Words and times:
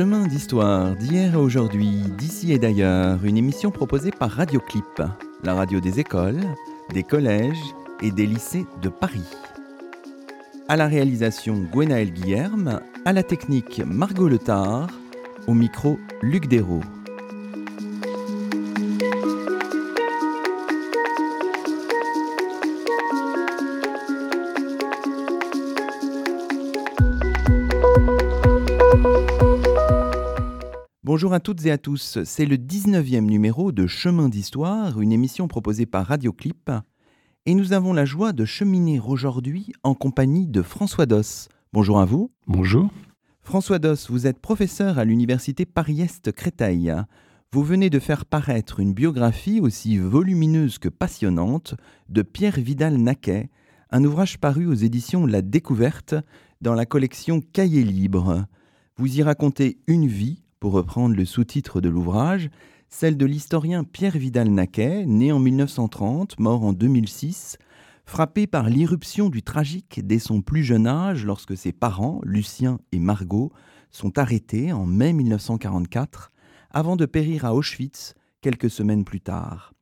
Chemin 0.00 0.26
d'histoire 0.26 0.96
d'hier 0.96 1.34
et 1.34 1.36
aujourd'hui, 1.36 2.04
d'ici 2.16 2.54
et 2.54 2.58
d'ailleurs, 2.58 3.22
une 3.22 3.36
émission 3.36 3.70
proposée 3.70 4.10
par 4.10 4.30
Radioclip, 4.30 5.02
la 5.44 5.52
radio 5.52 5.78
des 5.78 6.00
écoles, 6.00 6.40
des 6.94 7.02
collèges 7.02 7.60
et 8.00 8.10
des 8.10 8.24
lycées 8.24 8.64
de 8.80 8.88
Paris. 8.88 9.28
À 10.68 10.76
la 10.76 10.86
réalisation 10.86 11.58
Gwenaël 11.70 12.14
Guillerme, 12.14 12.80
à 13.04 13.12
la 13.12 13.22
technique 13.22 13.82
Margot 13.84 14.28
Letard, 14.28 14.88
au 15.46 15.52
micro 15.52 15.98
Luc 16.22 16.48
Dérault. 16.48 16.80
Bonjour 31.20 31.34
à 31.34 31.40
toutes 31.40 31.66
et 31.66 31.70
à 31.70 31.76
tous, 31.76 32.18
c'est 32.24 32.46
le 32.46 32.56
19e 32.56 33.26
numéro 33.26 33.72
de 33.72 33.86
Chemin 33.86 34.30
d'Histoire, 34.30 35.02
une 35.02 35.12
émission 35.12 35.48
proposée 35.48 35.84
par 35.84 36.06
Radioclip, 36.06 36.70
et 37.44 37.52
nous 37.52 37.74
avons 37.74 37.92
la 37.92 38.06
joie 38.06 38.32
de 38.32 38.46
cheminer 38.46 39.00
aujourd'hui 39.00 39.74
en 39.82 39.92
compagnie 39.92 40.46
de 40.46 40.62
François 40.62 41.04
Doss. 41.04 41.50
Bonjour 41.74 42.00
à 42.00 42.06
vous. 42.06 42.30
Bonjour. 42.46 42.88
François 43.42 43.78
Doss, 43.78 44.10
vous 44.10 44.26
êtes 44.26 44.38
professeur 44.38 44.98
à 44.98 45.04
l'université 45.04 45.66
Paris-Est 45.66 46.32
Créteil. 46.32 46.90
Vous 47.52 47.64
venez 47.64 47.90
de 47.90 47.98
faire 47.98 48.24
paraître 48.24 48.80
une 48.80 48.94
biographie 48.94 49.60
aussi 49.60 49.98
volumineuse 49.98 50.78
que 50.78 50.88
passionnante 50.88 51.74
de 52.08 52.22
Pierre 52.22 52.58
Vidal-Naquet, 52.58 53.50
un 53.90 54.04
ouvrage 54.04 54.38
paru 54.38 54.66
aux 54.66 54.72
éditions 54.72 55.26
La 55.26 55.42
Découverte 55.42 56.14
dans 56.62 56.72
la 56.72 56.86
collection 56.86 57.42
Cahiers 57.42 57.84
libres. 57.84 58.46
Vous 58.96 59.18
y 59.18 59.22
racontez 59.22 59.82
une 59.86 60.06
vie, 60.06 60.44
pour 60.60 60.72
reprendre 60.72 61.16
le 61.16 61.24
sous-titre 61.24 61.80
de 61.80 61.88
l'ouvrage, 61.88 62.50
celle 62.90 63.16
de 63.16 63.24
l'historien 63.24 63.82
Pierre 63.82 64.18
Vidal-Naquet, 64.18 65.06
né 65.06 65.32
en 65.32 65.38
1930, 65.38 66.38
mort 66.38 66.64
en 66.64 66.74
2006, 66.74 67.56
frappé 68.04 68.46
par 68.46 68.68
l'irruption 68.68 69.30
du 69.30 69.42
tragique 69.42 70.06
dès 70.06 70.18
son 70.18 70.42
plus 70.42 70.62
jeune 70.62 70.86
âge 70.86 71.24
lorsque 71.24 71.56
ses 71.56 71.72
parents, 71.72 72.20
Lucien 72.24 72.78
et 72.92 72.98
Margot, 72.98 73.52
sont 73.90 74.18
arrêtés 74.18 74.72
en 74.72 74.84
mai 74.84 75.14
1944 75.14 76.30
avant 76.70 76.96
de 76.96 77.06
périr 77.06 77.46
à 77.46 77.54
Auschwitz 77.54 78.14
quelques 78.42 78.70
semaines 78.70 79.04
plus 79.04 79.20
tard. 79.20 79.72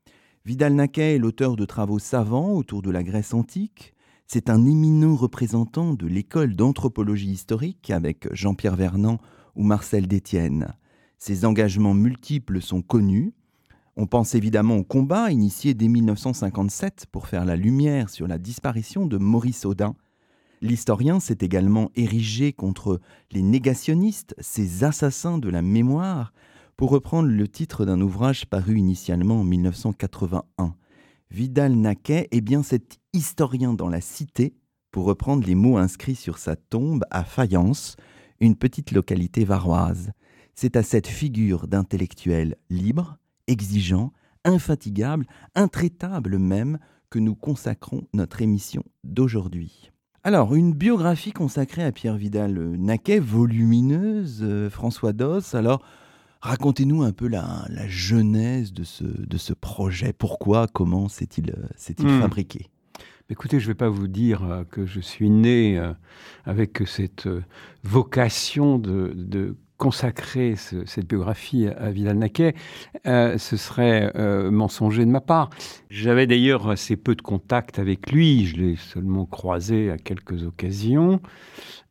Vidal-Naquet 0.45 1.17
est 1.17 1.19
l'auteur 1.19 1.57
de 1.57 1.65
travaux 1.65 1.99
savants 1.99 2.53
autour 2.53 2.83
de 2.83 2.91
la 2.91 3.03
Grèce 3.03 3.35
antique. 3.35 3.95
C'est 4.27 4.49
un 4.49 4.65
éminent 4.65 5.17
représentant 5.17 5.95
de 5.95 6.07
l'école 6.07 6.55
d'anthropologie 6.55 7.33
historique 7.33 7.91
avec 7.91 8.33
Jean-Pierre 8.33 8.77
Vernant 8.77 9.19
ou 9.59 9.65
Marcel 9.65 10.07
Détienne. 10.07 10.75
Ses 11.19 11.45
engagements 11.45 11.93
multiples 11.93 12.63
sont 12.63 12.81
connus. 12.81 13.35
On 13.97 14.07
pense 14.07 14.37
évidemment 14.37 14.77
au 14.77 14.85
combat 14.85 15.33
initié 15.33 15.75
dès 15.75 15.89
1957 15.89 17.07
pour 17.11 17.27
faire 17.27 17.45
la 17.45 17.57
lumière 17.57 18.09
sur 18.09 18.29
la 18.29 18.39
disparition 18.39 19.05
de 19.05 19.19
Maurice 19.19 19.67
Audin. 19.67 19.97
L'historien 20.61 21.19
s'est 21.21 21.39
également 21.41 21.91
érigé 21.97 22.53
contre 22.53 23.01
les 23.33 23.43
négationnistes, 23.43 24.35
ces 24.39 24.85
assassins 24.85 25.39
de 25.39 25.49
la 25.49 25.63
mémoire, 25.63 26.33
pour 26.77 26.91
reprendre 26.91 27.29
le 27.29 27.49
titre 27.49 27.85
d'un 27.85 28.01
ouvrage 28.01 28.47
paru 28.47 28.79
initialement 28.79 29.41
en 29.41 29.45
1981. 29.45 30.75
Vidal-Naquet 31.31 32.29
est 32.31 32.41
bien 32.41 32.63
cet 32.63 32.99
historien 33.13 33.75
dans 33.75 33.89
la 33.89 34.01
cité, 34.01 34.55
pour 34.93 35.05
reprendre 35.05 35.47
les 35.47 35.55
mots 35.55 35.77
inscrits 35.77 36.15
sur 36.15 36.39
sa 36.39 36.57
tombe 36.57 37.05
à 37.11 37.25
Fayence, 37.25 37.97
une 38.41 38.57
petite 38.57 38.93
localité 38.93 39.45
varoise. 39.45 40.13
C'est 40.55 40.77
à 40.77 40.83
cette 40.83 41.07
figure 41.07 41.69
d'intellectuel 41.69 42.57
libre, 42.71 43.19
exigeant, 43.47 44.13
infatigable, 44.45 45.27
intraitable 45.55 46.39
même, 46.39 46.79
que 47.11 47.19
nous 47.19 47.35
consacrons 47.35 48.03
notre 48.13 48.43
émission 48.43 48.85
d'aujourd'hui. 49.05 49.91
Alors, 50.25 50.55
une 50.55 50.75
biographie 50.75 51.33
consacrée 51.33 51.85
à 51.85 51.93
Pierre 51.93 52.17
Vidal-Naquet, 52.17 53.19
volumineuse, 53.19 54.41
euh, 54.43 54.69
François 54.69 55.13
Doss. 55.13 55.55
Alors, 55.55 55.83
racontez-nous 56.41 57.03
un 57.03 57.13
peu 57.13 57.29
la, 57.29 57.65
genèse 57.87 58.73
de 58.73 58.85
ce, 58.85 59.05
de 59.05 59.39
ce 59.39 59.55
projet. 59.55 60.13
Pourquoi, 60.13 60.67
comment 60.67 61.09
s'est-il 61.09 61.55
hmm. 61.99 62.21
fabriqué? 62.21 62.69
Écoutez, 63.31 63.61
je 63.61 63.67
ne 63.67 63.73
vais 63.73 63.77
pas 63.77 63.91
vous 63.91 64.09
dire 64.09 64.43
euh, 64.43 64.65
que 64.65 64.87
je 64.87 65.01
suis 65.01 65.29
né 65.29 65.79
euh, 65.79 65.93
avec 66.47 66.83
cette 66.87 67.27
euh, 67.27 67.43
vocation 67.83 68.79
de, 68.79 69.55
consacrer 69.77 70.57
cette 70.57 71.07
biographie 71.07 71.69
à 71.69 71.93
Vidal-Naquet, 71.93 72.57
ce 73.05 73.57
serait 73.57 74.13
mensonger 74.51 75.07
de 75.07 75.11
ma 75.13 75.21
part. 75.21 75.51
J'avais 75.89 76.27
d'ailleurs 76.27 76.69
assez 76.69 76.97
peu 76.97 77.15
de 77.15 77.23
contact 77.23 77.79
avec 77.79 78.11
lui, 78.11 78.45
je 78.47 78.57
l'ai 78.57 78.75
seulement 78.75 79.25
croisé 79.25 79.93
à 79.93 79.97
quelques 79.97 80.43
occasions. 80.43 81.21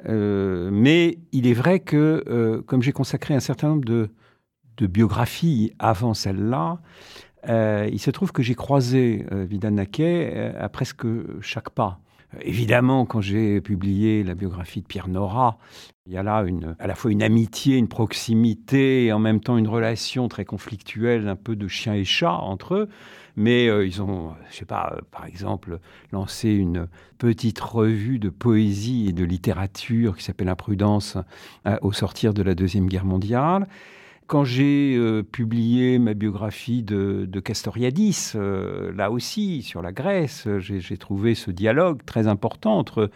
mais 0.05 1.17
il 1.31 1.47
est 1.47 1.53
vrai 1.53 1.79
que, 1.79 2.61
comme 2.67 2.81
j'ai 2.81 2.91
consacré 2.91 3.35
un 3.35 3.39
certain 3.39 3.69
nombre 3.69 3.85
de, 3.85 4.09
de 4.75 4.87
biographies 4.87 5.71
avant 5.79 6.13
celle-là, 6.13 6.81
euh, 7.47 7.87
il 7.91 7.99
se 7.99 8.11
trouve 8.11 8.31
que 8.31 8.43
j'ai 8.43 8.55
croisé 8.55 9.25
euh, 9.31 9.45
Vidal 9.45 9.73
Naquet 9.73 10.31
euh, 10.35 10.51
à 10.59 10.69
presque 10.69 11.05
chaque 11.41 11.69
pas. 11.69 11.99
Évidemment, 12.41 13.05
quand 13.05 13.21
j'ai 13.21 13.61
publié 13.61 14.21
la 14.21 14.35
biographie 14.35 14.81
de 14.81 14.85
Pierre 14.85 15.07
Nora, 15.07 15.57
il 16.07 16.13
y 16.13 16.17
a 16.17 16.23
là 16.23 16.43
à 16.77 16.87
la 16.87 16.95
fois 16.95 17.09
une 17.09 17.23
amitié, 17.23 17.77
une 17.77 17.87
proximité 17.87 19.05
et 19.05 19.13
en 19.13 19.19
même 19.19 19.39
temps 19.39 19.57
une 19.57 19.67
relation 19.67 20.27
très 20.27 20.43
conflictuelle, 20.43 21.29
un 21.29 21.37
peu 21.37 21.55
de 21.55 21.69
chien 21.69 21.93
et 21.93 22.03
chat 22.03 22.33
entre 22.33 22.75
eux. 22.75 22.89
Mais 23.37 23.67
ils 23.85 24.01
ont, 24.01 24.33
je 24.49 24.57
sais 24.57 24.65
pas, 24.65 24.97
par 25.09 25.25
exemple, 25.25 25.79
lancé 26.11 26.49
une 26.49 26.87
petite 27.17 27.59
revue 27.59 28.19
de 28.19 28.29
poésie 28.29 29.07
et 29.07 29.13
de 29.13 29.23
littérature 29.23 30.17
qui 30.17 30.23
s'appelle 30.23 30.49
Imprudence 30.49 31.17
au 31.81 31.93
sortir 31.93 32.33
de 32.33 32.41
la 32.41 32.55
Deuxième 32.55 32.87
Guerre 32.87 33.05
mondiale. 33.05 33.67
Quand 34.27 34.43
j'ai 34.43 34.97
euh, 34.97 35.23
publié 35.23 35.99
ma 35.99 36.13
biographie 36.13 36.83
de, 36.83 37.39
Castoriadis, 37.39 38.33
euh, 38.35 38.91
là 38.93 39.09
aussi, 39.09 39.61
sur 39.61 39.81
la 39.81 39.93
Grèce, 39.93 40.49
j'ai 40.59 40.97
trouvé 40.97 41.33
ce 41.33 41.49
dialogue 41.49 42.03
très 42.05 42.27
important 42.27 42.77
entre, 42.77 43.09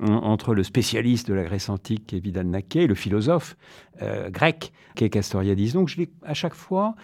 entre 0.00 0.54
le 0.54 0.62
spécialiste 0.62 1.28
de 1.28 1.34
la 1.34 1.44
Grèce 1.44 1.68
antique, 1.68 2.06
qui 2.06 2.16
est 2.16 2.20
Vidal 2.20 2.46
Naquet, 2.46 2.84
et 2.84 2.86
le 2.86 2.94
philosophe 2.94 3.58
euh, 4.00 4.30
grec, 4.30 4.72
qui 4.96 5.04
est 5.04 5.10
Castoriadis. 5.10 5.72
Donc, 5.74 5.88
je 5.88 6.02
à 6.22 6.32
chaque 6.32 6.54
fois, 6.54 6.94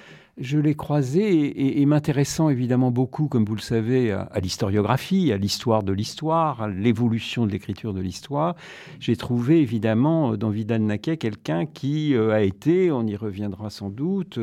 je 0.40 0.58
l'ai 0.58 0.74
croisé 0.74 1.80
et, 1.80 1.86
m'intéressant 1.86 2.48
évidemment 2.48 2.90
beaucoup, 2.90 3.28
comme 3.28 3.44
vous 3.44 3.54
le 3.54 3.60
savez, 3.60 4.10
à, 4.10 4.40
l'historiographie, 4.40 5.32
à 5.32 5.36
l'histoire 5.36 5.82
de 5.82 5.92
l'histoire, 5.92 6.62
à 6.62 6.68
l'évolution 6.68 7.46
de 7.46 7.52
l'écriture 7.52 7.92
de 7.92 8.00
l'histoire, 8.00 8.56
j'ai 8.98 9.16
trouvé 9.16 9.60
évidemment 9.60 10.36
dans 10.36 10.50
Vidal 10.50 10.82
Naquet 10.82 11.18
quelqu'un 11.18 11.66
qui 11.66 12.14
euh, 12.14 12.32
a 12.32 12.40
été, 12.40 12.90
on 12.90 13.06
y 13.06 13.16
reviendra 13.16 13.68
sans 13.70 13.90
doute, 13.90 14.38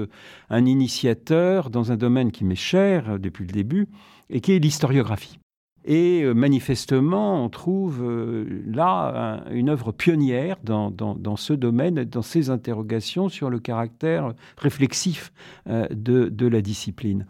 un 0.50 0.66
initiateur 0.66 1.70
dans 1.72 1.92
un 1.92 1.98
domaine 1.98 2.32
qui 2.32 2.46
m'est 2.46 2.56
cher 2.56 3.10
euh, 3.10 3.18
depuis 3.18 3.46
le 3.46 3.52
début 3.52 3.88
et 4.30 4.40
qui 4.40 4.54
est 4.54 4.60
l'historiographie. 4.60 5.40
Et 5.88 6.22
euh, 6.24 6.34
manifestement, 6.34 7.44
on 7.46 7.50
trouve 7.50 8.04
euh, 8.04 8.46
là 8.68 9.42
une 9.52 9.70
œuvre 9.70 9.94
pionnière 9.94 10.58
dans, 10.62 11.38
ce 11.38 11.54
domaine, 11.54 12.04
dans 12.04 12.22
ces 12.22 12.50
interrogations 12.50 13.30
sur 13.30 13.50
le 13.50 13.60
caractère 13.60 14.34
réflexif 14.58 15.32
euh, 15.70 15.88
de, 15.90 16.48
la 16.48 16.62
discipline. 16.62 17.26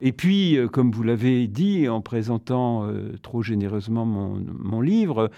Et 0.00 0.12
puis, 0.12 0.56
comme 0.72 0.90
vous 0.90 1.02
l'avez 1.02 1.46
dit 1.46 1.86
en 1.86 2.00
présentant 2.00 2.90
trop 3.20 3.42
généreusement 3.42 4.06
mon, 4.06 4.80
livre, 4.80 5.30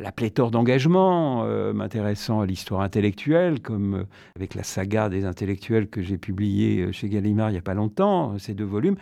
la 0.00 0.10
pléthore 0.10 0.50
d'engagements 0.50 1.44
m'intéressant 1.74 2.40
à 2.40 2.46
l'histoire 2.46 2.80
intellectuelle, 2.80 3.60
comme 3.60 4.06
avec 4.34 4.54
la 4.54 4.62
saga 4.62 5.10
des 5.10 5.26
intellectuels 5.26 5.88
que 5.88 6.00
j'ai 6.00 6.16
publié 6.16 6.90
chez 6.92 7.10
Gallimard 7.10 7.50
il 7.50 7.52
n'y 7.52 7.58
a 7.58 7.62
pas 7.62 7.74
longtemps, 7.74 8.38
ces 8.38 8.54
deux 8.54 8.64
volumes, 8.64 8.96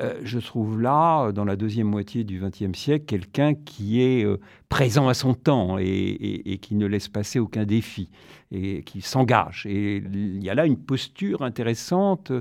euh, 0.00 0.20
je 0.22 0.38
trouve 0.38 0.80
là, 0.80 1.32
dans 1.32 1.44
la 1.44 1.56
deuxième 1.56 1.88
moitié 1.88 2.24
du 2.24 2.40
XXe 2.40 2.78
siècle, 2.78 3.04
quelqu'un 3.06 3.54
qui 3.54 4.00
est 4.02 4.24
euh, 4.24 4.38
présent 4.68 5.08
à 5.08 5.14
son 5.14 5.34
temps 5.34 5.76
et, 5.78 6.58
qui 6.62 6.74
ne 6.76 6.86
laisse 6.86 7.08
passer 7.08 7.38
aucun 7.38 7.64
défi 7.64 8.08
et 8.52 8.82
qui 8.82 9.00
s'engage. 9.00 9.66
Et 9.66 9.96
il 9.96 10.42
y 10.42 10.50
a 10.50 10.54
là 10.54 10.66
une 10.66 10.78
posture 10.78 11.42
intéressante 11.42 12.32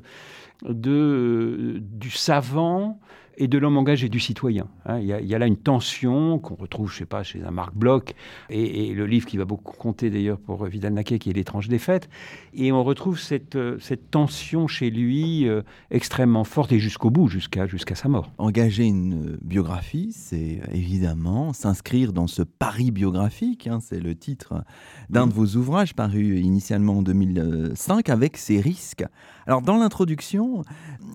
de, 0.63 1.79
du 1.81 2.11
savant 2.11 2.99
et 3.37 3.47
de 3.47 3.57
l'homme 3.57 3.77
engagé, 3.77 4.09
du 4.09 4.19
citoyen. 4.19 4.67
Hein. 4.85 4.99
Il 4.99 5.05
y, 5.05 5.35
a 5.35 5.39
là 5.39 5.45
une 5.45 5.57
tension 5.57 6.39
qu'on 6.39 6.55
retrouve, 6.55 6.91
je 6.91 6.97
sais 6.97 7.05
pas, 7.05 7.23
chez 7.23 7.43
un 7.43 7.51
Marc 7.51 7.75
Bloch, 7.75 8.13
et, 8.49 8.93
le 8.93 9.05
livre 9.05 9.27
qui 9.27 9.37
va 9.37 9.45
beaucoup 9.45 9.75
compter 9.77 10.09
d'ailleurs 10.09 10.39
pour 10.39 10.65
Vidal 10.65 10.93
Naquet, 10.93 11.19
qui 11.19 11.29
est 11.29 11.33
L'étrange 11.33 11.67
défaite. 11.67 12.09
Et 12.53 12.71
on 12.71 12.83
retrouve 12.83 13.19
cette, 13.19 13.55
euh, 13.55 13.77
cette 13.79 14.09
tension 14.09 14.67
chez 14.67 14.89
lui 14.89 15.47
euh, 15.47 15.61
extrêmement 15.91 16.43
forte 16.43 16.71
et 16.71 16.79
jusqu'au 16.79 17.11
bout, 17.11 17.27
jusqu'à 17.27 17.67
jusqu'à 17.67 17.93
sa 17.93 18.07
mort. 18.07 18.31
Engager 18.39 18.85
une 18.85 19.37
biographie, 19.43 20.11
c'est 20.13 20.61
évidemment 20.71 21.53
s'inscrire 21.53 22.13
dans 22.13 22.27
ce 22.27 22.41
pari 22.41 22.89
biographique. 22.89 23.67
Hein, 23.67 23.79
c'est 23.81 23.99
le 23.99 24.15
titre 24.15 24.63
d'un 25.09 25.27
de 25.27 25.33
vos 25.33 25.55
ouvrages 25.57 25.93
paru 25.93 26.39
initialement 26.39 26.97
en 26.97 27.01
2005 27.03 28.09
avec 28.09 28.37
ses 28.37 28.59
risques. 28.59 29.05
Alors 29.47 29.61
dans 29.61 29.77
l'introduction, 29.77 30.63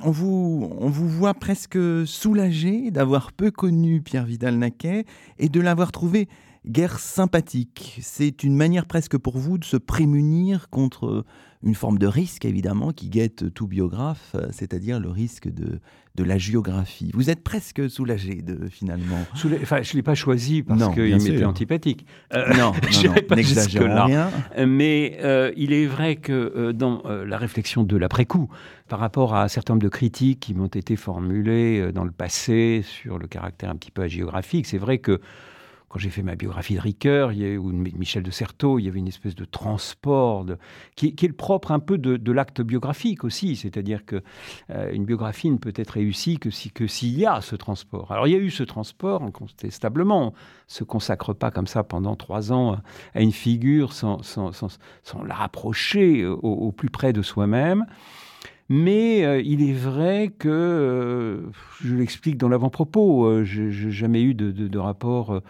on 0.02 0.10
vous, 0.10 0.70
on 0.80 0.88
vous 0.88 1.06
voit 1.06 1.34
presque 1.34 1.78
soulagé 2.06 2.90
d'avoir 2.90 3.30
peu 3.30 3.50
connu 3.50 4.00
Pierre 4.00 4.24
Vidal-Naquet 4.24 5.04
et 5.38 5.48
de 5.50 5.60
l'avoir 5.60 5.92
trouvé 5.92 6.28
guerre 6.66 6.98
sympathique. 6.98 7.98
C'est 8.00 8.42
une 8.42 8.56
manière 8.56 8.86
presque 8.86 9.18
pour 9.18 9.36
vous 9.36 9.58
de 9.58 9.64
se 9.66 9.76
prémunir 9.76 10.70
contre 10.70 11.26
une 11.62 11.74
forme 11.74 11.98
de 11.98 12.06
risque, 12.06 12.44
évidemment, 12.44 12.92
qui 12.92 13.08
guette 13.08 13.52
tout 13.54 13.66
biographe, 13.66 14.34
c'est-à-dire 14.50 15.00
le 15.00 15.10
risque 15.10 15.48
de, 15.48 15.80
de 16.14 16.24
la 16.24 16.36
géographie. 16.36 17.10
Vous 17.14 17.30
êtes 17.30 17.42
presque 17.42 17.88
soulagé, 17.88 18.42
de, 18.42 18.68
finalement. 18.68 19.18
enfin, 19.34 19.82
je 19.82 19.92
ne 19.92 19.96
l'ai 19.96 20.02
pas 20.02 20.14
choisi 20.14 20.62
parce 20.62 20.92
qu'il 20.94 21.16
m'était 21.16 21.44
antipathique. 21.44 22.06
Euh, 22.34 22.52
non, 22.54 22.72
n'exagérons 23.34 24.04
rien. 24.04 24.30
Mais 24.66 25.18
euh, 25.22 25.52
il 25.56 25.72
est 25.72 25.86
vrai 25.86 26.16
que 26.16 26.32
euh, 26.32 26.72
dans 26.72 27.02
la 27.04 27.38
réflexion 27.38 27.82
de 27.82 27.96
l'après-coup, 27.96 28.50
par 28.88 28.98
rapport 28.98 29.34
à 29.34 29.44
un 29.44 29.48
certain 29.48 29.74
nombre 29.74 29.84
de 29.84 29.88
critiques 29.88 30.40
qui 30.40 30.54
m'ont 30.54 30.66
été 30.66 30.96
formulées 30.96 31.92
dans 31.92 32.04
le 32.04 32.10
passé 32.10 32.84
sur 32.84 33.18
le 33.18 33.26
caractère 33.26 33.70
un 33.70 33.76
petit 33.76 33.90
peu 33.90 34.06
géographique, 34.06 34.66
c'est 34.66 34.78
vrai 34.78 34.98
que 34.98 35.20
quand 35.92 35.98
j'ai 35.98 36.08
fait 36.08 36.22
ma 36.22 36.36
biographie 36.36 36.74
de 36.74 36.80
Ricoeur 36.80 37.28
ou 37.28 37.70
de 37.70 37.98
Michel 37.98 38.22
de 38.22 38.30
Certeau, 38.30 38.78
il 38.78 38.86
y 38.86 38.88
avait 38.88 38.98
une 38.98 39.08
espèce 39.08 39.34
de 39.34 39.44
transport 39.44 40.46
qui, 40.96 41.08
est 41.08 41.28
le 41.28 41.34
propre 41.34 41.70
un 41.70 41.80
peu 41.80 41.98
de, 41.98 42.32
l'acte 42.32 42.62
biographique 42.62 43.24
aussi. 43.24 43.56
C'est-à-dire 43.56 44.06
que 44.06 44.22
euh, 44.70 44.90
une 44.90 45.04
biographie 45.04 45.50
ne 45.50 45.58
peut 45.58 45.74
être 45.76 45.90
réussie 45.90 46.38
que 46.38 46.48
s'il 46.48 46.72
que 46.72 46.86
s'il 46.86 47.18
y 47.18 47.26
a 47.26 47.42
ce 47.42 47.56
transport. 47.56 48.10
Alors 48.10 48.26
il 48.26 48.30
y 48.30 48.36
a 48.36 48.38
eu 48.38 48.50
ce 48.50 48.62
transport 48.62 49.22
incontestablement. 49.22 50.22
On 50.22 50.30
ne 50.30 50.32
se 50.66 50.82
consacre 50.82 51.34
pas 51.34 51.50
comme 51.50 51.66
ça 51.66 51.84
pendant 51.84 52.16
trois 52.16 52.52
ans 52.52 52.78
à 53.14 53.20
une 53.20 53.32
figure 53.32 53.92
sans, 53.92 54.22
sans, 54.22 54.70
la 55.26 55.34
rapprocher 55.34 56.24
au 56.24 56.72
plus 56.72 56.88
près 56.88 57.12
de 57.12 57.20
soi-même. 57.20 57.84
Mais 58.74 59.22
euh, 59.26 59.42
il 59.44 59.68
est 59.68 59.74
vrai 59.74 60.32
que, 60.38 60.48
euh, 60.48 61.42
je 61.84 61.94
l'explique 61.94 62.38
dans 62.38 62.48
l'avant-propos, 62.48 63.26
euh, 63.26 63.44
je 63.44 63.64
n'ai 63.64 63.90
jamais 63.90 64.22
eu 64.22 64.32
de, 64.32 64.78
rapport 64.78 65.42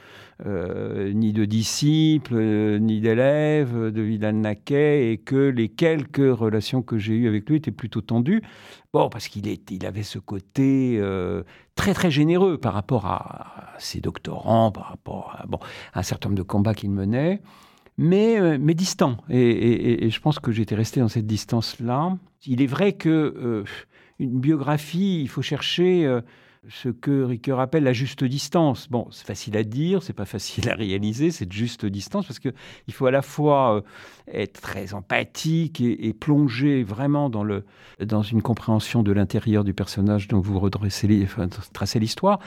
ni 0.44 1.32
de 1.32 1.44
disciple, 1.44 2.34
ni 2.80 3.00
d'élève 3.00 3.92
de 3.92 4.02
Vidal 4.02 4.34
Naquet, 4.34 5.12
et 5.12 5.18
que 5.18 5.36
les 5.36 5.68
quelques 5.68 6.16
relations 6.16 6.82
que 6.82 6.98
j'ai 6.98 7.14
eues 7.14 7.28
avec 7.28 7.48
lui 7.48 7.58
étaient 7.58 7.70
plutôt 7.70 8.00
tendues. 8.00 8.42
Bon, 8.92 9.08
parce 9.08 9.28
qu'il 9.28 9.46
il 9.46 9.86
avait 9.86 10.02
ce 10.02 10.18
côté 10.18 11.00
très 11.76 11.94
très 11.94 12.10
généreux 12.10 12.58
par 12.58 12.74
rapport 12.74 13.06
à, 13.06 13.76
ses 13.78 14.00
doctorants, 14.00 14.72
par 14.72 14.88
rapport 14.88 15.38
à 15.92 16.00
un 16.00 16.02
certain 16.02 16.28
nombre 16.28 16.38
de 16.38 16.42
combats 16.42 16.74
qu'il 16.74 16.90
menait 16.90 17.40
mais, 18.02 18.40
euh, 18.40 18.58
mais 18.60 18.74
distant. 18.74 19.16
Et, 19.30 20.10
je 20.10 20.20
pense 20.20 20.38
que 20.38 20.52
j'étais 20.52 20.74
resté 20.74 21.00
dans 21.00 21.08
cette 21.08 21.26
distance-là. 21.26 22.18
Il 22.46 22.60
est 22.60 22.66
vrai 22.66 22.94
que 22.94 23.08
euh, 23.08 23.64
une 24.18 24.40
biographie, 24.40 25.22
il 25.22 25.28
faut 25.28 25.40
chercher 25.40 26.04
euh, 26.04 26.20
ce 26.68 26.88
que 26.88 27.22
Ricoeur 27.22 27.60
appelle 27.60 27.84
la 27.84 27.92
juste 27.92 28.24
distance. 28.24 28.88
Bon, 28.90 29.06
c'est 29.12 29.24
facile 29.26 29.56
à 29.56 29.62
dire, 29.62 30.02
c'est 30.02 30.12
pas 30.12 30.24
facile 30.24 30.68
à 30.68 30.74
réaliser, 30.74 31.30
cette 31.30 31.52
juste 31.52 31.86
distance, 31.86 32.26
parce 32.26 32.40
qu'il 32.40 32.52
faut 32.90 33.06
à 33.06 33.12
la 33.12 33.22
fois 33.22 33.82
être 34.26 34.60
très 34.60 34.94
empathique 34.94 35.80
et, 35.80 36.12
plonger 36.12 36.82
vraiment 36.82 37.30
dans, 37.30 37.44
le, 37.44 37.64
dans 38.04 38.22
une 38.22 38.42
compréhension 38.42 39.04
de 39.04 39.12
l'intérieur 39.12 39.62
du 39.62 39.74
personnage 39.74 40.26
dont 40.26 40.40
vous 40.40 40.58
redressez, 40.58 41.26
tracez 41.72 42.00
l'histoire. 42.00 42.40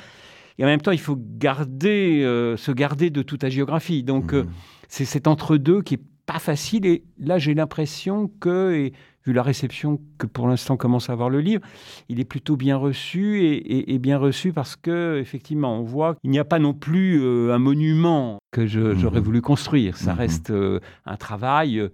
Et 0.57 0.63
en 0.63 0.67
même 0.67 0.81
temps, 0.81 0.91
il 0.91 0.99
faut 0.99 1.17
garder, 1.19 2.21
se 2.57 2.71
garder 2.71 3.09
de 3.09 3.21
toute 3.21 3.47
géographie. 3.49 4.03
Donc, 4.03 4.33
mmh 4.33 4.45
c'est 4.87 5.05
cet 5.05 5.27
entre-deux 5.27 5.81
qui 5.81 5.95
est 5.95 6.01
pas 6.25 6.39
facile. 6.39 6.85
Et 6.85 7.03
là, 7.19 7.37
j'ai 7.37 7.53
l'impression 7.53 8.29
que, 8.39 8.73
et 8.73 8.93
vu 9.25 9.33
la 9.33 9.43
réception 9.43 9.99
que 10.17 10.27
pour 10.27 10.47
l'instant 10.47 10.77
commence 10.77 11.09
à 11.09 11.13
avoir 11.13 11.29
le 11.29 11.41
livre, 11.41 11.61
il 12.09 12.19
est 12.19 12.25
plutôt 12.25 12.57
bien 12.57 12.77
reçu 12.77 13.43
et, 13.43 13.99
bien 13.99 14.17
reçu 14.17 14.53
parce 14.53 14.75
que 14.75 15.19
effectivement, 15.19 15.79
on 15.79 15.83
voit 15.83 16.15
qu'il 16.15 16.29
n'y 16.29 16.39
a 16.39 16.45
pas 16.45 16.59
non 16.59 16.73
plus 16.73 17.21
euh, 17.21 17.53
un 17.53 17.59
monument 17.59 18.37
que 18.51 18.61
mhm. 18.61 18.99
j'aurais 18.99 19.19
voulu 19.19 19.41
construire. 19.41 19.97
Ça 19.97 20.13
mhm. 20.13 20.19
reste 20.19 20.51
euh, 20.51 20.79
un 21.05 21.17
travail 21.17 21.79
euh, 21.79 21.89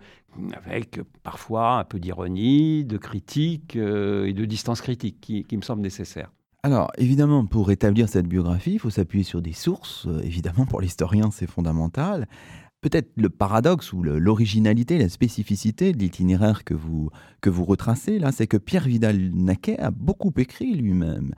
avec 0.66 1.00
parfois 1.24 1.80
un 1.80 1.84
peu 1.84 2.00
d'ironie, 2.00 2.84
de 2.84 2.98
critique 2.98 3.76
et 3.76 4.34
de 4.34 4.46
distance 4.46 4.82
critique 4.82 5.18
qui, 5.22 5.44
qui 5.44 5.58
me 5.58 5.62
semble 5.62 5.82
nécessaire. 5.82 6.32
Alors, 6.64 6.92
évidemment, 6.98 7.46
pour 7.46 7.72
établir 7.72 8.08
cette 8.08 8.28
biographie, 8.28 8.74
il 8.74 8.80
faut 8.80 8.92
s'appuyer 8.92 9.24
sur 9.24 9.42
des 9.42 9.54
sources. 9.54 10.08
Évidemment, 10.24 10.66
pour 10.66 10.80
l'historien, 10.82 11.32
c'est 11.32 11.50
fondamental 11.50 12.28
peut-être 12.82 13.12
le 13.16 13.30
paradoxe 13.30 13.94
ou 13.94 14.02
l'originalité, 14.04 14.98
la 14.98 15.08
spécificité 15.08 15.94
de 15.94 16.00
l'itinéraire 16.00 16.64
que 16.64 16.74
vous, 16.74 17.12
que 17.40 17.50
vous 17.50 17.64
retracez 17.64 18.20
là, 18.20 18.32
c'est 18.32 18.48
que 18.48 18.58
Pierre 18.58 18.86
Vidal-Naquet 18.86 19.80
a 19.80 19.92
beaucoup 19.92 20.34
écrit 20.38 20.74
lui-même. 20.74 21.34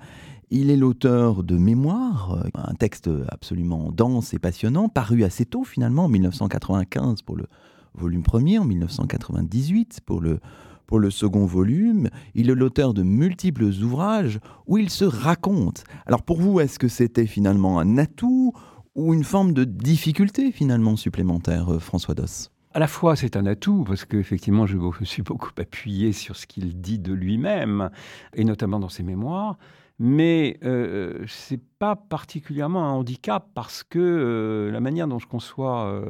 Il 0.49 0.71
est 0.71 0.77
l'auteur 0.77 1.43
de 1.43 1.57
Mémoires, 1.57 2.33
euh, 2.33 2.49
un 2.55 2.75
texte 2.75 3.09
absolument 3.27 3.91
dense 3.91 4.33
et 4.33 4.39
passionnant, 4.39 4.87
paru 4.87 5.23
assez 5.23 5.45
tôt 5.45 5.63
finalement, 5.63 6.05
en 6.05 6.09
1995 6.09 7.21
pour 7.23 7.35
le 7.35 7.45
volume 7.93 8.23
premier, 8.23 8.57
en 8.59 8.65
1998 8.65 9.99
pour 10.05 10.21
le, 10.21 10.39
pour 10.87 10.99
le 10.99 11.09
second 11.09 11.45
volume. 11.45 12.09
Il 12.35 12.49
est 12.49 12.55
l'auteur 12.55 12.93
de 12.93 13.03
multiples 13.03 13.65
ouvrages 13.65 14.39
où 14.67 14.77
il 14.77 14.89
se 14.89 15.05
raconte. 15.05 15.83
Alors 16.05 16.23
pour 16.23 16.39
vous, 16.39 16.59
est-ce 16.59 16.79
que 16.79 16.87
c'était 16.87 17.27
finalement 17.27 17.79
un 17.79 17.97
atout 17.97 18.53
ou 18.95 19.13
une 19.13 19.23
forme 19.23 19.53
de 19.53 19.63
difficulté 19.63 20.51
finalement 20.51 20.95
supplémentaire, 20.95 21.73
euh, 21.73 21.79
François 21.79 22.15
Doss? 22.15 22.51
À 22.73 22.79
la 22.79 22.87
fois, 22.87 23.15
c'est 23.15 23.35
un 23.35 23.45
atout, 23.45 23.83
parce 23.85 24.03
qu'effectivement, 24.03 24.65
je 24.65 24.77
me 24.77 25.05
suis 25.05 25.21
beaucoup 25.21 25.51
appuyé 25.59 26.11
sur 26.11 26.35
ce 26.35 26.47
qu'il 26.47 26.81
dit 26.81 26.97
de 26.97 27.13
lui-même, 27.13 27.91
et 28.33 28.43
notamment 28.43 28.79
dans 28.79 28.89
ses 28.89 29.03
mémoires. 29.03 29.57
Mais 29.99 30.57
euh, 30.63 31.19
euh 31.21 31.25
c'est 31.27 31.61
pas 31.77 31.95
particulièrement 31.95 32.83
un 32.83 32.93
handicap 32.93 33.47
parce 33.53 33.83
que 33.83 33.99
euh, 33.99 34.71
la 34.71 34.79
manière 34.79 35.07
dont 35.07 35.19
je 35.19 35.27
conçois 35.27 36.03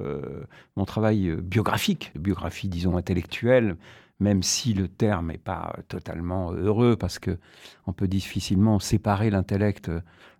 mon 0.77 0.85
travail 0.85 1.35
biographique, 1.35 2.13
biographie 2.15 2.69
disons 2.69 2.95
intellectuelle, 2.95 3.75
même 4.23 4.41
si 4.41 4.73
le 4.73 4.87
terme 4.87 5.27
n'est 5.27 5.37
pas 5.37 5.75
totalement 5.89 6.51
heureux 6.53 6.95
parce 6.95 7.19
que 7.19 7.37
on 7.85 7.93
peut 7.93 8.07
difficilement 8.07 8.79
séparer 8.79 9.29
l'intellect 9.29 9.91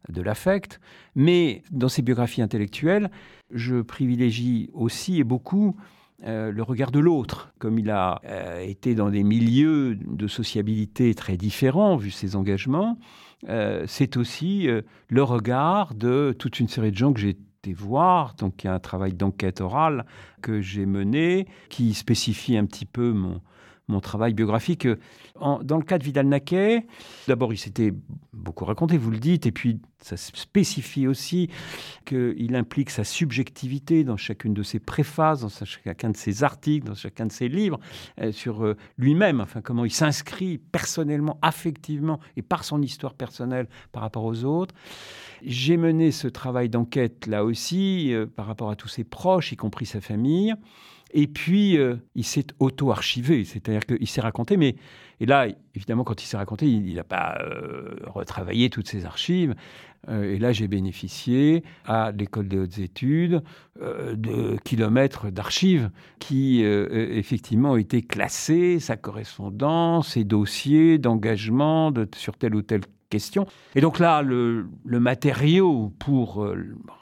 de 0.09 0.21
l'affect. 0.21 0.79
Mais 1.15 1.63
dans 1.71 1.89
ces 1.89 2.01
biographies 2.01 2.41
intellectuelles, 2.41 3.11
je 3.51 3.81
privilégie 3.81 4.69
aussi 4.73 5.19
et 5.19 5.23
beaucoup 5.23 5.75
euh, 6.25 6.51
le 6.51 6.63
regard 6.63 6.91
de 6.91 6.99
l'autre, 6.99 7.53
comme 7.59 7.77
il 7.77 7.89
a 7.89 8.21
euh, 8.25 8.61
été 8.61 8.95
dans 8.95 9.09
des 9.09 9.23
milieux 9.23 9.95
de 9.95 10.27
sociabilité 10.27 11.13
très 11.13 11.35
différents, 11.35 11.97
vu 11.97 12.11
ses 12.11 12.37
engagements, 12.37 12.97
euh, 13.49 13.83
c'est 13.87 14.15
aussi 14.15 14.69
le 15.09 15.23
regard 15.23 15.93
de 15.93 16.33
toute 16.39 16.61
une 16.61 16.69
série 16.69 16.91
de 16.91 16.97
gens 16.97 17.11
que 17.11 17.19
j'ai 17.19 17.31
été 17.31 17.73
voir. 17.73 18.35
Donc 18.35 18.63
il 18.63 18.67
y 18.67 18.69
a 18.69 18.73
un 18.73 18.79
travail 18.79 19.13
d'enquête 19.13 19.59
orale 19.59 20.05
que 20.41 20.61
j'ai 20.61 20.85
mené 20.85 21.45
qui 21.67 21.93
spécifie 21.93 22.55
un 22.55 22.65
petit 22.65 22.85
peu 22.85 23.11
mon, 23.11 23.41
mon 23.87 23.99
travail 23.99 24.33
biographique. 24.33 24.87
dans 25.39 25.77
le 25.77 25.83
cas 25.83 25.97
de 25.97 26.03
Vidal-Naquet, 26.03 26.85
d'abord, 27.27 27.53
il 27.53 27.57
s'était 27.57 27.93
beaucoup 28.31 28.65
raconté, 28.65 28.97
vous 28.97 29.11
le 29.11 29.19
dites, 29.19 29.45
et 29.45 29.51
puis 29.51 29.79
ça 29.99 30.17
spécifie 30.17 31.07
aussi 31.07 31.49
qu'il 32.05 32.55
implique 32.55 32.89
sa 32.89 33.03
subjectivité 33.03 34.03
dans 34.03 34.17
chacune 34.17 34.53
de 34.53 34.63
ses 34.63 34.79
préfaces, 34.79 35.41
dans 35.41 35.65
chacun 35.65 36.09
de 36.09 36.17
ses 36.17 36.43
articles, 36.43 36.85
dans 36.85 36.95
chacun 36.95 37.25
de 37.25 37.31
ses 37.31 37.47
livres, 37.47 37.79
euh, 38.19 38.31
sur 38.31 38.65
euh, 38.65 38.75
lui-même, 38.97 39.41
enfin 39.41 39.61
comment 39.61 39.85
il 39.85 39.91
s'inscrit 39.91 40.57
personnellement, 40.57 41.37
affectivement 41.41 42.19
et 42.35 42.41
par 42.41 42.63
son 42.63 42.81
histoire 42.81 43.13
personnelle 43.13 43.67
par 43.91 44.01
rapport 44.01 44.25
aux 44.25 44.43
autres. 44.43 44.75
J'ai 45.41 45.77
mené 45.77 46.11
ce 46.11 46.27
travail 46.27 46.69
d'enquête 46.69 47.27
là 47.27 47.43
aussi 47.43 48.13
euh, 48.13 48.25
par 48.25 48.45
rapport 48.45 48.69
à 48.69 48.75
tous 48.75 48.87
ses 48.87 49.03
proches, 49.03 49.51
y 49.51 49.55
compris 49.55 49.85
sa 49.85 50.01
famille. 50.01 50.53
Et 51.13 51.27
puis, 51.27 51.77
euh, 51.77 51.95
il 52.15 52.25
s'est 52.25 52.47
auto-archivé, 52.59 53.45
c'est-à-dire 53.45 53.85
qu'il 53.85 54.07
s'est 54.07 54.21
raconté, 54.21 54.57
mais 54.57 54.75
et 55.19 55.27
là, 55.27 55.47
évidemment, 55.75 56.03
quand 56.03 56.21
il 56.21 56.25
s'est 56.25 56.37
raconté, 56.37 56.65
il 56.67 56.95
n'a 56.95 57.03
pas 57.03 57.37
euh, 57.39 57.95
retravaillé 58.07 58.71
toutes 58.71 58.87
ses 58.87 59.05
archives. 59.05 59.53
Euh, 60.09 60.33
et 60.33 60.39
là, 60.39 60.51
j'ai 60.51 60.67
bénéficié 60.67 61.63
à 61.85 62.11
l'école 62.11 62.47
des 62.47 62.57
hautes 62.57 62.79
études 62.79 63.43
de 63.79 64.57
kilomètres 64.63 65.29
d'archives 65.29 65.89
qui, 66.19 66.61
effectivement, 66.61 67.71
ont 67.71 67.77
été 67.77 68.01
classées, 68.01 68.79
sa 68.79 68.97
correspondance, 68.97 70.09
ses 70.09 70.23
dossiers 70.23 70.97
d'engagement 70.97 71.91
sur 72.15 72.37
tel 72.37 72.55
ou 72.55 72.61
tel 72.61 72.81
question. 73.13 73.45
Et 73.75 73.81
donc 73.81 73.99
là, 73.99 74.21
le, 74.23 74.65
matériau 74.85 75.93
pour 75.99 76.43
euh, 76.43 76.55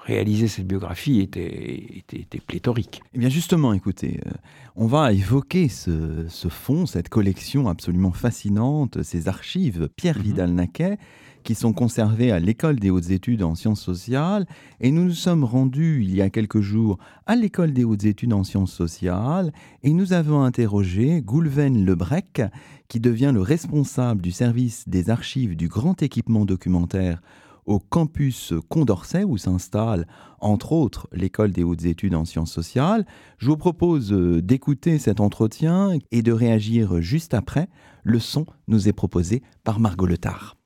réaliser 0.06 0.48
cette 0.48 0.68
biographie 0.68 1.22
était, 1.22 2.03
était, 2.12 2.39
pléthorique. 2.39 3.01
Eh 3.13 3.20
bien 3.20 3.30
justement, 3.30 3.72
écoutez, 3.74 4.20
euh, 4.25 4.32
on 4.75 4.88
va 4.88 5.13
évoquer 5.13 5.70
ce, 5.70 6.25
ce 6.27 6.50
fonds, 6.50 6.86
cette 6.86 7.08
collection 7.08 7.70
absolument 7.70 8.12
fascinante, 8.12 9.03
ces 9.03 9.30
archives 9.30 9.89
Pierre 9.96 10.18
mhm. 10.18 10.24
Vidal-Naquet 10.24 10.98
qui 11.43 11.55
sont 11.55 11.74
conservés 11.74 12.31
à 12.31 12.39
l'École 12.39 12.79
des 12.79 12.89
hautes 12.89 13.10
études 13.10 13.43
en 13.43 13.55
sciences 13.55 13.81
sociales. 13.81 14.45
Et 14.79 14.91
nous 14.91 15.03
nous 15.03 15.13
sommes 15.13 15.43
rendus 15.43 16.03
il 16.03 16.15
y 16.15 16.21
a 16.21 16.29
quelques 16.29 16.62
jours 16.62 16.98
à 17.25 17.36
l'École 17.36 17.74
des 17.74 17.83
hautes 17.83 18.05
études 18.05 18.33
en 18.33 18.43
sciences 18.43 18.74
sociales 18.74 19.51
et 19.83 19.93
nous 19.93 20.13
avons 20.13 20.43
interrogé 20.43 21.21
Goulven 21.21 21.86
Lebrec, 21.86 22.41
qui 22.88 23.00
devient 23.00 23.31
le 23.33 23.41
responsable 23.41 24.21
du 24.21 24.31
service 24.31 24.88
des 24.88 25.10
archives 25.10 25.55
du 25.55 25.67
grand 25.67 26.01
équipement 26.01 26.45
documentaire 26.45 27.21
au 27.65 27.79
campus 27.79 28.53
Condorcet 28.69 29.24
où 29.24 29.38
s'installe 29.38 30.07
entre 30.39 30.71
autres 30.71 31.07
l'école 31.12 31.51
des 31.51 31.63
hautes 31.63 31.86
études 31.86 32.15
en 32.15 32.25
sciences 32.25 32.51
sociales. 32.51 33.05
Je 33.38 33.48
vous 33.48 33.57
propose 33.57 34.12
euh, 34.12 34.41
d'écouter 34.41 34.98
cet 34.98 35.19
entretien 35.19 35.98
et 36.12 36.21
de 36.21 36.31
réagir 36.31 37.01
juste 37.01 37.33
après. 37.33 37.69
Le 38.03 38.19
son 38.19 38.45
nous 38.67 38.88
est 38.88 38.93
proposé 38.93 39.43
par 39.63 39.79
Margot 39.79 40.07
Letard 40.07 40.61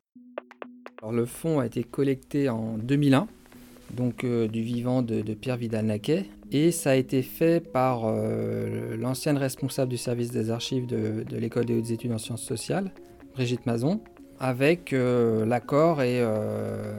le 1.12 1.26
fonds 1.26 1.60
a 1.60 1.66
été 1.66 1.84
collecté 1.84 2.50
en 2.50 2.78
2001, 2.78 3.28
donc 3.94 4.24
euh, 4.24 4.48
du 4.48 4.62
vivant 4.62 5.02
de, 5.02 5.22
Pierre 5.34 5.58
Vidal-Naquet, 5.58 6.26
et 6.52 6.72
ça 6.72 6.92
a 6.92 6.96
été 6.96 7.22
fait 7.22 7.60
par 7.60 8.04
euh, 8.06 8.96
l'ancienne 8.98 9.38
responsable 9.38 9.90
du 9.90 9.98
service 9.98 10.32
des 10.32 10.52
archives 10.52 10.86
de, 10.88 11.26
l'École 11.32 11.66
des 11.66 11.78
hautes 11.78 11.92
études 11.92 12.12
en 12.12 12.18
sciences 12.18 12.44
sociales, 12.44 12.92
Brigitte 13.34 13.66
Mazon, 13.66 14.02
avec 14.40 14.94
euh, 14.94 15.46
l'accord 15.46 16.02
et 16.02 16.24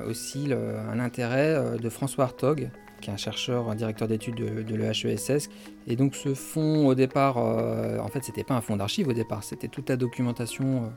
aussi 0.09 0.49
un 0.53 0.99
intérêt 1.01 1.79
de 1.79 1.89
François 1.89 2.25
Hartog, 2.25 2.71
qui 3.01 3.11
est 3.11 3.13
un 3.13 3.19
chercheur, 3.19 3.69
un 3.69 3.75
directeur 3.75 4.09
d'études 4.09 4.37
de, 4.37 4.63
de 4.63 4.75
l'EHESS. 4.75 5.51
Et 5.87 5.97
donc 5.97 6.15
ce 6.15 6.35
fonds, 6.35 6.87
au 6.87 6.95
départ, 6.95 7.37
en 7.37 8.09
fait, 8.09 8.25
c'était 8.25 8.45
pas 8.45 8.55
un 8.55 8.63
fonds 8.63 8.77
d'archives 8.77 9.09
au 9.09 9.13
départ, 9.13 9.45
c'était 9.45 9.69
toute 9.69 9.91
la 9.91 9.97
documentation 9.97 10.91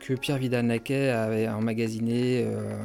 que 0.00 0.14
Pierre 0.14 0.38
Vidal-Naquet 0.38 1.10
avait 1.10 1.48
emmagasiné 1.48 2.44
euh, 2.44 2.78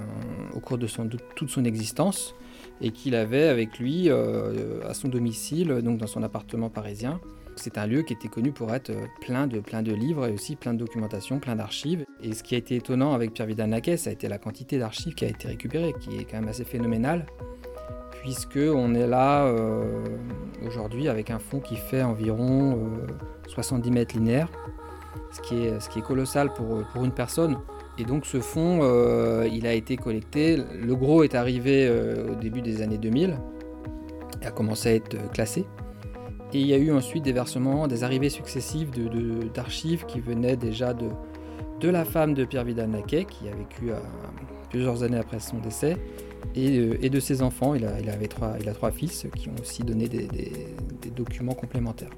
au 0.54 0.60
cours 0.60 0.78
de 0.78 0.88
toute 1.36 1.50
son 1.50 1.66
existence 1.66 2.36
et 2.82 2.92
qu'il 2.92 3.16
avait 3.16 3.48
avec 3.48 3.80
lui 3.80 4.10
euh, 4.10 4.82
à 4.88 4.94
son 4.94 5.08
domicile, 5.08 5.70
donc 5.84 5.98
dans 5.98 6.08
son 6.08 6.24
appartement 6.24 6.70
parisien. 6.70 7.20
C'est 7.56 7.78
un 7.78 7.86
lieu 7.86 8.02
qui 8.02 8.14
était 8.14 8.30
connu 8.30 8.52
pour 8.52 8.74
être 8.74 8.92
plein 9.22 9.46
de, 9.46 9.60
plein 9.60 9.84
de 9.84 9.94
livres 9.94 10.28
et 10.28 10.32
aussi 10.32 10.56
plein 10.56 10.74
de 10.74 10.80
documentation, 10.80 11.40
plein 11.40 11.56
d'archives. 11.56 12.04
Et 12.22 12.34
ce 12.34 12.42
qui 12.42 12.56
a 12.56 12.58
été 12.58 12.76
étonnant 12.76 13.14
avec 13.14 13.32
Pierre 13.34 13.46
Vidal-Naquet, 13.46 13.98
ça 13.98 14.10
a 14.10 14.14
été 14.14 14.28
la 14.28 14.40
quantité 14.40 14.80
d'archives 14.80 15.14
qui 15.14 15.26
a 15.26 15.30
été 15.30 15.48
récupérée, 15.48 15.94
qui 16.00 16.18
est 16.18 16.24
quand 16.24 16.40
même 16.40 16.50
assez 16.50 16.64
phénoménale, 16.64 17.28
puisque 18.24 18.58
on 18.58 18.96
est 18.96 19.06
là 19.06 19.46
euh, 19.46 20.04
aujourd'hui 20.66 21.08
avec 21.08 21.30
un 21.30 21.40
fonds 21.40 21.60
qui 21.60 21.76
fait 21.76 22.02
environ 22.02 22.80
70 23.48 23.92
mètres 23.92 24.16
linéaires 24.16 24.50
ce 25.32 25.42
qui 25.42 26.00
est, 26.00 26.02
colossal 26.02 26.54
pour, 26.54 27.04
une 27.04 27.12
personne. 27.12 27.58
Et 27.98 28.06
donc 28.06 28.26
ce 28.26 28.40
fonds, 28.40 28.80
euh, 28.82 29.48
il 29.52 29.68
a 29.68 29.74
été 29.74 29.98
collecté. 29.98 30.58
Le 30.58 30.96
gros 30.96 31.24
est 31.24 31.36
arrivé 31.36 31.88
euh, 31.88 32.32
au 32.32 32.36
début 32.36 32.62
des 32.62 32.82
années 32.82 32.98
2000 32.98 33.38
et 34.42 34.46
a 34.46 34.52
commencé 34.52 34.90
à 34.90 34.94
être 34.96 35.32
classé. 35.32 35.66
Et 36.54 36.60
il 36.60 36.68
y 36.68 36.74
a 36.74 36.78
eu 36.78 36.92
ensuite 36.92 37.24
des 37.24 37.32
versements, 37.32 37.88
des 37.88 38.04
arrivées 38.04 38.30
successives 38.30 38.92
d'archives 39.54 40.06
qui 40.06 40.20
venaient 40.20 40.56
déjà 40.56 40.94
de, 40.94 41.10
la 41.90 42.06
femme 42.06 42.34
de 42.34 42.46
Pierre 42.46 42.64
Vidal-Naquet, 42.64 43.26
qui 43.26 43.50
a 43.50 43.56
vécu 43.56 43.92
euh, 43.92 43.98
plusieurs 44.70 45.04
années 45.04 45.18
après 45.18 45.40
son 45.40 45.58
décès, 45.58 45.98
et, 46.56 47.10
de 47.10 47.20
ses 47.20 47.42
enfants. 47.42 47.74
Il 47.74 47.86
a, 47.86 47.96
avait 48.12 48.28
trois, 48.28 48.92
fils 48.92 49.28
qui 49.36 49.50
ont 49.50 49.56
aussi 49.60 49.84
donné 49.84 50.08
des 50.08 51.10
documents 51.16 51.56
complémentaires. 51.56 52.12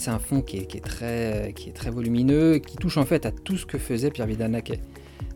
C'est 0.00 0.10
un 0.10 0.18
fond 0.18 0.40
qui 0.40 0.56
est, 0.56 0.82
très, 0.82 1.90
volumineux, 1.90 2.56
qui 2.56 2.78
touche 2.78 2.96
en 2.96 3.04
fait 3.04 3.26
à 3.26 3.30
tout 3.30 3.58
ce 3.58 3.66
que 3.66 3.76
faisait 3.76 4.10
Pierre 4.10 4.26
Vidal-Naquet. 4.26 4.80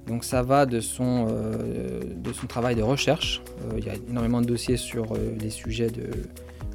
Donc 0.07 0.25
ça 0.25 0.43
va 0.43 0.65
de 0.65 0.81
son, 0.81 1.27
euh, 1.29 2.01
travail 2.49 2.75
de 2.75 2.81
recherche. 2.81 3.43
Euh, 3.61 3.75
il 3.77 3.85
y 3.85 3.91
a 3.91 3.95
énormément 4.09 4.41
de 4.41 4.47
dossiers 4.47 4.79
sur 4.79 5.13
euh, 5.13 5.37
les 5.39 5.51
sujets 5.51 5.91
de, 5.91 6.09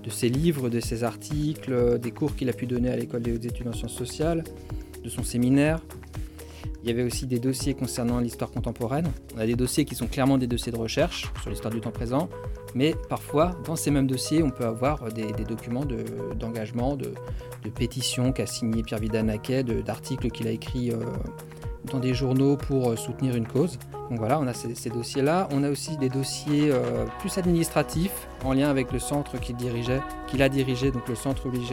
de, 0.04 0.10
ses 0.12 0.30
livres, 0.30 0.70
de 0.70 0.80
ses 0.80 1.04
articles, 1.04 1.98
des 1.98 2.12
cours 2.12 2.36
qu'il 2.36 2.48
a 2.50 2.54
pu 2.54 2.68
donner 2.68 2.92
à 2.92 2.96
l'école 2.96 3.24
des 3.24 3.48
études 3.48 3.68
en 3.68 3.74
sciences 3.74 3.98
sociales, 3.98 4.44
de 5.04 5.10
son 5.10 5.24
séminaire. 5.24 5.82
Il 6.84 6.90
y 6.90 6.94
avait 6.94 7.04
aussi 7.04 7.28
des 7.28 7.40
dossiers 7.40 7.74
concernant 7.74 8.20
l'histoire 8.20 8.52
contemporaine. 8.52 9.12
On 9.36 9.40
a 9.40 9.46
des 9.46 9.56
dossiers 9.56 9.86
qui 9.86 9.96
sont 9.96 10.08
clairement 10.08 10.38
des 10.38 10.48
dossiers 10.48 10.72
de 10.72 10.78
recherche 10.78 11.32
sur 11.42 11.50
l'histoire 11.50 11.74
du 11.74 11.82
temps 11.82 11.92
présent, 11.92 12.30
mais 12.74 12.96
parfois, 13.10 13.56
dans 13.66 13.76
ces 13.76 13.92
mêmes 13.92 14.08
dossiers, 14.08 14.44
on 14.44 14.50
peut 14.50 14.66
avoir 14.66 15.12
des, 15.12 15.32
documents 15.44 15.86
d'engagement, 16.36 16.96
de, 16.96 17.14
pétitions 17.76 18.32
qu'a 18.32 18.46
signé 18.46 18.84
Pierre 18.84 19.00
Vidal-Naquet, 19.00 19.64
d'articles 19.64 20.30
qu'il 20.30 20.48
a 20.48 20.52
écrits 20.52 20.92
euh, 20.92 21.00
dans 21.86 22.00
des 22.00 22.14
journaux 22.14 22.58
pour 22.58 22.90
euh, 22.90 22.96
soutenir 22.96 23.36
une 23.36 23.48
cause. 23.48 23.80
Donc 24.10 24.20
voilà, 24.20 24.40
on 24.40 24.48
a 24.48 24.54
ces, 24.54 24.90
dossiers-là. 24.90 25.48
On 25.52 25.64
a 25.64 25.70
aussi 25.70 25.98
des 25.98 26.10
dossiers 26.10 26.72
euh, 26.72 27.06
plus 27.20 27.38
administratifs 27.38 28.28
en 28.44 28.54
lien 28.54 28.70
avec 28.70 28.92
le 28.92 29.00
centre 29.00 29.40
qu'il 29.40 29.56
dirigeait, 29.56 30.02
qu'il 30.28 30.42
a 30.42 30.50
dirigé, 30.50 30.92
donc 30.92 31.08
le 31.08 31.16
centre 31.16 31.48
Louis 31.48 31.68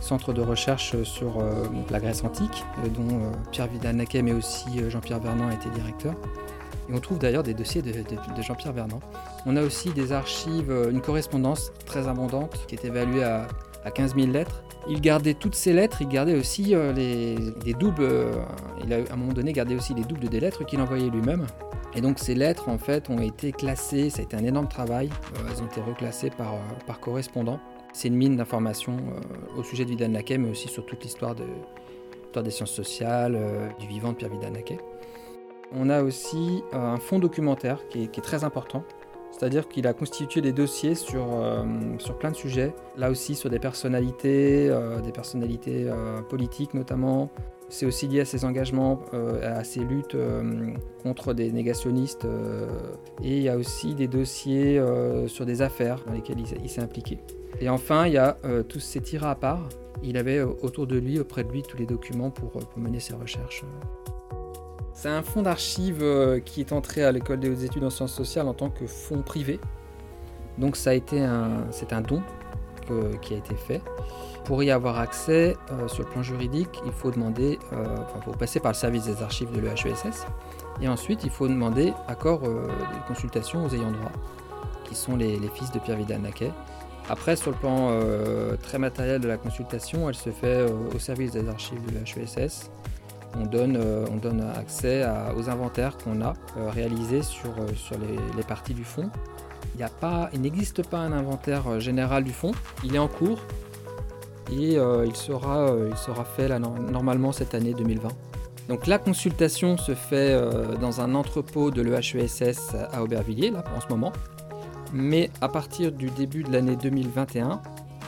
centre 0.00 0.32
de 0.32 0.42
recherche 0.42 1.02
sur 1.02 1.42
la 1.90 2.00
Grèce 2.00 2.22
antique, 2.22 2.64
dont 2.94 3.32
Pierre 3.50 3.66
Vidal-Naquet, 3.66 4.22
mais 4.22 4.32
aussi 4.32 4.66
Jean-Pierre 4.88 5.20
Vernant 5.20 5.50
été 5.50 5.68
directeur. 5.70 6.14
Et 6.88 6.94
on 6.94 7.00
trouve 7.00 7.18
d'ailleurs 7.18 7.42
des 7.42 7.54
dossiers 7.54 7.82
de, 7.82 7.92
Jean-Pierre 8.42 8.72
Vernant. 8.72 9.00
On 9.44 9.56
a 9.56 9.62
aussi 9.62 9.90
des 9.90 10.12
archives, 10.12 10.70
euh, 10.70 10.90
une 10.90 11.00
correspondance 11.00 11.72
très 11.84 12.06
abondante 12.08 12.66
qui 12.66 12.74
est 12.74 12.84
évaluée 12.84 13.24
à, 13.24 13.48
15 13.94 14.16
000 14.16 14.28
lettres. 14.28 14.62
Il 14.88 15.00
gardait 15.00 15.34
toutes 15.34 15.54
ces 15.54 15.72
lettres, 15.72 16.00
il 16.00 16.08
gardait 16.08 16.36
aussi 16.36 16.74
euh, 16.74 16.92
les, 16.92 17.74
doubles, 17.74 18.02
euh, 18.02 18.32
il 18.84 18.92
a 18.92 18.98
à 18.98 19.14
un 19.14 19.16
moment 19.16 19.32
donné 19.32 19.52
gardé 19.52 19.74
aussi 19.74 19.94
les 19.94 20.04
doubles 20.04 20.28
des 20.28 20.40
lettres 20.40 20.64
qu'il 20.64 20.80
envoyait 20.80 21.10
lui-même. 21.10 21.46
Et 21.94 22.00
donc 22.00 22.18
ces 22.18 22.34
lettres 22.34 22.68
en 22.68 22.78
fait 22.78 23.10
ont 23.10 23.20
été 23.20 23.52
classées, 23.52 24.10
ça 24.10 24.20
a 24.20 24.22
été 24.22 24.36
un 24.36 24.44
énorme 24.44 24.68
travail, 24.68 25.08
elles 25.50 25.62
ont 25.62 25.66
été 25.66 25.80
reclassées 25.80 26.30
par, 26.30 26.54
par 26.86 27.00
correspondant. 27.00 27.58
C'est 27.92 28.08
une 28.08 28.16
mine 28.16 28.36
d'informations 28.36 28.98
au 29.56 29.62
sujet 29.62 29.84
de 29.84 29.90
Vidal 29.90 30.10
Naquet, 30.10 30.36
mais 30.36 30.50
aussi 30.50 30.68
sur 30.68 30.84
toute 30.84 31.02
l'histoire 31.02 31.34
de, 31.34 31.46
des 32.42 32.50
sciences 32.50 32.72
sociales, 32.72 33.38
du 33.80 33.86
vivant 33.86 34.10
de 34.10 34.16
Pierre 34.16 34.30
Vidal 34.30 34.52
Naquet. 34.52 34.78
On 35.72 35.90
a 35.90 36.02
aussi 36.02 36.62
euh, 36.72 36.94
un 36.94 36.98
fonds 36.98 37.18
documentaire 37.18 37.86
qui 37.88 38.04
est, 38.04 38.22
très 38.22 38.44
important. 38.44 38.84
C'est-à-dire 39.36 39.68
qu'il 39.68 39.86
a 39.86 39.92
constitué 39.92 40.40
des 40.40 40.52
dossiers 40.52 40.94
sur, 40.94 41.26
euh, 41.34 41.62
sur 41.98 42.16
plein 42.16 42.30
de 42.30 42.36
sujets, 42.36 42.74
là 42.96 43.10
aussi 43.10 43.34
sur 43.34 43.50
des 43.50 43.58
personnalités, 43.58 44.68
euh, 44.70 45.00
des 45.00 45.12
personnalités 45.12 45.90
politiques 46.30 46.72
notamment. 46.72 47.30
C'est 47.68 47.84
aussi 47.84 48.06
lié 48.06 48.20
à 48.20 48.24
ses 48.24 48.44
engagements, 48.44 49.00
à 49.42 49.64
ses 49.64 49.80
luttes 49.80 50.16
contre 51.02 51.34
des 51.34 51.50
négationnistes. 51.50 52.24
et 53.24 53.36
il 53.38 53.42
y 53.42 53.48
a 53.48 53.56
aussi 53.56 53.96
des 53.96 54.06
dossiers 54.06 54.80
sur 55.26 55.44
des 55.44 55.62
affaires 55.62 55.98
dans 56.06 56.12
lesquelles 56.12 56.38
il, 56.38 56.70
s'est 56.70 56.80
impliqué. 56.80 57.18
Et 57.60 57.68
enfin, 57.68 58.06
il 58.06 58.12
y 58.12 58.18
a 58.18 58.38
tous 58.68 58.78
ces 58.78 59.00
tirés 59.00 59.26
à 59.26 59.34
part. 59.34 59.68
Il 60.04 60.16
avait 60.16 60.42
autour 60.42 60.86
de 60.86 60.96
lui, 60.96 61.18
auprès 61.18 61.42
de 61.42 61.50
lui, 61.50 61.62
tous 61.62 61.76
les 61.76 61.86
documents 61.86 62.30
pour 62.30 62.52
mener 62.76 63.00
ses 63.00 63.14
recherches. 63.14 63.64
C'est 64.96 65.10
un 65.10 65.22
fonds 65.22 65.42
d'archives 65.42 66.02
euh, 66.02 66.40
qui 66.40 66.60
est 66.60 66.72
entré 66.72 67.04
à 67.04 67.12
l'école 67.12 67.38
des 67.38 67.50
hautes 67.50 67.62
études 67.62 67.84
en 67.84 67.90
sciences 67.90 68.14
sociales 68.14 68.48
en 68.48 68.54
tant 68.54 68.70
que 68.70 68.86
fonds 68.86 69.20
privé. 69.20 69.60
Donc 70.56 70.74
ça 70.74 70.88
a 70.88 70.92
été 70.94 71.22
un, 71.22 71.66
c'est 71.70 71.92
un 71.92 72.00
don 72.00 72.22
qui 73.20 73.34
a 73.34 73.36
été 73.36 73.54
fait. 73.54 73.82
Pour 74.44 74.62
y 74.62 74.70
avoir 74.70 74.98
accès 74.98 75.54
euh, 75.70 75.88
sur 75.88 76.04
le 76.04 76.08
plan 76.08 76.22
juridique, 76.22 76.80
il 76.86 76.92
faut 76.92 77.10
demander, 77.10 77.58
euh, 77.74 77.84
faut 78.24 78.30
passer 78.30 78.58
par 78.58 78.72
le 78.72 78.76
service 78.76 79.04
des 79.04 79.22
archives 79.22 79.50
de 79.52 79.60
l'EHESS. 79.60 80.24
Et 80.80 80.88
ensuite, 80.88 81.24
il 81.24 81.30
faut 81.30 81.48
demander 81.48 81.92
accord 82.08 82.40
de 82.40 82.68
consultation 83.06 83.66
aux 83.66 83.74
ayants 83.74 83.90
droit, 83.90 84.12
qui 84.84 84.94
sont 84.94 85.16
les, 85.16 85.36
fils 85.52 85.72
de 85.72 85.78
Pierre 85.78 85.98
Vidal-Naquet. 85.98 86.52
Après, 87.10 87.36
sur 87.36 87.50
le 87.50 87.56
plan 87.56 87.90
très 88.62 88.78
matériel 88.78 89.20
de 89.20 89.28
la 89.28 89.36
consultation, 89.36 90.08
elle 90.08 90.14
se 90.14 90.30
fait 90.30 90.64
au 90.94 90.98
service 90.98 91.32
des 91.32 91.48
archives 91.48 91.84
de 91.86 91.98
l'EHESS 91.98 92.70
on 93.40 93.46
donne, 93.46 93.76
euh, 93.76 94.04
on 94.10 94.16
donne 94.16 94.42
accès 94.56 95.04
aux 95.36 95.48
inventaires 95.48 95.96
qu'on 95.98 96.20
a 96.20 96.34
euh, 96.56 96.70
réalisés 96.70 97.22
sur, 97.22 97.50
euh, 97.50 97.96
les, 98.36 98.42
parties 98.42 98.74
du 98.74 98.84
fond. 98.84 99.10
Il, 99.78 99.86
il 100.32 100.40
n'existe 100.40 100.86
pas 100.86 100.98
un 100.98 101.12
inventaire 101.12 101.80
général 101.80 102.24
du 102.24 102.32
fond, 102.32 102.52
il 102.84 102.94
est 102.94 102.98
en 102.98 103.08
cours 103.08 103.40
et 104.50 104.76
il, 104.76 105.16
sera, 105.16 105.68
il 105.90 105.96
sera 105.96 106.24
fait 106.24 106.48
normalement 106.58 107.32
cette 107.32 107.54
année 107.54 107.74
2020. 107.74 108.08
Donc 108.68 108.86
la 108.86 108.98
consultation 108.98 109.76
se 109.76 109.94
fait 109.94 110.40
dans 110.80 111.00
un 111.00 111.14
entrepôt 111.14 111.70
de 111.70 111.82
l'EHESS 111.82 112.76
à 112.92 113.02
Aubervilliers, 113.02 113.50
là, 113.50 113.64
en 113.76 113.80
ce 113.80 113.88
moment. 113.88 114.12
Mais 114.94 115.30
à 115.40 115.48
partir 115.48 115.92
du 115.92 116.10
début 116.10 116.44
de 116.44 116.52
l'année 116.52 116.76
2021, 116.76 117.60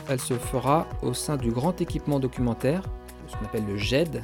elle 0.07 0.19
se 0.19 0.33
fera 0.33 0.87
au 1.03 1.13
sein 1.13 1.35
du 1.35 1.51
grand 1.51 1.79
équipement 1.81 2.19
documentaire, 2.19 2.83
ce 3.27 3.35
qu'on 3.35 3.45
appelle 3.45 3.65
le 3.67 3.77
GED, 3.77 4.23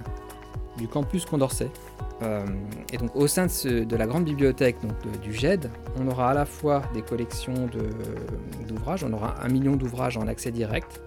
du 0.78 0.88
campus 0.88 1.26
Condorcet. 1.26 1.70
et 2.92 2.98
donc 2.98 3.16
au 3.16 3.28
sein 3.28 3.46
de, 3.46 3.96
la 3.96 4.08
grande 4.08 4.26
bibliothèque 4.26 4.78
du 5.22 5.34
GED, 5.34 5.70
on 6.00 6.08
aura 6.08 6.32
à 6.32 6.34
la 6.34 6.46
fois 6.46 6.82
des 6.94 7.02
collections 7.02 7.70
d'ouvrages, 8.68 9.04
on 9.04 9.14
aura 9.14 9.36
un 9.44 9.50
million 9.50 9.76
d'ouvrages 9.76 10.18
en 10.18 10.28
accès 10.28 10.52
direct, 10.52 11.02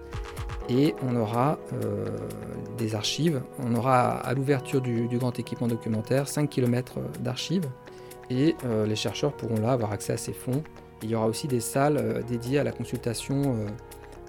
et 0.69 0.93
on 1.07 1.15
aura 1.15 1.57
des 2.77 2.95
archives. 2.95 3.41
On 3.59 3.75
aura 3.75 4.11
à 4.11 4.33
l'ouverture 4.33 4.81
du, 4.81 5.07
grand 5.17 5.37
équipement 5.37 5.67
documentaire 5.67 6.27
5 6.27 6.49
km 6.49 6.99
d'archives 7.19 7.69
et 8.29 8.55
euh, 8.65 8.85
les 8.85 8.95
chercheurs 8.95 9.33
pourront 9.33 9.59
là 9.59 9.71
avoir 9.71 9.91
accès 9.91 10.13
à 10.13 10.17
ces 10.17 10.33
fonds. 10.33 10.63
Il 11.03 11.09
y 11.09 11.15
aura 11.15 11.27
aussi 11.27 11.47
des 11.47 11.59
salles 11.59 11.97
euh, 11.97 12.21
dédiées 12.21 12.59
à 12.59 12.63
la 12.63 12.71
consultation 12.71 13.41
euh, 13.45 13.67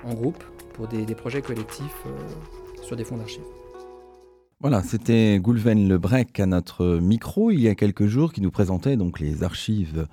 en 0.04 0.14
groupe 0.14 0.42
pour 0.74 0.88
des, 0.88 1.04
projets 1.14 1.42
collectifs 1.42 2.04
sur 2.82 2.96
des 2.96 3.04
fonds 3.04 3.18
d'archives. 3.18 3.42
Voilà, 4.62 4.82
c'était 4.82 5.38
Goulven 5.40 5.88
Lebrec 5.88 6.38
à 6.38 6.44
notre 6.44 6.98
micro 6.98 7.50
il 7.50 7.60
y 7.60 7.68
a 7.68 7.74
quelques 7.74 8.06
jours 8.06 8.30
qui 8.30 8.42
nous 8.42 8.50
présentait 8.50 8.98
donc 8.98 9.18
les 9.18 9.42
archives 9.42 10.06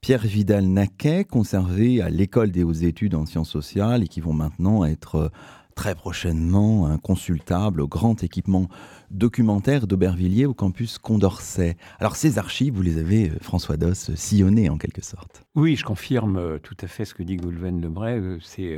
Pierre 0.00 0.22
Vidal-Naquet 0.22 1.24
conservées 1.24 2.02
à 2.02 2.10
l'école 2.10 2.50
des 2.50 2.64
hautes 2.64 2.82
études 2.82 3.14
en 3.14 3.26
sciences 3.26 3.50
sociales 3.50 4.02
et 4.02 4.08
qui 4.08 4.20
vont 4.20 4.32
maintenant 4.32 4.84
être 4.84 5.30
très 5.76 5.94
prochainement 5.94 6.88
un 6.88 6.98
consultable 6.98 7.80
au 7.80 7.86
grand 7.86 8.24
équipement 8.24 8.68
documentaire 9.12 9.86
d'Aubervilliers 9.86 10.46
au 10.46 10.54
campus 10.54 10.98
Condorcet. 10.98 11.76
Alors 12.00 12.16
ces 12.16 12.38
archives, 12.38 12.74
vous 12.74 12.82
les 12.82 12.98
avez, 12.98 13.30
euh, 13.30 13.38
François 13.40 13.76
Doss, 13.76 14.12
sillonnées 14.16 14.68
en 14.68 14.78
quelque 14.78 15.02
sorte. 15.02 15.44
Oui, 15.54 15.76
je 15.76 15.84
confirme 15.84 16.38
euh, 16.38 16.58
tout 16.58 16.76
à 16.80 16.88
fait 16.88 17.04
ce 17.04 17.14
que 17.14 17.22
dit 17.22 17.36
Goulven 17.36 17.80
Lebray. 17.80 18.18
Euh, 18.18 18.38
c'est 18.42 18.76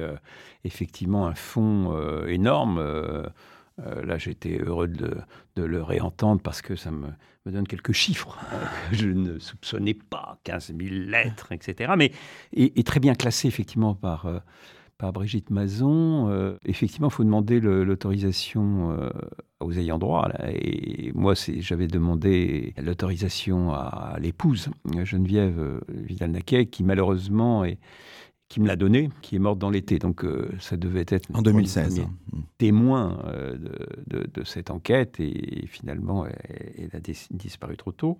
effectivement 0.64 1.26
un 1.26 1.34
fonds 1.34 1.96
énorme. 2.26 2.78
Là, 3.78 4.18
j'étais 4.18 4.58
heureux 4.58 4.88
de, 4.88 5.16
le 5.56 5.82
réentendre 5.82 6.40
parce 6.40 6.62
que 6.62 6.76
ça 6.76 6.90
me, 6.90 7.08
donne 7.46 7.66
quelques 7.66 7.92
chiffres 7.92 8.38
que 8.90 8.96
je 8.96 9.08
ne 9.08 9.38
soupçonnais 9.38 9.94
pas, 9.94 10.38
15 10.44 10.74
000 10.78 10.94
lettres, 11.08 11.52
etc. 11.52 11.92
Mais 11.96 12.12
est, 12.54 12.86
très 12.86 13.00
bien 13.00 13.14
classé 13.14 13.48
effectivement 13.48 13.94
par 13.94 14.26
par 14.98 15.12
Brigitte 15.12 15.50
Mazon. 15.50 16.28
Euh, 16.30 16.56
effectivement, 16.64 17.08
il 17.08 17.12
faut 17.12 17.24
demander 17.24 17.60
l'autorisation 17.60 18.92
euh, 18.92 19.10
aux 19.60 19.72
ayants 19.72 19.98
droit. 19.98 20.28
Et 20.48 21.12
moi, 21.14 21.34
j'avais 21.58 21.86
demandé 21.86 22.74
l'autorisation 22.78 23.72
à 23.72 24.16
l'épouse, 24.20 24.70
Geneviève 25.04 25.58
euh, 25.58 25.80
Vidal-Naquet, 25.88 26.66
qui 26.66 26.84
malheureusement 26.84 27.64
est, 27.64 27.78
qui 28.48 28.60
me 28.60 28.66
l'a 28.66 28.76
donné, 28.76 29.10
qui 29.22 29.36
est 29.36 29.38
morte 29.38 29.58
dans 29.58 29.70
l'été. 29.70 29.98
Donc 29.98 30.24
euh, 30.24 30.50
ça 30.60 30.76
devait 30.76 31.06
être 31.08 31.28
en 31.32 31.42
2016 31.42 32.02
témoin 32.58 33.18
euh, 33.26 33.56
de, 34.06 34.44
cette 34.44 34.70
enquête 34.70 35.18
et, 35.18 35.66
finalement 35.66 36.26
elle, 36.26 36.90
a 36.92 37.00
disparu 37.30 37.76
trop 37.76 37.92
tôt. 37.92 38.18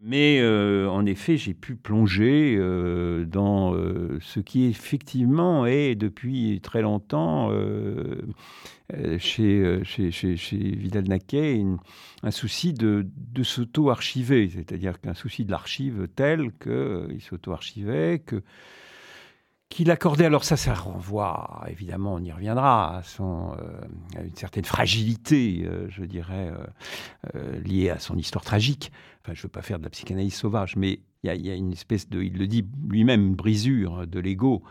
Mais 0.00 0.38
euh, 0.40 0.88
en 0.88 1.04
effet, 1.04 1.36
j'ai 1.36 1.54
pu 1.54 1.74
plonger 1.74 2.56
dans 3.26 3.74
ce 4.20 4.40
qui 4.40 4.66
effectivement 4.66 5.66
est 5.66 5.94
depuis 5.94 6.60
très 6.62 6.82
longtemps 6.82 7.50
chez, 9.18 9.80
chez, 9.84 10.10
chez, 10.10 10.56
Vidal-Naquet 10.56 11.64
un 12.22 12.30
souci 12.30 12.72
de, 12.72 13.06
de 13.16 13.42
s'auto-archiver, 13.42 14.48
c'est-à-dire 14.48 15.00
qu'un 15.00 15.14
souci 15.14 15.44
de 15.44 15.50
l'archive 15.50 16.08
tel 16.14 16.52
qu'il 16.52 17.20
s'auto-archivait, 17.20 18.20
que 18.20 18.42
qu'il 19.68 19.90
accordait, 19.90 20.24
alors 20.24 20.44
ça, 20.44 20.56
ça 20.56 20.74
renvoie, 20.74 21.64
évidemment, 21.68 22.14
on 22.14 22.20
y 22.22 22.30
reviendra, 22.30 22.98
à, 22.98 23.02
euh, 23.20 24.24
une 24.24 24.36
certaine 24.36 24.64
fragilité, 24.64 25.64
euh, 25.66 25.86
je 25.88 26.04
dirais, 26.04 26.52
euh, 27.34 27.60
liée 27.60 27.90
à 27.90 27.98
son 27.98 28.16
histoire 28.16 28.44
tragique. 28.44 28.92
Enfin, 29.22 29.34
je 29.34 29.40
ne 29.40 29.42
veux 29.44 29.48
pas 29.48 29.62
faire 29.62 29.78
de 29.78 29.84
la 29.84 29.90
psychanalyse 29.90 30.34
sauvage, 30.34 30.76
mais 30.76 31.00
il 31.24 31.44
y, 31.44 31.50
a 31.50 31.54
une 31.54 31.72
espèce 31.72 32.08
de, 32.08 32.22
il 32.22 32.38
le 32.38 32.46
dit 32.46 32.64
lui-même, 32.88 33.34
brisure 33.34 34.06
de 34.06 34.20
l'ego 34.20 34.62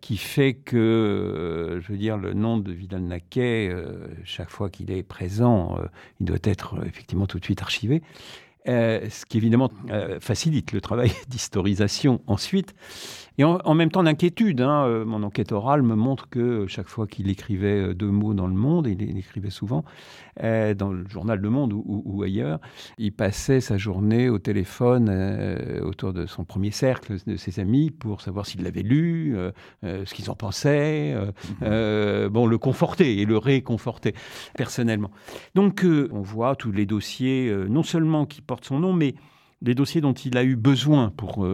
qui 0.00 0.16
fait 0.16 0.54
que, 0.54 1.80
je 1.82 1.92
veux 1.92 1.98
dire, 1.98 2.16
le 2.16 2.34
nom 2.34 2.56
de 2.56 2.70
Vidal-Naquet, 2.70 3.74
chaque 4.22 4.48
fois 4.48 4.70
qu'il 4.70 4.92
est 4.92 5.02
présent, 5.02 5.76
il 6.20 6.26
doit 6.26 6.38
être 6.44 6.86
effectivement 6.86 7.26
tout 7.26 7.40
de 7.40 7.44
suite 7.44 7.62
archivé. 7.62 8.02
ce 8.64 9.26
qui 9.26 9.38
évidemment 9.38 9.72
facilite 10.20 10.70
le 10.70 10.80
travail 10.80 11.10
d'historisation 11.28 12.22
ensuite. 12.28 12.76
Et 13.38 13.44
en, 13.44 13.74
même 13.74 13.90
temps 13.90 14.02
d'inquiétude. 14.02 14.60
Hein, 14.60 14.84
euh, 14.86 15.04
mon 15.04 15.22
enquête 15.22 15.52
orale 15.52 15.82
me 15.82 15.94
montre 15.94 16.28
que 16.28 16.66
chaque 16.66 16.88
fois 16.88 17.06
qu'il 17.06 17.30
écrivait 17.30 17.90
euh, 17.90 17.94
deux 17.94 18.10
mots 18.10 18.34
dans 18.34 18.48
le 18.48 18.54
Monde, 18.54 18.88
et 18.88 18.96
il 18.98 19.16
écrivait 19.16 19.50
souvent, 19.50 19.84
euh, 20.42 20.74
dans 20.74 20.90
le 20.90 21.08
journal 21.08 21.38
Le 21.38 21.48
Monde 21.48 21.72
ou, 21.72 22.22
ailleurs, 22.24 22.58
il 22.98 23.12
passait 23.12 23.60
sa 23.60 23.78
journée 23.78 24.28
au 24.28 24.40
téléphone 24.40 25.08
autour 25.82 26.12
de 26.12 26.26
son 26.26 26.44
premier 26.44 26.72
cercle, 26.72 27.16
de 27.24 27.36
ses 27.36 27.60
amis, 27.60 27.90
pour 27.92 28.20
savoir 28.20 28.46
s'il 28.46 28.62
l'avait 28.64 28.82
lu, 28.82 29.36
ce 29.82 30.12
qu'ils 30.12 30.30
en 30.30 30.34
pensaient, 30.34 31.14
mhm. 31.60 32.28
bon, 32.28 32.46
le 32.46 32.58
conforter 32.58 33.20
et 33.20 33.24
le 33.24 33.38
réconforter 33.38 34.14
personnellement. 34.56 35.10
Donc 35.54 35.84
on 35.84 36.22
voit 36.22 36.56
tous 36.56 36.72
les 36.72 36.86
dossiers, 36.86 37.54
non 37.68 37.84
seulement 37.84 38.26
qui 38.26 38.40
portent 38.40 38.64
son 38.64 38.80
nom, 38.80 38.92
mais 38.92 39.14
les 39.62 39.74
dossiers 39.74 40.00
dont 40.00 40.12
il 40.12 40.36
a 40.36 40.42
eu 40.42 40.56
besoin 40.56 41.10
pour 41.16 41.46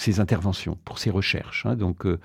ses 0.00 0.20
interventions, 0.20 0.78
pour 0.84 0.98
ses 0.98 1.10
recherches. 1.10 1.66
Hein. 1.66 1.76
donc 1.76 2.06
euh, 2.06 2.18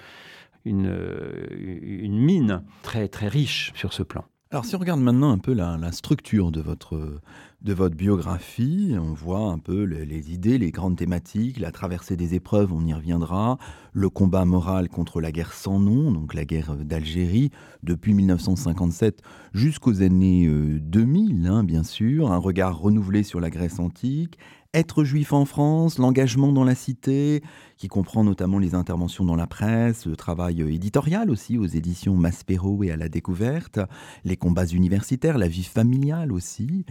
une, 0.63 0.87
euh, 0.87 1.47
une, 1.51 2.17
mine 2.17 2.63
très 2.81 3.07
très 3.07 3.27
riche 3.27 3.71
sur 3.75 3.93
ce 3.93 4.01
plan. 4.01 4.23
Alors 4.51 4.63
si 4.63 4.75
on 4.75 4.79
regarde 4.79 5.01
maintenant 5.01 5.31
un 5.31 5.37
peu 5.37 5.53
la, 5.53 5.91
structure 5.91 6.51
de 6.51 6.61
votre, 6.61 7.19
de 7.61 7.73
votre 7.73 7.95
biographie, 7.95 8.95
on 8.97 9.11
voit 9.11 9.51
un 9.51 9.57
peu 9.57 9.83
les, 9.83 10.31
idées, 10.31 10.57
les 10.57 10.71
grandes 10.71 10.95
thématiques, 10.95 11.59
la 11.59 11.71
traversée 11.71 12.15
des 12.15 12.35
épreuves, 12.35 12.71
on 12.71 12.85
y 12.85 12.93
reviendra, 12.93 13.57
le 13.91 14.09
combat 14.09 14.45
moral 14.45 14.87
contre 14.87 15.19
la 15.19 15.33
guerre 15.33 15.51
sans 15.51 15.79
nom, 15.79 16.11
donc 16.11 16.33
la 16.33 16.45
guerre 16.45 16.75
d'Algérie, 16.77 17.51
depuis 17.83 18.13
1957 18.13 19.21
jusqu'aux 19.53 20.01
années 20.01 20.47
2000, 20.47 21.47
euh, 21.47 21.51
hein, 21.51 21.63
bien 21.65 21.83
sûr, 21.83 22.31
un 22.31 22.37
regard 22.37 22.79
renouvelé 22.79 23.23
sur 23.23 23.41
la 23.41 23.49
Grèce 23.49 23.79
antique, 23.79 24.37
être 24.75 25.03
juif 25.03 25.33
en 25.33 25.45
France, 25.45 25.97
l'engagement 25.97 26.51
dans 26.51 26.63
la 26.63 26.75
cité, 26.75 27.41
qui 27.77 27.87
comprend 27.87 28.23
notamment 28.23 28.59
les 28.59 28.75
interventions 28.75 29.23
dans 29.23 29.35
la 29.35 29.47
presse, 29.47 30.05
le 30.05 30.15
travail 30.15 30.61
éditorial 30.61 31.29
aussi 31.29 31.57
aux 31.57 31.65
éditions 31.65 32.15
Maspero 32.15 32.83
et 32.83 32.91
à 32.91 32.97
la 32.97 33.09
découverte, 33.09 33.79
les 34.23 34.37
combats 34.37 34.65
universitaires, 34.65 35.37
la 35.37 35.47
vie 35.47 35.63
familiale 35.63 36.31
aussi. 36.31 36.85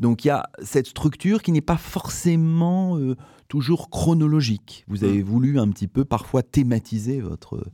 Donc 0.00 0.24
il 0.24 0.28
y 0.28 0.30
a 0.30 0.48
cette 0.62 0.86
structure 0.86 1.42
qui 1.42 1.52
n'est 1.52 1.60
pas 1.60 1.76
forcément 1.76 2.98
euh, 2.98 3.16
toujours 3.48 3.90
chronologique. 3.90 4.84
Vous 4.88 5.04
avez 5.04 5.22
mmh. 5.22 5.26
voulu 5.26 5.58
un 5.58 5.68
petit 5.68 5.88
peu 5.88 6.04
parfois 6.04 6.42
thématiser 6.42 7.20
votre, 7.20 7.64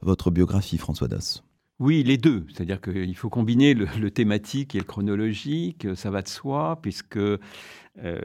votre 0.00 0.30
biographie, 0.30 0.78
François 0.78 1.08
Das. 1.08 1.42
Oui, 1.84 2.02
les 2.02 2.16
deux. 2.16 2.46
C'est-à-dire 2.48 2.80
qu'il 2.80 3.14
faut 3.14 3.28
combiner 3.28 3.74
le, 3.74 4.10
thématique 4.10 4.74
et 4.74 4.78
le 4.78 4.84
chronologique. 4.84 5.86
Ça 5.96 6.10
va 6.10 6.22
de 6.22 6.28
soi, 6.28 6.78
puisque 6.80 7.18
euh, 7.18 7.38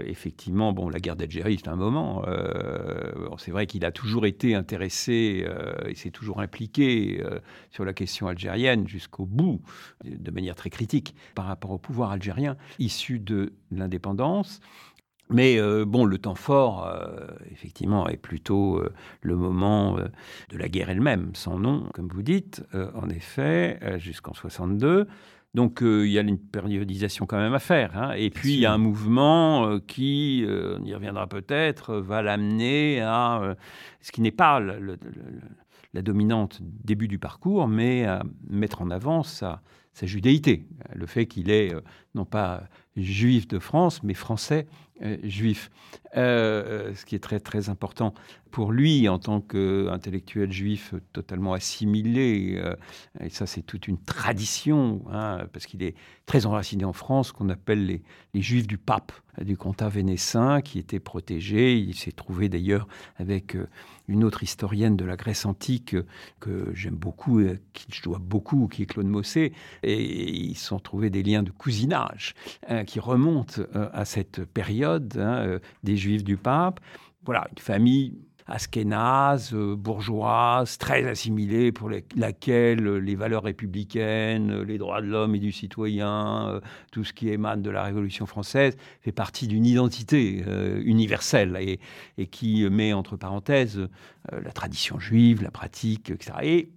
effectivement, 0.06 0.72
bon, 0.72 0.88
la 0.88 1.02
guerre 1.02 1.18
d'Algérie, 1.18 1.58
c'est 1.62 1.68
un 1.68 1.76
moment. 1.76 2.24
Euh, 2.26 3.28
c'est 3.38 3.52
vrai 3.52 3.68
qu'il 3.68 3.84
a 3.84 3.92
toujours 3.92 4.26
été 4.26 4.56
intéressé 4.56 5.46
euh, 5.46 5.74
et 5.90 5.96
s'est 5.96 6.10
toujours 6.10 6.40
impliqué 6.40 7.22
sur 7.70 7.84
la 7.84 7.92
question 7.92 8.30
algérienne 8.30 8.88
jusqu'au 8.88 9.26
bout, 9.26 9.60
de 10.06 10.32
manière 10.32 10.56
très 10.56 10.70
critique, 10.70 11.14
par 11.36 11.44
rapport 11.44 11.72
au 11.72 11.78
pouvoir 11.78 12.12
algérien 12.12 12.56
issu 12.80 13.20
de 13.20 13.52
l'indépendance. 13.72 14.62
Mais 15.32 15.60
euh, 15.60 15.86
bon, 15.86 16.06
le 16.06 16.18
temps 16.18 16.36
fort, 16.36 16.88
euh, 16.88 17.28
effectivement, 17.52 18.08
est 18.10 18.18
plutôt 18.18 18.78
euh, 18.78 18.92
le 19.22 19.36
moment 19.36 19.98
de 20.50 20.58
la 20.58 20.68
guerre 20.68 20.90
elle-même, 20.90 21.32
sans 21.36 21.60
nom, 21.60 21.88
comme 21.94 22.08
vous 22.08 22.24
dites, 22.24 22.64
en 22.74 23.10
effet, 23.10 23.80
jusqu'en 23.98 24.34
62. 24.34 25.08
Donc 25.56 25.80
il 25.82 26.08
y 26.08 26.20
a 26.20 26.22
une 26.22 26.38
périodisation 26.38 27.26
quand 27.26 27.38
même 27.38 27.54
à 27.54 27.60
faire. 27.60 27.98
Hein. 27.98 28.14
Et 28.16 28.30
puis 28.30 28.54
il 28.54 28.60
y 28.60 28.66
a 28.66 28.74
un 28.74 28.78
mouvement 28.78 29.80
qui, 29.80 30.46
on 30.48 30.84
y 30.84 30.94
reviendra 30.94 31.28
peut-être, 31.28 31.96
va 31.96 32.22
l'amener 32.22 33.02
à 33.02 33.56
ce 34.02 34.12
qui 34.12 34.22
n'est 34.22 34.32
pas 34.32 34.60
la 34.60 36.02
dominante 36.02 36.60
début 36.62 37.08
du 37.08 37.18
parcours, 37.18 37.68
mais 37.68 38.06
à 38.06 38.22
mettre 38.48 38.84
en 38.84 38.92
avant 38.92 39.24
sa, 39.24 39.62
sa 39.94 40.06
judéité. 40.06 40.68
Le 40.94 41.08
fait 41.08 41.26
qu'il 41.26 41.50
est 41.50 41.74
non 42.14 42.26
pas 42.26 42.64
juif 42.96 43.48
de 43.48 43.58
France, 43.58 44.04
mais 44.04 44.14
français 44.14 44.68
juif. 45.24 45.70
Euh, 46.18 46.96
ce 46.96 47.06
qui 47.06 47.14
est 47.14 47.20
très 47.20 47.40
très 47.40 47.70
important 47.70 48.16
pour 48.50 48.72
lui 48.72 49.08
en 49.08 49.20
tant 49.20 49.42
qu'intellectuel 49.42 50.52
juif 50.52 50.96
totalement 51.14 51.54
assimilé. 51.54 52.56
Euh, 52.58 52.76
et 53.20 53.30
ça, 53.30 53.46
c'est 53.46 53.62
toute 53.62 53.88
une 53.88 54.00
tradition, 54.00 55.04
hein, 55.12 55.46
parce 55.54 55.68
qu'il 55.68 55.84
est 55.84 55.94
très 56.26 56.48
enraciné 56.48 56.84
en 56.84 56.94
France, 56.94 57.32
qu'on 57.32 57.50
appelle 57.50 57.86
les, 57.86 58.42
juifs 58.42 58.66
du 58.66 58.80
pape, 58.80 59.12
du 59.40 59.56
comtat 59.56 59.90
vénessin, 59.90 60.62
qui 60.62 60.80
était 60.80 61.00
protégé. 61.00 61.78
Il 61.78 61.94
s'est 61.94 62.12
trouvé 62.12 62.50
d'ailleurs 62.50 62.88
avec 63.18 63.56
une 64.08 64.24
autre 64.24 64.42
historienne 64.42 64.98
de 64.98 65.06
la 65.06 65.16
Grèce 65.16 65.46
antique 65.46 65.96
que 66.40 66.72
j'aime 66.74 66.96
beaucoup, 66.96 67.42
qui 67.74 67.86
je 67.92 68.02
dois 68.02 68.20
beaucoup, 68.20 68.68
qui 68.68 68.84
est 68.84 68.86
Claude 68.88 69.08
Mossé, 69.08 69.54
et 69.84 70.32
ils 70.32 70.58
sont 70.58 70.80
trouvés 70.80 71.10
des 71.12 71.22
liens 71.22 71.44
de 71.44 71.52
cousinage 71.52 72.34
hein, 72.68 72.86
qui 72.86 73.00
remontent 73.00 73.62
à 73.74 74.06
cette 74.06 74.44
période 74.46 75.18
hein, 75.20 75.60
des 75.84 75.99
Juifs 76.00 76.24
du 76.24 76.38
pape. 76.38 76.80
Voilà, 77.24 77.48
une 77.52 77.62
famille 77.62 78.18
askénaze, 78.50 79.54
euh, 79.54 79.76
bourgeoise, 79.76 80.78
très 80.78 81.08
assimilée, 81.08 81.72
pour 81.72 81.90
laquelle 82.16 82.98
les 82.98 83.16
valeurs 83.16 83.44
républicaines, 83.44 84.62
les 84.64 84.78
droits 84.78 85.02
de 85.02 85.08
l'homme 85.08 85.36
et 85.36 85.40
du 85.40 85.52
citoyen, 85.52 86.50
euh, 86.50 86.60
tout 86.92 87.04
ce 87.04 87.14
qui 87.14 87.30
émane 87.30 87.62
de 87.62 87.70
la 87.70 87.84
Révolution 87.84 88.26
française, 88.26 88.76
fait 89.02 89.12
partie 89.12 89.48
d'une 89.48 89.66
identité 89.66 90.44
euh, 90.48 90.82
universelle 90.84 91.58
et, 91.60 92.28
qui 92.28 92.68
met 92.70 92.94
entre 92.94 93.16
parenthèses 93.16 93.88
la 94.32 94.52
tradition 94.52 95.00
juive, 95.00 95.42
la 95.42 95.52
pratique, 95.52 96.12
etc. 96.12 96.34
Et 96.44 96.70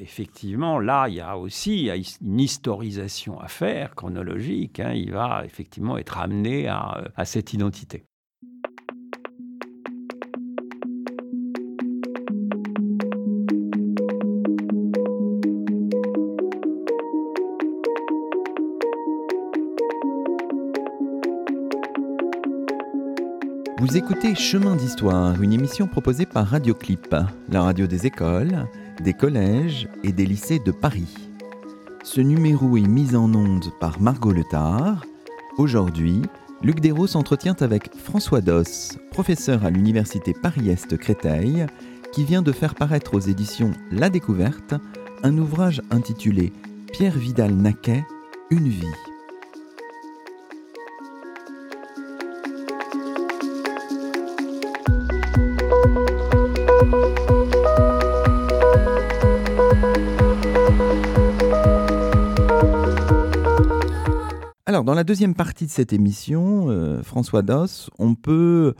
effectivement, 0.00 0.78
là, 0.78 1.08
il 1.08 1.14
y 1.14 1.20
a 1.20 1.38
aussi 1.38 1.90
une 2.20 2.40
historisation 2.40 3.40
à 3.40 3.48
faire, 3.48 3.94
chronologique. 3.94 4.80
Hein. 4.80 4.92
il 4.92 5.12
va 5.12 5.42
effectivement 5.44 5.96
être 5.98 6.18
amené 6.18 6.68
à 6.68 7.24
cette 7.24 7.52
identité. 7.52 8.04
Vous 23.88 23.96
écoutez 23.96 24.34
Chemin 24.34 24.74
d'Histoire, 24.74 25.40
une 25.40 25.52
émission 25.52 25.86
proposée 25.86 26.26
par 26.26 26.48
Radioclip, 26.48 27.14
la 27.48 27.62
radio 27.62 27.86
des 27.86 28.04
écoles, 28.04 28.66
des 29.00 29.12
collèges 29.12 29.88
et 30.02 30.10
des 30.10 30.26
lycées 30.26 30.58
de 30.58 30.72
Paris. 30.72 31.14
Ce 32.02 32.20
numéro 32.20 32.76
est 32.76 32.88
mis 32.88 33.14
en 33.14 33.32
onde 33.32 33.66
par 33.78 34.00
Margot 34.00 34.32
Letard. 34.32 35.04
Aujourd'hui, 35.56 36.20
Luc 36.62 36.80
Dérault 36.80 37.06
s'entretient 37.06 37.54
avec 37.60 37.94
François 37.96 38.40
Doss, 38.40 38.98
professeur 39.12 39.64
à 39.64 39.70
l'université 39.70 40.34
Paris-Est 40.34 40.96
Créteil, 40.96 41.66
qui 42.12 42.24
vient 42.24 42.42
de 42.42 42.50
faire 42.50 42.74
paraître 42.74 43.14
aux 43.14 43.20
éditions 43.20 43.70
La 43.92 44.10
Découverte 44.10 44.74
un 45.22 45.38
ouvrage 45.38 45.80
intitulé 45.92 46.52
Pierre 46.92 47.16
Vidal-Naquet, 47.16 48.04
Une 48.50 48.68
vie. 48.68 49.05
La 64.96 65.04
deuxième 65.04 65.34
partie 65.34 65.66
de 65.66 65.70
cette 65.70 65.92
émission, 65.92 66.70
euh, 66.70 67.02
François 67.02 67.42
Doss, 67.42 67.90
on 67.98 68.14
peut 68.14 68.74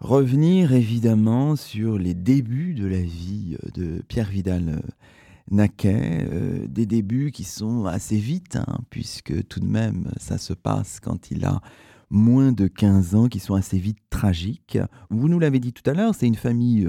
revenir 0.00 0.72
évidemment 0.72 1.56
sur 1.56 1.98
les 1.98 2.14
débuts 2.14 2.72
de 2.72 2.86
la 2.86 3.02
vie 3.02 3.58
euh, 3.62 3.68
de 3.74 4.02
Pierre 4.08 4.30
Vidal-Naquet, 4.30 6.26
euh, 6.32 6.66
des 6.66 6.86
débuts 6.86 7.32
qui 7.32 7.44
sont 7.44 7.84
assez 7.84 8.16
vite, 8.16 8.56
hein, 8.56 8.78
puisque 8.88 9.46
tout 9.46 9.60
de 9.60 9.66
même, 9.66 10.10
ça 10.16 10.38
se 10.38 10.54
passe 10.54 11.00
quand 11.00 11.30
il 11.30 11.44
a 11.44 11.60
moins 12.08 12.52
de 12.52 12.66
15 12.66 13.14
ans, 13.14 13.28
qui 13.28 13.38
sont 13.38 13.54
assez 13.54 13.78
vite 13.78 13.98
tragiques. 14.08 14.78
Vous 15.10 15.28
nous 15.28 15.38
l'avez 15.38 15.60
dit 15.60 15.74
tout 15.74 15.88
à 15.90 15.92
l'heure, 15.92 16.14
c'est 16.14 16.26
une 16.26 16.34
famille 16.34 16.88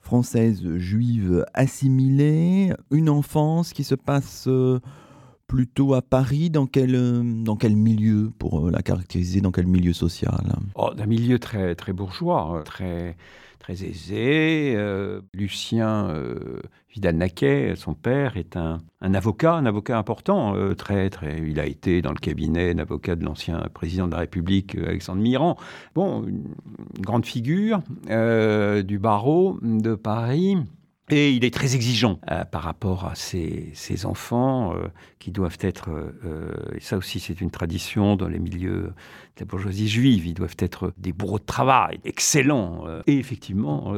française 0.00 0.62
juive 0.76 1.44
assimilée, 1.52 2.74
une 2.92 3.10
enfance 3.10 3.72
qui 3.72 3.82
se 3.82 3.96
passe 3.96 4.48
plutôt 5.52 5.92
à 5.92 6.00
Paris 6.00 6.48
Dans 6.48 6.64
quel, 6.66 6.94
euh, 6.94 7.22
dans 7.22 7.56
quel 7.56 7.76
milieu, 7.76 8.32
pour 8.38 8.68
euh, 8.68 8.70
la 8.70 8.80
caractériser, 8.80 9.42
dans 9.42 9.50
quel 9.50 9.66
milieu 9.66 9.92
social? 9.92 10.40
Oh, 10.74 10.94
D'un 10.96 11.04
milieu 11.04 11.38
très, 11.38 11.74
très 11.74 11.92
bourgeois, 11.92 12.56
euh, 12.56 12.62
très, 12.62 13.18
très 13.58 13.84
aisé. 13.84 14.74
Lucien 15.34 16.08
Vidal-Naquet, 16.94 17.74
son 17.76 17.92
père, 17.92 18.38
est 18.38 18.56
un, 18.56 18.78
un, 19.02 19.12
avocat, 19.12 19.52
un 19.52 19.66
avocat 19.66 19.98
important. 19.98 20.54
très, 20.74 21.10
très, 21.10 21.38
il 21.46 21.60
a 21.60 21.66
été 21.66 22.00
dans 22.00 22.12
le 22.12 22.18
cabinet 22.18 22.74
d'avocat 22.74 23.14
de 23.14 23.24
l'ancien 23.24 23.58
président 23.74 24.06
de 24.06 24.12
la 24.12 24.20
République, 24.20 24.74
Alexandre 24.74 25.20
Mirand. 25.20 25.58
Bon, 25.94 26.24
une 26.26 26.54
grande 26.98 27.26
figure 27.26 27.82
du 28.08 28.98
barreau 28.98 29.58
de 29.62 29.94
Paris. 29.94 30.56
Et 31.12 31.30
il 31.32 31.44
est 31.44 31.52
très 31.52 31.74
exigeant 31.74 32.18
euh, 32.30 32.46
par 32.46 32.62
rapport 32.62 33.04
à 33.04 33.14
ses, 33.14 33.74
enfants 34.06 34.74
euh, 34.74 34.88
qui 35.18 35.30
doivent 35.30 35.58
être, 35.60 35.90
euh, 35.90 36.50
et 36.74 36.80
ça 36.80 36.96
aussi 36.96 37.20
c'est 37.20 37.42
une 37.42 37.50
tradition 37.50 38.16
dans 38.16 38.28
les 38.28 38.38
milieux 38.38 38.94
de 39.36 39.40
la 39.40 39.44
bourgeoisie 39.44 39.88
juive, 39.88 40.26
ils 40.26 40.32
doivent 40.32 40.56
être 40.58 40.94
des 40.96 41.12
bourreaux 41.12 41.38
de 41.38 41.44
travail, 41.44 42.00
excellents. 42.04 42.84
et 43.06 43.18
effectivement, 43.18 43.94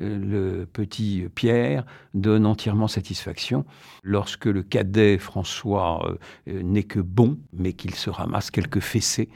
le 0.00 0.64
petit 0.72 1.24
Pierre 1.34 1.84
donne 2.14 2.44
entièrement 2.44 2.88
satisfaction 2.88 3.64
lorsque 4.02 4.46
le 4.46 4.62
cadet 4.62 5.18
François 5.18 6.16
n'est 6.46 6.82
que 6.82 6.98
bon, 6.98 7.38
mais 7.52 7.74
qu'il 7.74 7.94
se 7.94 8.10
ramasse 8.10 8.50
quelques 8.50 8.80
fessées 8.80 9.28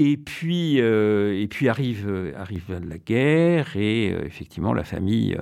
et 0.00 0.16
puis, 0.16 0.76
et 0.78 1.48
puis 1.50 1.68
arrive, 1.68 2.32
arrive 2.36 2.80
la 2.88 2.98
guerre 2.98 3.76
et 3.76 4.06
effectivement 4.06 4.72
la 4.72 4.84
famille 4.84 5.36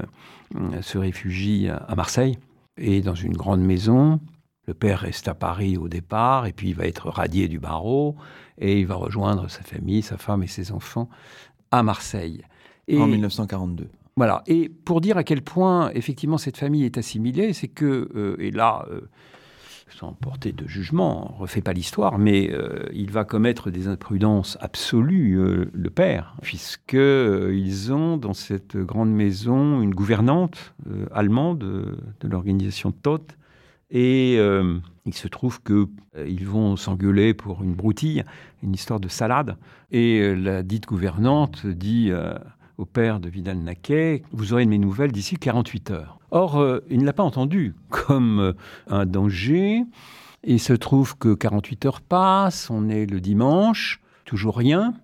se 0.80 0.96
réfugie 0.96 1.68
à 1.68 1.94
Marseille 1.94 2.38
et 2.78 3.02
dans 3.02 3.14
une 3.14 3.36
grande 3.36 3.60
maison. 3.60 4.18
Le 4.66 4.74
père 4.74 5.00
reste 5.00 5.28
à 5.28 5.34
Paris 5.34 5.76
au 5.76 5.88
départ 5.88 6.46
et 6.46 6.52
puis 6.52 6.70
il 6.70 6.74
va 6.74 6.86
être 6.86 7.08
radié 7.08 7.48
du 7.48 7.60
barreau 7.60 8.16
et 8.58 8.80
il 8.80 8.86
va 8.86 8.96
rejoindre 8.96 9.48
sa 9.48 9.62
famille, 9.62 10.02
sa 10.02 10.16
femme 10.16 10.42
et 10.42 10.48
ses 10.48 10.72
enfants 10.72 11.08
à 11.70 11.82
Marseille. 11.82 12.42
en 12.92 13.06
1942. 13.06 13.88
Voilà. 14.16 14.42
Et 14.46 14.68
pour 14.68 15.00
dire 15.00 15.18
à 15.18 15.24
quel 15.24 15.42
point 15.42 15.90
effectivement 15.94 16.38
cette 16.38 16.56
famille 16.56 16.84
est 16.84 16.98
assimilée, 16.98 17.52
c'est 17.52 17.68
que, 17.68 18.10
euh, 18.14 18.36
et 18.38 18.50
là, 18.50 18.86
euh, 18.90 19.02
sans 19.88 20.12
porter 20.12 20.52
de 20.52 20.66
jugement, 20.66 21.34
on 21.34 21.40
refait 21.40 21.60
pas 21.60 21.72
l'histoire, 21.72 22.18
mais 22.18 22.50
euh, 22.52 22.86
il 22.92 23.10
va 23.10 23.24
commettre 23.24 23.70
des 23.70 23.88
imprudences 23.88 24.58
absolues, 24.60 25.38
euh, 25.38 25.70
le 25.72 25.90
père, 25.90 26.36
puisque 26.42 26.94
euh, 26.94 27.54
ils 27.54 27.92
ont 27.92 28.16
dans 28.16 28.34
cette 28.34 28.76
grande 28.76 29.12
maison 29.12 29.80
une 29.80 29.94
gouvernante 29.94 30.74
allemande 31.12 31.58
de 31.58 32.28
l'organisation 32.28 32.92
TOT, 32.92 33.26
et 33.90 34.34
il 34.34 35.14
se 35.14 35.28
trouve 35.28 35.62
que 35.62 35.86
ils 36.26 36.44
vont 36.44 36.76
s'engueuler 36.76 37.34
pour 37.34 37.62
une 37.62 37.74
broutille, 37.74 38.24
une 38.64 38.74
histoire 38.74 38.98
de 38.98 39.08
salade, 39.08 39.56
et 39.92 40.34
la 40.34 40.64
dite 40.64 40.86
gouvernante 40.86 41.66
dit 41.66 42.10
au 42.78 42.84
père 42.84 43.20
de 43.20 43.28
Vidal-Naquet, 43.28 44.22
vous 44.32 44.52
aurez 44.52 44.66
mes 44.66 44.78
nouvelles 44.78 45.12
d'ici 45.12 45.36
48 45.36 45.90
heures. 45.92 46.18
Or, 46.30 46.58
euh, 46.58 46.84
il 46.90 47.00
ne 47.00 47.04
l'a 47.04 47.12
pas 47.12 47.22
entendu 47.22 47.74
comme 47.88 48.40
euh, 48.40 48.52
un 48.88 49.06
danger. 49.06 49.84
Il 50.44 50.60
se 50.60 50.72
trouve 50.72 51.16
que 51.16 51.34
48 51.34 51.86
heures 51.86 52.00
passent, 52.00 52.70
on 52.70 52.88
est 52.88 53.06
le 53.06 53.20
dimanche, 53.20 54.00
toujours 54.24 54.56
rien. 54.56 54.94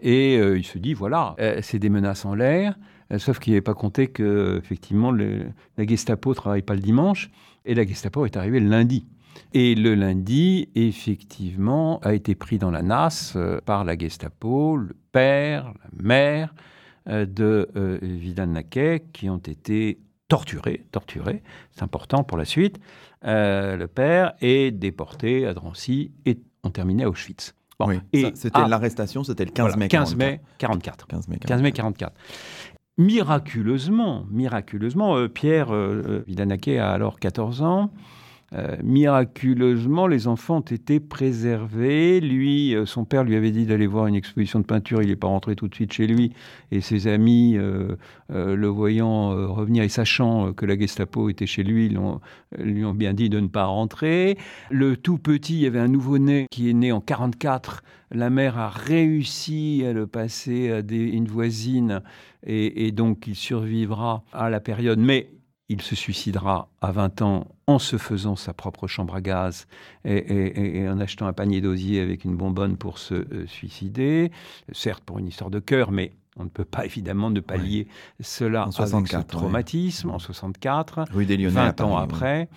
Et 0.00 0.38
euh, 0.38 0.58
il 0.58 0.64
se 0.64 0.78
dit, 0.78 0.94
voilà, 0.94 1.36
c'est 1.62 1.78
des 1.78 1.88
menaces 1.88 2.24
en 2.24 2.34
l'air. 2.34 2.76
sauf 3.18 3.38
qu'il 3.38 3.52
n'avait 3.52 3.62
pas 3.62 3.74
compté 3.74 4.08
que, 4.08 4.58
effectivement, 4.62 5.12
la 5.12 5.86
Gestapo 5.86 6.30
ne 6.30 6.34
travaille 6.34 6.62
pas 6.62 6.74
le 6.74 6.80
dimanche. 6.80 7.30
Et 7.64 7.74
la 7.74 7.86
Gestapo 7.86 8.24
est 8.26 8.36
arrivée 8.36 8.60
le 8.60 8.68
lundi. 8.68 9.06
Et 9.52 9.74
le 9.74 9.94
lundi, 9.94 10.68
effectivement, 10.74 12.00
a 12.00 12.14
été 12.14 12.34
pris 12.34 12.58
dans 12.58 12.70
la 12.70 12.82
nasse 12.82 13.36
par 13.66 13.84
la 13.84 13.96
Gestapo, 13.96 14.76
le 14.76 14.96
père, 15.12 15.72
la 15.96 16.02
mère, 16.02 16.54
de 17.08 17.68
euh, 17.76 17.98
Vidal 18.02 18.50
Naquet 18.50 19.04
qui 19.12 19.30
ont 19.30 19.38
été 19.38 19.98
torturés, 20.28 20.84
torturés, 20.92 21.42
c'est 21.72 21.82
important 21.82 22.22
pour 22.24 22.38
la 22.38 22.44
suite. 22.44 22.78
Euh, 23.24 23.76
le 23.76 23.88
père 23.88 24.34
est 24.40 24.70
déporté 24.70 25.46
à 25.46 25.54
Drancy 25.54 26.12
et 26.26 26.38
ont 26.62 26.70
terminé 26.70 27.04
à 27.04 27.08
Auschwitz. 27.08 27.54
oui, 27.80 28.00
c'était 28.34 28.66
l'arrestation, 28.68 29.24
c'était 29.24 29.44
le 29.44 29.50
15 29.50 29.76
mai 29.76 29.88
15 29.88 30.16
mai 30.16 30.40
44. 30.58 31.06
15 31.06 31.28
mai 31.28 31.38
15 31.38 31.62
mai 31.62 31.72
44. 31.72 32.12
Miraculeusement, 32.98 34.26
miraculeusement, 34.30 35.28
Pierre 35.28 35.72
Vidal 36.26 36.48
Naquet 36.48 36.78
a 36.78 36.90
alors 36.90 37.20
14 37.20 37.62
ans. 37.62 37.90
Euh, 38.54 38.76
miraculeusement, 38.82 40.06
les 40.06 40.26
enfants 40.26 40.58
ont 40.58 40.60
été 40.60 41.00
préservés. 41.00 42.20
Lui, 42.20 42.74
euh, 42.74 42.86
son 42.86 43.04
père 43.04 43.22
lui 43.22 43.36
avait 43.36 43.50
dit 43.50 43.66
d'aller 43.66 43.86
voir 43.86 44.06
une 44.06 44.14
exposition 44.14 44.58
de 44.60 44.64
peinture. 44.64 45.02
Il 45.02 45.08
n'est 45.08 45.16
pas 45.16 45.26
rentré 45.26 45.54
tout 45.54 45.68
de 45.68 45.74
suite 45.74 45.92
chez 45.92 46.06
lui. 46.06 46.32
Et 46.72 46.80
ses 46.80 47.08
amis, 47.08 47.56
euh, 47.58 47.96
le 48.30 48.68
voyant 48.68 49.30
revenir 49.52 49.82
et 49.82 49.88
sachant 49.88 50.52
que 50.52 50.64
la 50.64 50.78
Gestapo 50.78 51.28
était 51.28 51.46
chez 51.46 51.62
lui, 51.62 51.94
lui 52.58 52.84
ont 52.84 52.94
bien 52.94 53.12
dit 53.12 53.28
de 53.28 53.40
ne 53.40 53.48
pas 53.48 53.64
rentrer. 53.64 54.38
Le 54.70 54.96
tout 54.96 55.18
petit, 55.18 55.54
il 55.54 55.60
y 55.60 55.66
avait 55.66 55.78
un 55.78 55.88
nouveau-né 55.88 56.46
qui 56.50 56.70
est 56.70 56.74
né 56.74 56.92
en 56.92 57.00
44. 57.00 57.82
La 58.10 58.30
mère 58.30 58.58
a 58.58 58.70
réussi 58.70 59.84
à 59.86 59.92
le 59.92 60.06
passer 60.06 60.70
à 60.72 60.80
une 60.90 61.26
voisine 61.26 62.02
et, 62.46 62.86
et 62.86 62.92
donc 62.92 63.26
il 63.26 63.34
survivra 63.34 64.24
à 64.32 64.48
la 64.48 64.60
période. 64.60 64.98
Mais 64.98 65.28
il 65.68 65.82
se 65.82 65.94
suicidera 65.94 66.68
à 66.80 66.92
20 66.92 67.22
ans 67.22 67.46
en 67.66 67.78
se 67.78 67.98
faisant 67.98 68.36
sa 68.36 68.54
propre 68.54 68.86
chambre 68.86 69.14
à 69.14 69.20
gaz 69.20 69.66
et, 70.04 70.86
en 70.88 70.98
achetant 70.98 71.26
un 71.26 71.32
panier 71.32 71.60
d'osier 71.60 72.00
avec 72.00 72.24
une 72.24 72.36
bonbonne 72.36 72.76
pour 72.76 72.98
se 72.98 73.14
euh, 73.14 73.46
suicider, 73.46 74.30
certes 74.72 75.04
pour 75.04 75.18
une 75.18 75.26
histoire 75.26 75.50
de 75.50 75.58
cœur, 75.58 75.90
mais 75.90 76.12
on 76.38 76.44
ne 76.44 76.48
peut 76.48 76.64
pas 76.64 76.84
évidemment 76.84 77.30
ne 77.30 77.40
pas 77.40 77.56
lier 77.56 77.86
cela 78.20 78.66
en 78.66 78.70
64, 78.70 79.14
avec 79.14 79.30
ce 79.30 79.36
traumatisme 79.36 80.10
en 80.10 80.18
64, 80.18 81.04
Rue 81.12 81.26
des 81.26 81.36
20 81.46 81.80
ans 81.80 81.96
après. 81.96 82.48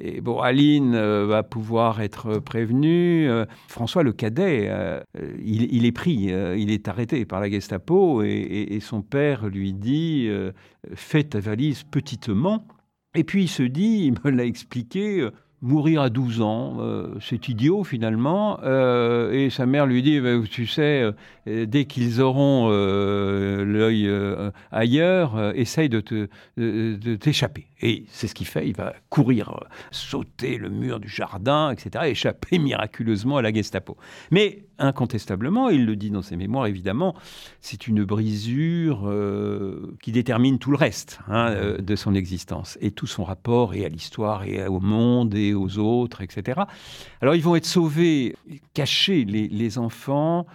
Et 0.00 0.20
bon, 0.20 0.40
Aline 0.40 0.94
euh, 0.94 1.26
va 1.26 1.42
pouvoir 1.42 2.00
être 2.00 2.38
prévenue. 2.38 3.28
Euh, 3.28 3.46
François 3.66 4.04
le 4.04 4.12
cadet, 4.12 4.70
il, 5.44 5.84
est 5.84 5.92
pris, 5.92 6.30
il 6.56 6.70
est 6.70 6.88
arrêté 6.88 7.24
par 7.24 7.40
la 7.40 7.50
Gestapo 7.50 8.22
et, 8.22 8.68
et 8.70 8.80
son 8.80 9.02
père 9.02 9.46
lui 9.48 9.72
dit 9.72 10.28
Fais 10.94 11.24
ta 11.24 11.40
valise 11.40 11.82
petitement. 11.82 12.64
Et 13.14 13.24
puis 13.24 13.44
il 13.44 13.48
se 13.48 13.64
dit, 13.64 14.04
il 14.04 14.12
me 14.24 14.30
l'a 14.30 14.44
expliqué, 14.44 15.28
mourir 15.60 16.02
à 16.02 16.10
12 16.10 16.40
ans, 16.40 16.76
euh, 16.80 17.14
c'est 17.20 17.48
idiot 17.48 17.84
finalement. 17.84 18.60
Euh, 18.62 19.32
et 19.32 19.50
sa 19.50 19.66
mère 19.66 19.86
lui 19.86 20.02
dit, 20.02 20.20
bah, 20.20 20.36
tu 20.48 20.66
sais, 20.66 21.02
euh, 21.02 21.12
dès 21.66 21.84
qu'ils 21.84 22.20
auront 22.20 22.68
l'œil 22.70 24.10
ailleurs, 24.70 25.52
essaye 25.54 25.88
de, 25.88 26.28
de 26.56 27.16
t'échapper. 27.16 27.66
Et 27.80 28.06
c'est 28.10 28.26
ce 28.26 28.34
qu'il 28.34 28.46
fait, 28.46 28.68
il 28.68 28.74
va 28.74 28.94
courir, 29.08 29.54
sauter 29.92 30.58
le 30.58 30.68
mur 30.68 30.98
du 30.98 31.08
jardin, 31.08 31.70
etc., 31.70 32.06
échapper 32.08 32.58
miraculeusement 32.58 33.36
à 33.36 33.42
la 33.42 33.52
Gestapo. 33.52 33.96
Mais 34.32 34.64
incontestablement, 34.78 35.68
il 35.68 35.86
le 35.86 35.94
dit 35.94 36.10
dans 36.10 36.22
ses 36.22 36.36
mémoires, 36.36 36.66
évidemment, 36.66 37.14
c'est 37.60 37.86
une 37.86 38.04
brisure 38.04 39.08
qui 40.02 40.12
détermine 40.12 40.58
tout 40.58 40.72
le 40.72 40.76
reste 40.76 41.20
hein, 41.28 41.54
de 41.78 41.96
son 41.96 42.14
existence, 42.14 42.78
et 42.80 42.90
tout 42.90 43.06
son 43.06 43.24
rapport 43.24 43.74
et 43.74 43.84
à 43.84 43.88
l'histoire 43.88 44.44
et 44.44 44.66
au 44.66 44.80
monde 44.80 45.34
et 45.34 45.54
aux 45.54 45.78
autres, 45.78 46.22
etc. 46.22 46.60
Alors 47.20 47.34
ils 47.34 47.42
vont 47.42 47.56
être 47.56 47.66
sauvés, 47.66 48.34
cachés, 48.74 49.24
les, 49.24 49.78
enfants. 49.78 50.46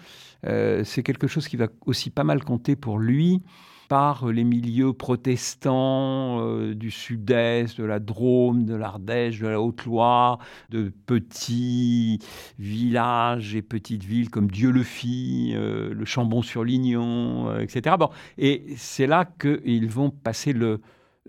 Euh, 0.45 0.83
c'est 0.83 1.03
quelque 1.03 1.27
chose 1.27 1.47
qui 1.47 1.55
va 1.57 1.67
aussi 1.85 2.09
pas 2.09 2.23
mal 2.23 2.43
compter 2.43 2.75
pour 2.75 2.99
lui 2.99 3.41
par 3.89 4.27
les 4.27 4.43
milieux 4.43 4.93
protestants 4.93 6.39
euh, 6.39 6.73
du 6.73 6.89
sud-est, 6.89 7.79
de 7.79 7.83
la 7.83 7.99
Drôme, 7.99 8.65
de 8.65 8.73
l'Ardèche, 8.73 9.39
de 9.39 9.47
la 9.47 9.61
Haute-Loire, 9.61 10.39
de 10.69 10.91
petits 11.05 12.19
villages 12.57 13.55
et 13.55 13.61
petites 13.61 14.03
villes 14.03 14.29
comme 14.29 14.49
Dieu-le-Fit, 14.49 15.53
euh, 15.55 15.93
le 15.93 16.05
Chambon-sur-Lignon, 16.05 17.59
etc. 17.59 17.95
Bon, 17.99 18.09
et 18.37 18.73
c'est 18.77 19.05
là 19.05 19.25
qu'ils 19.25 19.89
vont 19.89 20.09
passer 20.09 20.53
le, 20.53 20.81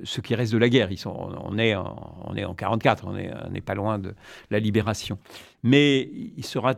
ce 0.02 0.20
qui 0.20 0.34
reste 0.34 0.52
de 0.52 0.58
la 0.58 0.68
guerre. 0.68 0.90
Ils 0.90 0.98
sont, 0.98 1.32
on, 1.44 1.58
est 1.58 1.74
en, 1.74 2.24
on 2.24 2.34
est 2.36 2.44
en 2.44 2.54
44, 2.54 3.06
on 3.06 3.50
n'est 3.50 3.60
pas 3.60 3.74
loin 3.74 3.98
de 3.98 4.14
la 4.50 4.58
libération. 4.58 5.18
Mais 5.62 6.08
il 6.36 6.44
sera 6.44 6.74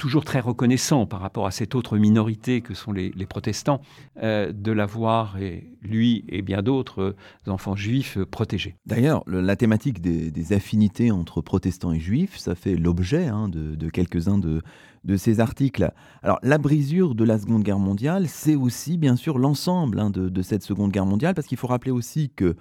toujours 0.00 0.24
très 0.24 0.40
reconnaissant 0.40 1.04
par 1.04 1.20
rapport 1.20 1.46
à 1.46 1.50
cette 1.50 1.74
autre 1.74 1.98
minorité 1.98 2.62
que 2.62 2.72
sont 2.72 2.90
les, 2.90 3.12
protestants, 3.26 3.82
euh, 4.22 4.50
de 4.50 4.72
l'avoir, 4.72 5.36
et 5.36 5.70
lui 5.82 6.24
et 6.28 6.40
bien 6.40 6.62
d'autres 6.62 7.14
euh, 7.46 7.50
enfants 7.50 7.76
juifs, 7.76 8.16
euh, 8.16 8.24
protégés. 8.24 8.76
D'ailleurs, 8.86 9.22
la 9.26 9.56
thématique 9.56 10.00
des, 10.00 10.52
affinités 10.52 11.10
entre 11.10 11.42
protestants 11.42 11.92
et 11.92 12.00
juifs, 12.00 12.38
ça 12.38 12.54
fait 12.54 12.76
l'objet 12.76 13.26
hein, 13.26 13.48
de, 13.48 13.90
quelques-uns 13.90 14.38
de, 14.38 14.62
de 15.04 15.16
ces 15.18 15.38
articles. 15.38 15.92
Alors, 16.22 16.38
la 16.42 16.56
brisure 16.56 17.14
de 17.14 17.24
la 17.24 17.38
Seconde 17.38 17.62
Guerre 17.62 17.78
mondiale, 17.78 18.26
c'est 18.26 18.56
aussi 18.56 18.96
bien 18.96 19.16
sûr 19.16 19.38
l'ensemble 19.38 20.00
hein, 20.00 20.08
de, 20.08 20.42
cette 20.42 20.62
Seconde 20.62 20.92
Guerre 20.92 21.06
mondiale, 21.06 21.34
parce 21.34 21.46
qu'il 21.46 21.58
faut 21.58 21.68
rappeler 21.68 21.92
aussi 21.92 22.30
que 22.34 22.56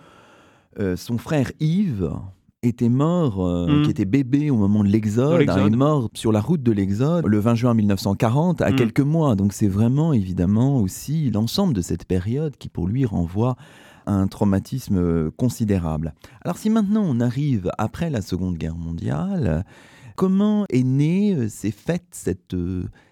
son 0.96 1.18
frère 1.18 1.52
Yves, 1.60 2.10
était 2.62 2.90
mort, 2.90 3.46
euh, 3.46 3.68
mmh. 3.68 3.84
qui 3.84 3.92
était 3.92 4.06
bébé 4.06 4.50
au 4.50 4.58
moment 4.58 4.84
de 4.84 4.90
l'exode, 4.90 5.42
est 5.42 5.76
mort 5.76 6.10
sur 6.14 6.32
la 6.32 6.42
route 6.42 6.62
de 6.62 6.72
l'exode 6.72 7.26
le 7.26 7.40
20 7.40 7.56
juin 7.56 7.74
1940, 7.74 8.62
à 8.62 8.72
mmh. 8.72 8.76
quelques 8.76 9.00
mois. 9.00 9.36
Donc 9.36 9.54
c'est 9.54 9.68
vraiment 9.68 10.14
évidemment 10.14 10.82
aussi 10.82 11.30
l'ensemble 11.32 11.74
de 11.74 11.82
cette 11.82 12.06
période 12.06 12.58
qui 12.58 12.70
pour 12.70 12.88
lui 12.88 13.06
renvoie 13.06 13.56
à 14.06 14.14
un 14.14 14.28
traumatisme 14.28 14.98
euh, 14.98 15.32
considérable. 15.38 16.14
Alors 16.44 16.58
si 16.58 16.70
maintenant 16.70 17.04
on 17.06 17.20
arrive 17.20 17.72
après 17.78 18.10
la 18.10 18.22
Seconde 18.22 18.58
Guerre 18.58 18.78
mondiale, 18.78 19.64
comment 20.16 20.66
est 20.70 20.84
née, 20.84 21.36
euh, 21.36 21.48
s'est 21.48 21.72
faite 21.72 22.08
cette, 22.12 22.56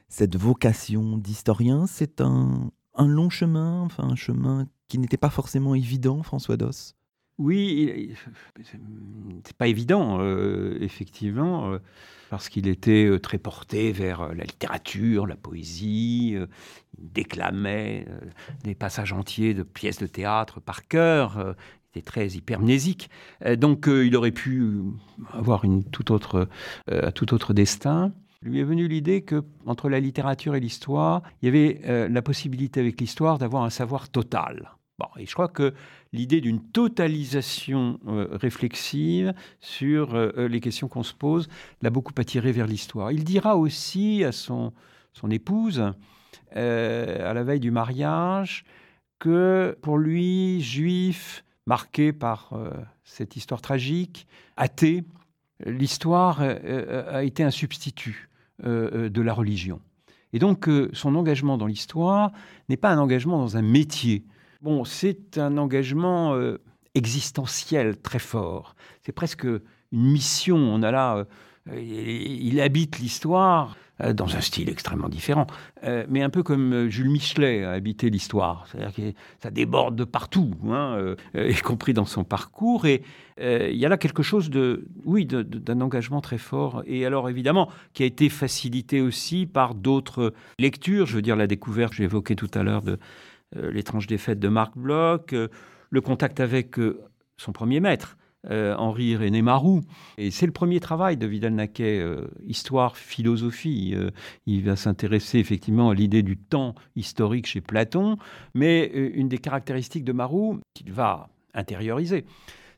cette 0.10 0.36
vocation 0.36 1.18
d'historien? 1.18 1.86
C'est 1.88 2.20
un, 2.20 2.70
un 2.96 3.08
long 3.08 3.30
chemin, 3.30 3.82
enfin 3.82 4.04
un 4.04 4.16
chemin 4.16 4.68
qui 4.90 5.00
n'était 5.00 5.18
pas 5.18 5.30
forcément 5.30 5.76
évident, 5.76 6.24
François 6.24 6.58
Doss? 6.58 6.97
Oui, 7.40 8.16
c'est 9.44 9.58
pas 9.58 9.68
évident, 9.68 10.18
euh, 10.20 10.78
effectivement, 10.82 11.72
euh, 11.72 11.78
parce 12.32 12.50
qu'il 12.50 12.68
était 12.68 13.06
euh, 13.06 13.20
très 13.20 13.38
porté 13.38 13.92
vers 13.92 14.34
la 14.34 14.44
littérature, 14.44 15.28
la 15.28 15.36
poésie, 15.36 16.36
il 16.36 17.12
déclamait 17.12 18.08
des 18.64 18.74
passages 18.74 19.14
entiers 19.14 19.54
de 19.54 19.62
pièces 19.62 20.00
de 20.00 20.08
théâtre 20.08 20.60
par 20.60 20.88
cœur, 20.88 21.38
il 21.38 22.00
était 22.00 22.06
très 22.06 22.28
hypermnésique, 22.30 23.12
donc 23.58 23.86
il 23.88 24.16
aurait 24.16 24.32
pu 24.32 24.82
avoir 25.32 25.64
une 25.64 25.84
autre, 26.10 26.50
un 26.92 27.12
tout 27.12 27.34
autre 27.36 27.54
destin. 27.54 28.14
Lui 28.42 28.60
est 28.60 28.64
venue 28.64 28.88
l'idée 28.88 29.22
que 29.22 29.44
entre 29.66 29.90
la 29.90 30.00
littérature 30.00 30.56
et 30.56 30.60
l'histoire, 30.60 31.22
il 31.42 31.46
y 31.46 31.50
avait 31.50 32.10
la 32.10 32.22
possibilité 32.22 32.80
avec 32.80 33.00
l'histoire 33.00 33.38
d'avoir 33.38 33.64
un 33.64 33.70
savoir 33.70 34.10
total. 34.10 34.72
Bon, 35.00 35.08
et 35.18 35.28
je 35.28 35.34
crois 35.34 35.48
que 35.48 35.76
l'idée 36.14 36.42
d'une 36.42 36.62
totalisation 36.62 38.00
euh, 38.08 38.28
réflexive 38.32 39.34
sur 39.60 40.16
euh, 40.16 40.32
euh, 40.38 40.48
les 40.48 40.60
questions 40.60 40.88
qu'on 40.88 41.04
se 41.04 41.14
pose 41.14 41.48
l'a 41.82 41.90
beaucoup 41.90 42.14
attiré 42.18 42.52
vers 42.52 42.68
l'histoire. 42.68 43.12
Il 43.12 43.24
dira 43.24 43.58
aussi 43.58 44.24
à 44.24 44.32
son, 44.32 44.74
son 45.14 45.30
épouse, 45.30 45.94
à 46.54 47.34
la 47.34 47.44
veille 47.44 47.60
du 47.60 47.72
mariage, 47.72 48.64
que 49.20 49.78
pour 49.82 49.98
lui, 49.98 50.62
juif, 50.62 51.44
marqué 51.66 52.14
par 52.14 52.54
cette 53.04 53.36
histoire 53.36 53.62
tragique, 53.62 54.28
athée, 54.56 55.04
l'histoire 55.66 56.42
a 56.42 57.24
été 57.24 57.44
un 57.44 57.52
substitut 57.52 58.30
de 58.64 59.22
la 59.22 59.34
religion. 59.34 59.82
Et 60.34 60.40
donc 60.40 60.70
son 60.94 61.16
engagement 61.16 61.58
dans 61.58 61.68
l'histoire 61.68 62.32
n'est 62.70 62.78
pas 62.78 62.92
un 62.92 62.98
engagement 62.98 63.38
dans 63.38 63.58
un 63.58 63.62
métier, 63.62 64.24
Bon, 64.62 64.86
c'est 64.86 65.38
un 65.38 65.58
engagement 65.58 66.34
euh, 66.34 66.60
existentiel 66.96 67.98
très 67.98 68.20
fort. 68.20 68.76
C'est 69.04 69.12
presque 69.12 69.46
une 69.46 70.12
mission. 70.12 70.58
On 70.58 70.82
a 70.82 70.90
là, 70.90 71.26
euh, 71.70 71.80
il 71.80 72.60
habite 72.60 72.98
l'histoire 72.98 73.78
euh, 74.02 74.14
dans 74.14 74.36
un 74.36 74.42
style 74.42 74.70
extrêmement 74.70 75.10
différent, 75.10 75.46
mais 76.10 76.24
un 76.24 76.30
peu 76.32 76.42
comme 76.42 76.88
Jules 76.90 77.10
Michelet 77.10 77.64
a 77.64 77.72
habité 77.72 78.10
l'histoire. 78.10 78.66
C'est-à-dire 78.68 78.94
que 78.94 79.14
ça 79.44 79.52
déborde 79.52 79.96
de 79.96 80.06
partout, 80.06 80.52
hein, 80.68 81.16
y 81.36 81.56
compris 81.62 81.94
dans 81.94 82.06
son 82.06 82.24
parcours. 82.24 82.88
Et 82.88 83.04
il 83.40 83.76
y 83.76 83.86
a 83.86 83.90
là 83.90 83.98
quelque 83.98 84.24
chose 84.24 84.50
de, 84.50 84.88
oui, 85.06 85.26
d'un 85.26 85.82
engagement 85.82 86.20
très 86.20 86.40
fort. 86.40 86.82
Et 86.88 87.06
alors 87.06 87.30
évidemment, 87.30 87.70
qui 87.94 88.04
a 88.04 88.06
été 88.08 88.30
facilité 88.30 89.02
aussi 89.02 89.46
par 89.46 89.76
d'autres 89.76 90.34
lectures. 90.58 91.06
Je 91.06 91.16
veux 91.16 91.22
dire 91.22 91.36
la 91.36 91.48
découverte, 91.48 91.94
j'ai 91.94 92.06
évoqué 92.06 92.36
tout 92.36 92.52
à 92.56 92.64
l'heure 92.64 92.82
de 92.82 92.98
L'étrange 93.56 94.08
défaite 94.08 94.40
de 94.40 94.50
Marc 94.50 94.78
Bloch, 94.78 95.34
euh, 95.34 95.48
le 95.90 96.02
contact 96.02 96.40
avec 96.40 96.78
euh, 96.80 97.02
son 97.38 97.52
premier 97.52 97.80
maître, 97.80 98.18
Henri 98.50 99.18
René 99.18 99.42
Marou. 99.42 99.82
Et 100.18 100.32
c'est 100.32 100.46
le 100.46 100.54
premier 100.54 100.80
travail 100.80 101.18
de 101.18 101.28
Vidal-Naquet, 101.28 102.02
histoire, 102.46 102.96
philosophie. 102.96 103.94
il 104.46 104.64
va 104.64 104.78
s'intéresser 104.78 105.40
effectivement 105.40 105.90
à 105.90 105.94
l'idée 105.94 106.24
du 106.24 106.38
temps 106.38 106.74
historique 106.96 107.46
chez 107.46 107.60
Platon, 107.60 108.16
mais 108.54 108.86
une 108.86 109.28
des 109.28 109.40
caractéristiques 109.40 110.06
de 110.06 110.14
Marou, 110.14 110.62
qu'il 110.74 110.94
va 110.94 111.28
intérioriser, 111.56 112.24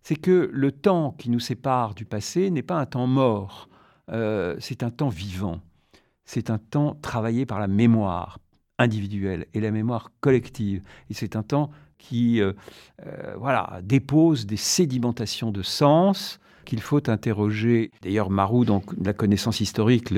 c'est 0.02 0.16
que 0.16 0.50
le 0.52 0.72
temps 0.72 1.12
qui 1.20 1.30
nous 1.30 1.40
sépare 1.40 1.94
du 1.94 2.06
passé 2.06 2.50
n'est 2.50 2.64
pas 2.64 2.80
un 2.80 2.88
temps 2.88 3.06
mort, 3.06 3.70
c'est 4.08 4.82
un 4.82 4.90
temps 4.90 5.10
vivant. 5.10 5.62
C'est 6.26 6.50
un 6.50 6.58
temps 6.58 6.96
travaillé 6.96 7.46
par 7.46 7.60
la 7.60 7.68
mémoire, 7.68 8.40
individuelle 8.80 9.46
et 9.54 9.60
la 9.60 9.72
mémoire 9.72 10.12
collective. 10.22 10.82
Et 11.10 11.14
c'est 11.14 11.36
un 11.36 11.44
temps 11.44 11.70
qui 12.00 12.42
euh, 12.42 12.54
euh, 13.06 13.36
voilà, 13.38 13.80
dépose 13.84 14.46
des 14.46 14.58
sédimentations 14.58 15.52
de 15.52 15.62
sens 15.62 16.40
qu'il 16.66 16.82
faut 16.82 17.10
interroger. 17.10 17.92
D'ailleurs, 18.02 18.30
Marou, 18.30 18.64
donc 18.66 18.86
la 19.04 19.14
connaissance 19.14 19.60
historique, 19.60 20.14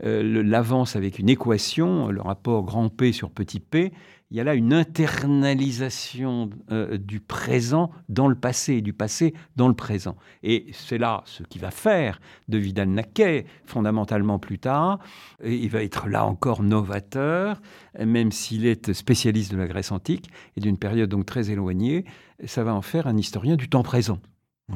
l'avance 0.00 0.94
avec 0.94 1.18
une 1.18 1.28
équation, 1.28 2.08
le 2.08 2.20
rapport 2.20 2.62
grand 2.62 2.88
P 2.88 3.12
sur 3.12 3.30
petit 3.30 3.58
p 3.58 3.92
il 4.30 4.36
y 4.36 4.40
a 4.40 4.44
là 4.44 4.54
une 4.54 4.72
internalisation 4.72 6.50
euh, 6.72 6.98
du 6.98 7.20
présent 7.20 7.90
dans 8.08 8.26
le 8.26 8.34
passé, 8.34 8.80
du 8.80 8.92
passé 8.92 9.34
dans 9.54 9.68
le 9.68 9.74
présent. 9.74 10.16
Et 10.42 10.66
c'est 10.72 10.98
là 10.98 11.22
ce 11.26 11.44
qui 11.44 11.58
va 11.58 11.70
faire 11.70 12.20
de 12.48 12.58
Vidal 12.58 12.88
Naquet, 12.88 13.46
fondamentalement 13.64 14.38
plus 14.38 14.58
tard. 14.58 14.98
Et 15.42 15.54
il 15.54 15.70
va 15.70 15.82
être 15.82 16.08
là 16.08 16.26
encore 16.26 16.62
novateur, 16.62 17.60
même 17.98 18.32
s'il 18.32 18.66
est 18.66 18.92
spécialiste 18.92 19.52
de 19.52 19.58
la 19.58 19.68
Grèce 19.68 19.92
antique 19.92 20.30
et 20.56 20.60
d'une 20.60 20.78
période 20.78 21.10
donc 21.10 21.26
très 21.26 21.50
éloignée. 21.50 22.04
Ça 22.44 22.64
va 22.64 22.74
en 22.74 22.82
faire 22.82 23.06
un 23.06 23.16
historien 23.16 23.56
du 23.56 23.68
temps 23.68 23.84
présent. 23.84 24.18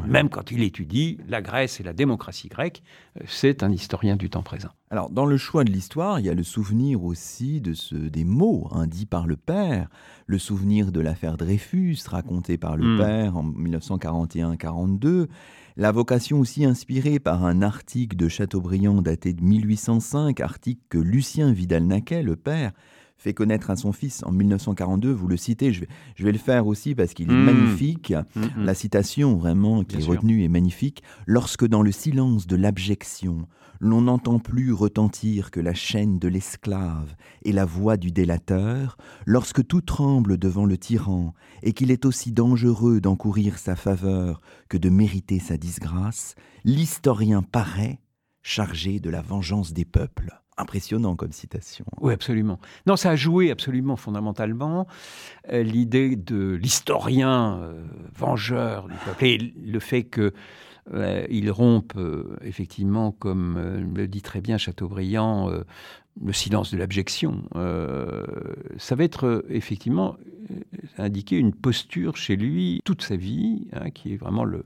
Même 0.06 0.28
quand 0.28 0.52
il 0.52 0.62
étudie 0.62 1.18
la 1.28 1.42
Grèce 1.42 1.80
et 1.80 1.82
la 1.82 1.92
démocratie 1.92 2.48
grecque, 2.48 2.82
euh, 3.18 3.24
c'est 3.26 3.64
un 3.64 3.72
historien 3.72 4.14
du 4.14 4.30
temps 4.30 4.42
présent. 4.42 4.68
Alors, 4.90 5.10
dans 5.10 5.26
le 5.26 5.36
choix 5.36 5.64
de 5.64 5.72
l'histoire, 5.72 6.20
il 6.20 6.26
y 6.26 6.28
a 6.28 6.34
le 6.34 6.44
souvenir 6.44 7.02
aussi 7.02 7.60
de 7.60 7.74
ce, 7.74 7.96
des 7.96 8.24
mots 8.24 8.68
hein, 8.70 8.86
dits 8.86 9.06
par 9.06 9.26
le 9.26 9.36
père, 9.36 9.88
le 10.26 10.38
souvenir 10.38 10.92
de 10.92 11.00
l'affaire 11.00 11.36
Dreyfus 11.36 11.98
racontée 12.06 12.56
par 12.56 12.76
le 12.76 12.84
hmm. 12.84 12.98
père 12.98 13.36
en 13.36 13.44
1941-42, 13.44 15.26
la 15.76 15.90
vocation 15.90 16.38
aussi 16.38 16.64
inspirée 16.64 17.18
par 17.18 17.44
un 17.44 17.60
article 17.60 18.16
de 18.16 18.28
Chateaubriand 18.28 19.02
daté 19.02 19.32
de 19.32 19.42
1805, 19.42 20.38
article 20.38 20.82
que 20.88 20.98
Lucien 20.98 21.52
Vidal-Naquet, 21.52 22.22
le 22.22 22.36
père, 22.36 22.72
fait 23.20 23.34
connaître 23.34 23.68
à 23.68 23.76
son 23.76 23.92
fils 23.92 24.22
en 24.24 24.32
1942. 24.32 25.12
Vous 25.12 25.28
le 25.28 25.36
citez, 25.36 25.74
je 25.74 25.80
vais, 25.80 25.88
je 26.16 26.24
vais 26.24 26.32
le 26.32 26.38
faire 26.38 26.66
aussi 26.66 26.94
parce 26.94 27.12
qu'il 27.12 27.30
est 27.30 27.34
mmh. 27.34 27.44
magnifique. 27.44 28.14
Mmh, 28.34 28.40
mmh. 28.40 28.64
La 28.64 28.74
citation 28.74 29.36
vraiment 29.36 29.84
qui 29.84 29.98
est 29.98 30.04
retenue 30.04 30.42
est 30.42 30.48
magnifique. 30.48 31.02
Lorsque 31.26 31.66
dans 31.66 31.82
le 31.82 31.92
silence 31.92 32.46
de 32.46 32.56
l'abjection, 32.56 33.46
l'on 33.78 34.02
n'entend 34.02 34.38
plus 34.38 34.72
retentir 34.72 35.50
que 35.50 35.60
la 35.60 35.74
chaîne 35.74 36.18
de 36.18 36.28
l'esclave 36.28 37.14
et 37.42 37.52
la 37.52 37.66
voix 37.66 37.98
du 37.98 38.10
délateur, 38.10 38.96
lorsque 39.26 39.66
tout 39.66 39.82
tremble 39.82 40.38
devant 40.38 40.64
le 40.64 40.78
tyran 40.78 41.34
et 41.62 41.74
qu'il 41.74 41.90
est 41.90 42.06
aussi 42.06 42.32
dangereux 42.32 43.02
d'encourir 43.02 43.58
sa 43.58 43.76
faveur 43.76 44.40
que 44.70 44.78
de 44.78 44.88
mériter 44.88 45.40
sa 45.40 45.58
disgrâce, 45.58 46.36
l'historien 46.64 47.42
paraît 47.42 48.00
chargé 48.42 48.98
de 48.98 49.10
la 49.10 49.20
vengeance 49.20 49.74
des 49.74 49.84
peuples 49.84 50.39
impressionnant 50.60 51.16
comme 51.16 51.32
citation. 51.32 51.84
Oui, 52.00 52.12
absolument. 52.12 52.58
Non, 52.86 52.96
ça 52.96 53.10
a 53.10 53.16
joué 53.16 53.50
absolument 53.50 53.96
fondamentalement 53.96 54.86
euh, 55.52 55.62
l'idée 55.62 56.16
de 56.16 56.52
l'historien 56.52 57.58
euh, 57.60 57.84
vengeur 58.14 58.88
du 58.88 58.94
peuple 59.04 59.24
et 59.24 59.38
le 59.38 59.80
fait 59.80 60.04
que 60.04 60.32
euh, 60.92 61.26
il 61.30 61.50
rompe 61.50 61.94
effectivement, 62.42 63.12
comme 63.12 63.60
le 63.94 64.08
dit 64.08 64.22
très 64.22 64.40
bien 64.40 64.58
Chateaubriand, 64.58 65.50
le 66.20 66.32
silence 66.32 66.72
de 66.72 66.78
l'abjection. 66.78 67.44
ça 68.78 68.94
va 68.94 69.04
être 69.04 69.44
effectivement 69.50 70.16
indiquer 70.98 71.36
une 71.36 71.54
posture 71.54 72.16
chez 72.16 72.34
lui 72.36 72.80
toute 72.84 73.02
sa 73.02 73.16
vie, 73.16 73.68
hein, 73.72 73.90
qui 73.90 74.14
est 74.14 74.16
vraiment 74.16 74.44
le, 74.44 74.64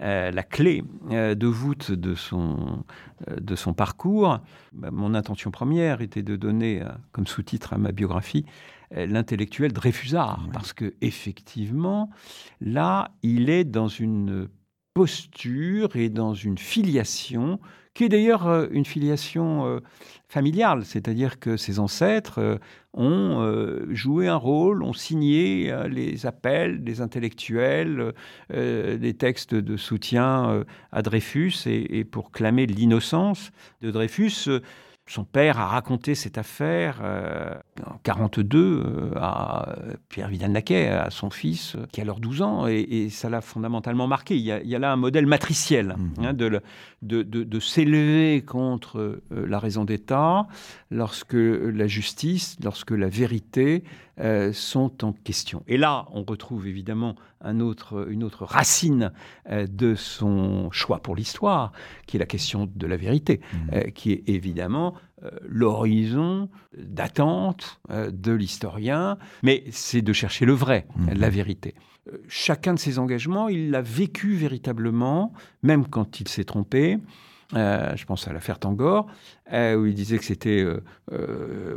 euh, 0.00 0.30
la 0.30 0.42
clé 0.42 0.84
euh, 1.10 1.34
de 1.34 1.46
voûte 1.46 1.90
de 1.90 2.14
son, 2.14 2.84
euh, 3.28 3.36
de 3.40 3.56
son 3.56 3.72
parcours. 3.72 4.40
Bah, 4.72 4.90
mon 4.90 5.14
intention 5.14 5.50
première 5.50 6.02
était 6.02 6.22
de 6.22 6.36
donner 6.36 6.82
comme 7.12 7.26
sous-titre 7.26 7.72
à 7.72 7.78
ma 7.78 7.92
biographie 7.92 8.44
l'intellectuel 8.92 9.72
Dreyfusard, 9.72 10.48
parce 10.52 10.72
que 10.72 10.94
effectivement, 11.00 12.08
là, 12.60 13.10
il 13.24 13.50
est 13.50 13.64
dans 13.64 13.88
une 13.88 14.48
posture 14.94 15.96
et 15.96 16.08
dans 16.08 16.34
une 16.34 16.56
filiation 16.56 17.58
qui 17.96 18.04
est 18.04 18.08
d'ailleurs 18.10 18.46
euh, 18.46 18.66
une 18.72 18.84
filiation 18.84 19.66
euh, 19.66 19.80
familiale, 20.28 20.84
c'est-à-dire 20.84 21.40
que 21.40 21.56
ses 21.56 21.78
ancêtres 21.78 22.38
euh, 22.38 22.58
ont 22.92 23.42
joué 23.90 24.28
un 24.28 24.36
rôle, 24.36 24.82
ont 24.82 24.94
signé 24.94 25.70
les 25.90 26.24
appels 26.24 26.82
des 26.82 27.02
intellectuels, 27.02 28.14
des 28.48 29.14
textes 29.18 29.54
de 29.54 29.76
soutien 29.76 30.64
à 30.92 31.02
Dreyfus 31.02 31.52
et, 31.66 32.04
pour 32.04 32.30
clamer 32.30 32.64
l'innocence 32.64 33.50
de 33.82 33.90
Dreyfus 33.90 34.48
son 35.08 35.24
père 35.24 35.60
a 35.60 35.66
raconté 35.66 36.16
cette 36.16 36.36
affaire 36.36 36.98
euh, 37.02 37.54
en 37.86 37.98
42 38.02 38.58
euh, 38.58 39.10
à 39.16 39.76
Pierre 40.08 40.28
Vidal-Naquet, 40.28 40.88
à 40.88 41.10
son 41.10 41.30
fils, 41.30 41.76
qui 41.92 42.00
a 42.00 42.02
alors 42.02 42.18
12 42.18 42.42
ans, 42.42 42.66
et, 42.66 43.08
ça 43.10 43.30
l'a 43.30 43.40
fondamentalement 43.40 44.08
marqué. 44.08 44.36
Il 44.36 44.42
y, 44.42 44.50
a, 44.50 44.78
là 44.78 44.92
un 44.92 44.96
modèle 44.96 45.26
matriciel 45.26 45.94
mmh. 45.96 46.24
hein, 46.24 46.32
de, 46.32 46.60
de, 47.02 47.60
s'élever 47.60 48.42
contre 48.42 48.98
euh, 48.98 49.46
la 49.46 49.58
raison 49.58 49.84
d'État 49.84 50.46
lorsque 50.90 51.34
la 51.34 51.86
justice, 51.86 52.56
lorsque 52.62 52.92
la 52.92 53.08
vérité 53.08 53.84
sont 54.52 55.04
en 55.04 55.12
question. 55.12 55.62
Et 55.68 55.76
là, 55.76 56.06
on 56.10 56.22
retrouve 56.22 56.66
évidemment 56.66 57.16
un 57.42 57.60
autre, 57.60 58.08
une 58.08 58.24
autre 58.24 58.46
racine 58.46 59.12
de 59.46 59.94
son 59.94 60.70
choix 60.70 61.00
pour 61.00 61.14
l'histoire, 61.14 61.72
qui 62.06 62.16
est 62.16 62.20
la 62.20 62.24
question 62.24 62.66
de 62.74 62.86
la 62.86 62.96
vérité, 62.96 63.42
mmh. 63.52 63.90
qui 63.90 64.12
est 64.12 64.22
évidemment 64.26 64.94
euh, 65.15 65.15
l'horizon 65.48 66.48
d'attente 66.76 67.80
euh, 67.90 68.10
de 68.10 68.32
l'historien, 68.32 69.18
mais 69.42 69.64
c'est 69.70 70.02
de 70.02 70.12
chercher 70.12 70.44
le 70.44 70.52
vrai, 70.52 70.86
mhm. 70.96 71.14
la 71.14 71.30
vérité. 71.30 71.74
Euh, 72.12 72.18
chacun 72.28 72.74
de 72.74 72.78
ses 72.78 72.98
engagements, 72.98 73.48
il 73.48 73.70
l'a 73.70 73.82
vécu 73.82 74.34
véritablement, 74.34 75.32
même 75.62 75.86
quand 75.86 76.20
il 76.20 76.28
s'est 76.28 76.44
trompé. 76.44 76.98
je 77.52 78.04
pense 78.04 78.26
à 78.28 78.32
l'affaire 78.32 78.58
Tangor, 78.58 79.06
où 79.52 79.86
il 79.86 79.94
disait 79.94 80.18
que 80.18 80.24
c'était 80.24 80.66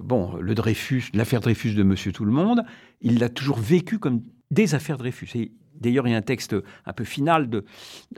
bon 0.03 0.35
le 0.37 0.55
Dreyfus, 0.55 1.11
l'affaire 1.13 1.41
Dreyfus 1.41 1.75
de 1.75 1.83
Monsieur 1.83 2.11
Tout 2.11 2.25
le 2.25 2.31
Monde. 2.31 2.63
Il 3.01 3.19
l'a 3.19 3.29
toujours 3.29 3.59
vécu 3.59 3.99
comme 3.99 4.23
des 4.51 4.73
affaires 4.73 4.97
Dreyfus. 4.97 5.29
Et 5.35 5.51
D'ailleurs, 5.79 6.07
il 6.07 6.11
y 6.11 6.13
a 6.13 6.17
un 6.17 6.21
texte 6.21 6.55
un 6.85 6.93
peu 6.93 7.03
final 7.03 7.49
de, 7.49 7.65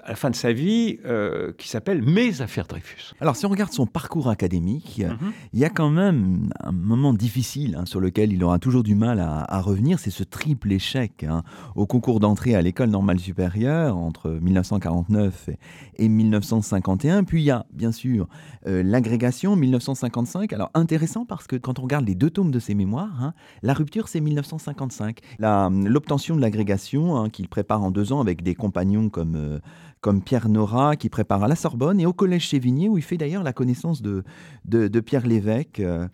à 0.04 0.10
la 0.10 0.16
fin 0.16 0.30
de 0.30 0.36
sa 0.36 0.52
vie 0.52 1.00
euh, 1.06 1.52
qui 1.58 1.68
s'appelle 1.68 2.02
Mes 2.02 2.42
affaires 2.42 2.66
Dreyfus. 2.66 3.14
Alors, 3.20 3.36
si 3.36 3.46
on 3.46 3.50
regarde 3.50 3.72
son 3.72 3.86
parcours 3.86 4.30
académique, 4.30 5.02
mhm. 5.06 5.32
il 5.54 5.60
y 5.60 5.66
a 5.66 5.70
quand 5.70 5.90
même 5.90 6.50
un 6.60 6.72
moment 6.72 7.14
difficile 7.14 7.76
hein, 7.76 7.86
sur 7.86 8.00
lequel 8.00 8.34
il 8.34 8.44
aura 8.44 8.60
toujours 8.60 8.84
du 8.84 8.96
mal 8.96 9.20
à, 9.20 9.62
revenir. 9.62 10.00
C'est 10.00 10.12
ce 10.12 10.24
triple 10.24 10.72
échec 10.72 11.24
hein, 11.24 11.44
au 11.76 11.86
concours 11.86 12.20
d'entrée 12.20 12.56
à 12.56 12.62
l'école 12.62 12.90
normale 12.90 13.20
supérieure 13.20 13.96
entre 13.98 14.30
1949 14.30 15.50
et, 15.98 16.10
1951. 16.10 17.24
Puis 17.24 17.42
il 17.42 17.46
y 17.46 17.52
a 17.52 17.66
bien 17.72 17.92
sûr 17.92 18.28
euh, 18.68 18.82
l'agrégation 18.84 19.56
1955. 19.56 20.54
Alors, 20.54 20.72
intéressant 20.74 21.26
parce 21.26 21.46
que 21.46 21.56
quand 21.56 21.80
on 21.80 21.84
regarde 21.84 22.08
les 22.08 22.16
deux 22.16 22.32
tomes 22.32 22.52
de 22.52 22.60
ses 22.60 22.74
mémoires, 22.74 23.24
hein, 23.24 23.34
la 23.62 23.74
rupture 23.74 24.08
c'est 24.08 24.22
1955. 24.22 25.20
L'obtention 25.40 26.36
de 26.36 26.42
l'agrégation 26.42 27.30
qu'il 27.30 27.48
prépare 27.52 27.84
en 27.84 27.92
deux 27.92 28.12
ans 28.12 28.20
avec 28.20 28.42
des 28.42 28.56
compagnons 28.56 29.10
comme, 29.10 29.36
euh, 29.36 29.60
comme 30.00 30.24
Pierre 30.24 30.50
Nora, 30.50 30.96
qui 30.96 31.10
prépare 31.10 31.44
à 31.44 31.48
la 31.48 31.56
Sorbonne 31.56 32.00
et 32.00 32.08
au 32.08 32.14
Collège 32.14 32.48
Chévigné, 32.48 32.90
où 32.90 32.98
il 32.98 33.04
fait 33.04 33.18
d'ailleurs 33.18 33.44
la 33.44 33.54
connaissance 33.54 34.02
de, 34.02 34.24
de, 34.66 35.00
Pierre 35.00 35.28
Lévesque. 35.28 35.80
Euh. 35.80 36.08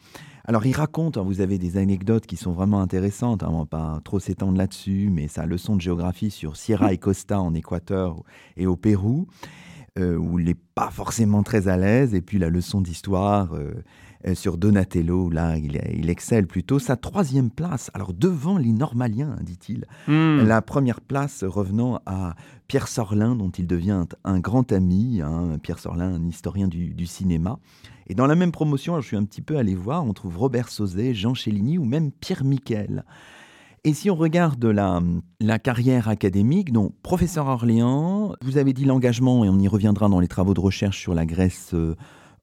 Alors 0.43 0.65
il 0.65 0.73
raconte, 0.73 1.17
hein, 1.17 1.23
vous 1.23 1.39
avez 1.39 1.57
des 1.57 1.77
anecdotes 1.77 2.25
qui 2.25 2.35
sont 2.35 2.51
vraiment 2.51 2.81
intéressantes, 2.81 3.43
hein, 3.43 3.49
on 3.51 3.59
va 3.59 3.65
pas 3.65 4.01
trop 4.03 4.19
s'étendre 4.19 4.57
là-dessus, 4.57 5.09
mais 5.11 5.27
sa 5.27 5.45
leçon 5.45 5.75
de 5.75 5.81
géographie 5.81 6.31
sur 6.31 6.57
Sierra 6.57 6.91
et 6.91 6.97
Costa 6.97 7.39
en 7.39 7.53
Équateur 7.53 8.21
et 8.55 8.65
au 8.65 8.75
Pérou, 8.75 9.27
euh, 9.99 10.15
où 10.15 10.39
il 10.39 10.45
n'est 10.45 10.55
pas 10.73 10.89
forcément 10.89 11.43
très 11.43 11.67
à 11.67 11.77
l'aise, 11.77 12.13
et 12.13 12.21
puis 12.21 12.39
la 12.39 12.49
leçon 12.49 12.81
d'histoire 12.81 13.53
sur 14.35 14.57
Donatello, 14.57 15.29
là, 15.29 15.57
il, 15.57 16.09
excelle 16.09 16.47
plutôt. 16.47 16.79
Sa 16.79 16.95
troisième 16.95 17.49
place, 17.49 17.91
alors 17.93 18.13
devant 18.13 18.57
les 18.57 18.71
Normaliens, 18.71 19.35
dit-il. 19.41 19.85
Hmm. 20.07 20.45
La 20.45 20.61
première 20.61 21.01
place 21.01 21.43
revenant 21.43 21.99
à 22.05 22.35
Pierre 22.67 22.87
Sorlin, 22.87 23.35
dont 23.35 23.49
il 23.49 23.67
devient 23.67 24.05
un 24.23 24.39
grand 24.39 24.71
ami. 24.71 25.21
Hein. 25.21 25.57
Pierre 25.61 25.79
Sorlin, 25.79 26.13
un 26.15 26.27
historien 26.27 26.67
du, 26.67 27.05
cinéma. 27.05 27.59
Et 28.07 28.15
dans 28.15 28.27
la 28.27 28.35
même 28.35 28.51
promotion, 28.51 28.99
je 29.01 29.07
suis 29.07 29.17
un 29.17 29.25
petit 29.25 29.41
peu 29.41 29.57
allé 29.57 29.75
voir, 29.75 30.05
on 30.05 30.13
trouve 30.13 30.37
Robert 30.37 30.69
Sauzet, 30.69 31.13
Jean 31.13 31.33
Chéligny 31.33 31.77
ou 31.77 31.85
même 31.85 32.11
Pierre 32.11 32.43
Miquel. 32.43 33.03
Et 33.83 33.93
si 33.93 34.09
on 34.09 34.15
regarde 34.15 34.65
la, 34.65 35.01
la 35.39 35.59
carrière 35.59 36.09
académique, 36.09 36.73
donc 36.73 36.93
professeur 37.03 37.47
Orléans, 37.47 38.33
vous 38.41 38.57
avez 38.57 38.73
dit 38.73 38.85
l'engagement, 38.85 39.45
et 39.45 39.49
on 39.49 39.59
y 39.59 39.67
reviendra 39.67 40.09
dans 40.09 40.19
les 40.19 40.27
travaux 40.27 40.53
de 40.53 40.59
recherche 40.59 40.99
sur 40.99 41.13
la 41.13 41.25
Grèce 41.25 41.71
euh, 41.73 41.95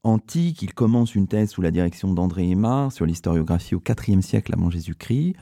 antique. 0.05 0.61
Il 0.61 0.73
commence 0.73 1.15
une 1.15 1.27
thèse 1.27 1.49
sous 1.49 1.61
la 1.61 1.71
direction 1.71 2.13
d'André 2.13 2.49
Aymar 2.49 2.91
sur 2.91 3.05
l'historiographie 3.05 3.75
au 3.75 3.81
IVe 4.07 4.21
siècle 4.21 4.53
avant 4.53 4.69
Jésus-Christ. 4.69 5.35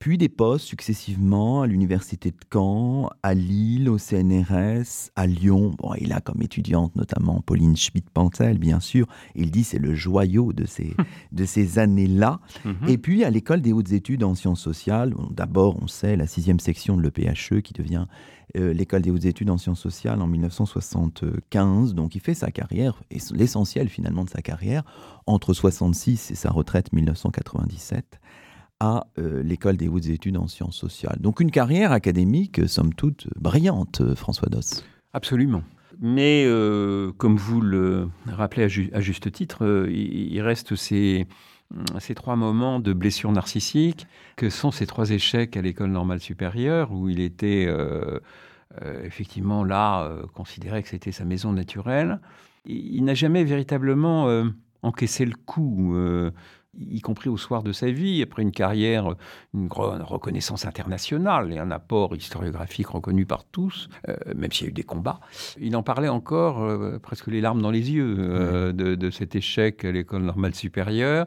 Puis 0.00 0.16
des 0.16 0.30
postes 0.30 0.64
successivement 0.64 1.60
à 1.60 1.66
l'université 1.66 2.30
de 2.30 2.36
Caen, 2.50 3.10
à 3.22 3.34
Lille, 3.34 3.90
au 3.90 3.98
CNRS, 3.98 5.10
à 5.14 5.26
Lyon. 5.26 5.76
Bon, 5.78 5.92
il 6.00 6.14
a 6.14 6.22
comme 6.22 6.40
étudiante 6.40 6.96
notamment 6.96 7.42
Pauline 7.42 7.76
Schmidt-Pantel, 7.76 8.58
bien 8.58 8.80
sûr. 8.80 9.06
Il 9.34 9.50
dit 9.50 9.62
c'est 9.62 9.78
le 9.78 9.94
joyau 9.94 10.54
de 10.54 10.64
ces, 10.64 10.96
de 11.32 11.44
ces 11.44 11.78
années-là. 11.78 12.40
Mhm. 12.64 12.88
Et 12.88 12.96
puis 12.96 13.24
à 13.24 13.30
l'école 13.30 13.60
des 13.60 13.74
hautes 13.74 13.92
études 13.92 14.24
en 14.24 14.34
sciences 14.34 14.62
sociales, 14.62 15.14
d'abord 15.32 15.76
on 15.82 15.86
sait 15.86 16.16
la 16.16 16.26
sixième 16.26 16.60
section 16.60 16.96
de 16.96 17.02
l'EPHE 17.02 17.60
qui 17.60 17.74
devient 17.74 18.06
euh, 18.56 18.72
l'école 18.72 19.02
des 19.02 19.10
hautes 19.10 19.26
études 19.26 19.50
en 19.50 19.58
sciences 19.58 19.80
sociales 19.80 20.22
en 20.22 20.26
1975. 20.26 21.94
Donc 21.94 22.14
il 22.14 22.22
fait 22.22 22.34
sa 22.34 22.50
carrière, 22.50 23.02
et 23.10 23.18
l'essentiel 23.32 23.90
finalement 23.90 24.24
de 24.24 24.30
sa 24.30 24.40
carrière, 24.40 24.82
entre 25.26 25.52
66 25.52 26.30
et 26.30 26.34
sa 26.34 26.50
retraite 26.50 26.90
1997 26.94 28.19
à 28.80 29.06
euh, 29.18 29.42
l'école 29.42 29.76
des 29.76 29.88
hautes 29.88 30.06
études 30.06 30.36
en 30.36 30.48
sciences 30.48 30.76
sociales. 30.76 31.18
Donc 31.20 31.40
une 31.40 31.50
carrière 31.50 31.92
académique, 31.92 32.68
somme 32.68 32.94
toute, 32.94 33.28
brillante, 33.36 34.00
euh, 34.00 34.14
François 34.14 34.48
Doss. 34.48 34.84
Absolument. 35.12 35.62
Mais 36.02 36.46
comme 37.18 37.36
vous 37.36 37.60
le 37.60 38.08
rappelez 38.26 38.64
à, 38.94 39.00
juste 39.00 39.30
titre, 39.32 39.86
il, 39.90 40.40
reste 40.40 40.74
ces, 40.74 41.26
ces 41.98 42.14
trois 42.14 42.36
moments 42.36 42.80
de 42.80 42.94
blessure 42.94 43.30
narcissique, 43.32 44.06
que 44.36 44.48
sont 44.48 44.70
ces 44.70 44.86
trois 44.86 45.10
échecs 45.10 45.58
à 45.58 45.60
l'école 45.60 45.90
normale 45.90 46.20
supérieure, 46.20 46.90
où 46.92 47.10
il 47.10 47.20
était 47.20 47.68
euh, 48.82 49.02
effectivement 49.02 49.64
là 49.64 50.04
euh, 50.04 50.26
considérait 50.32 50.82
que 50.84 50.88
c'était 50.88 51.10
sa 51.10 51.24
maison 51.24 51.52
naturelle. 51.52 52.20
Il, 52.66 53.02
n'a 53.02 53.14
jamais 53.14 53.42
véritablement 53.42 54.28
euh, 54.28 54.44
encaissé 54.82 55.24
le 55.24 55.34
coup 55.34 55.96
y 56.78 57.00
compris 57.00 57.28
au 57.28 57.36
soir 57.36 57.62
de 57.62 57.72
sa 57.72 57.90
vie, 57.90 58.22
après 58.22 58.42
une 58.42 58.52
carrière, 58.52 59.14
une 59.54 59.68
reconnaissance 59.70 60.66
internationale 60.66 61.52
et 61.52 61.58
un 61.58 61.70
apport 61.70 62.14
historiographique 62.14 62.88
reconnu 62.88 63.26
par 63.26 63.44
tous, 63.44 63.88
même 64.34 64.52
s'il 64.52 64.66
y 64.66 64.68
a 64.68 64.70
eu 64.70 64.72
des 64.72 64.82
combats. 64.82 65.20
Il 65.60 65.74
en 65.76 65.82
parlait 65.82 66.08
encore 66.08 67.00
presque 67.00 67.26
les 67.26 67.40
larmes 67.40 67.60
dans 67.60 67.70
les 67.70 67.90
yeux 67.90 68.72
de, 68.72 68.94
de, 68.94 69.10
cet 69.10 69.34
échec 69.34 69.84
à 69.84 69.90
l'école 69.90 70.22
normale 70.22 70.54
supérieure. 70.54 71.26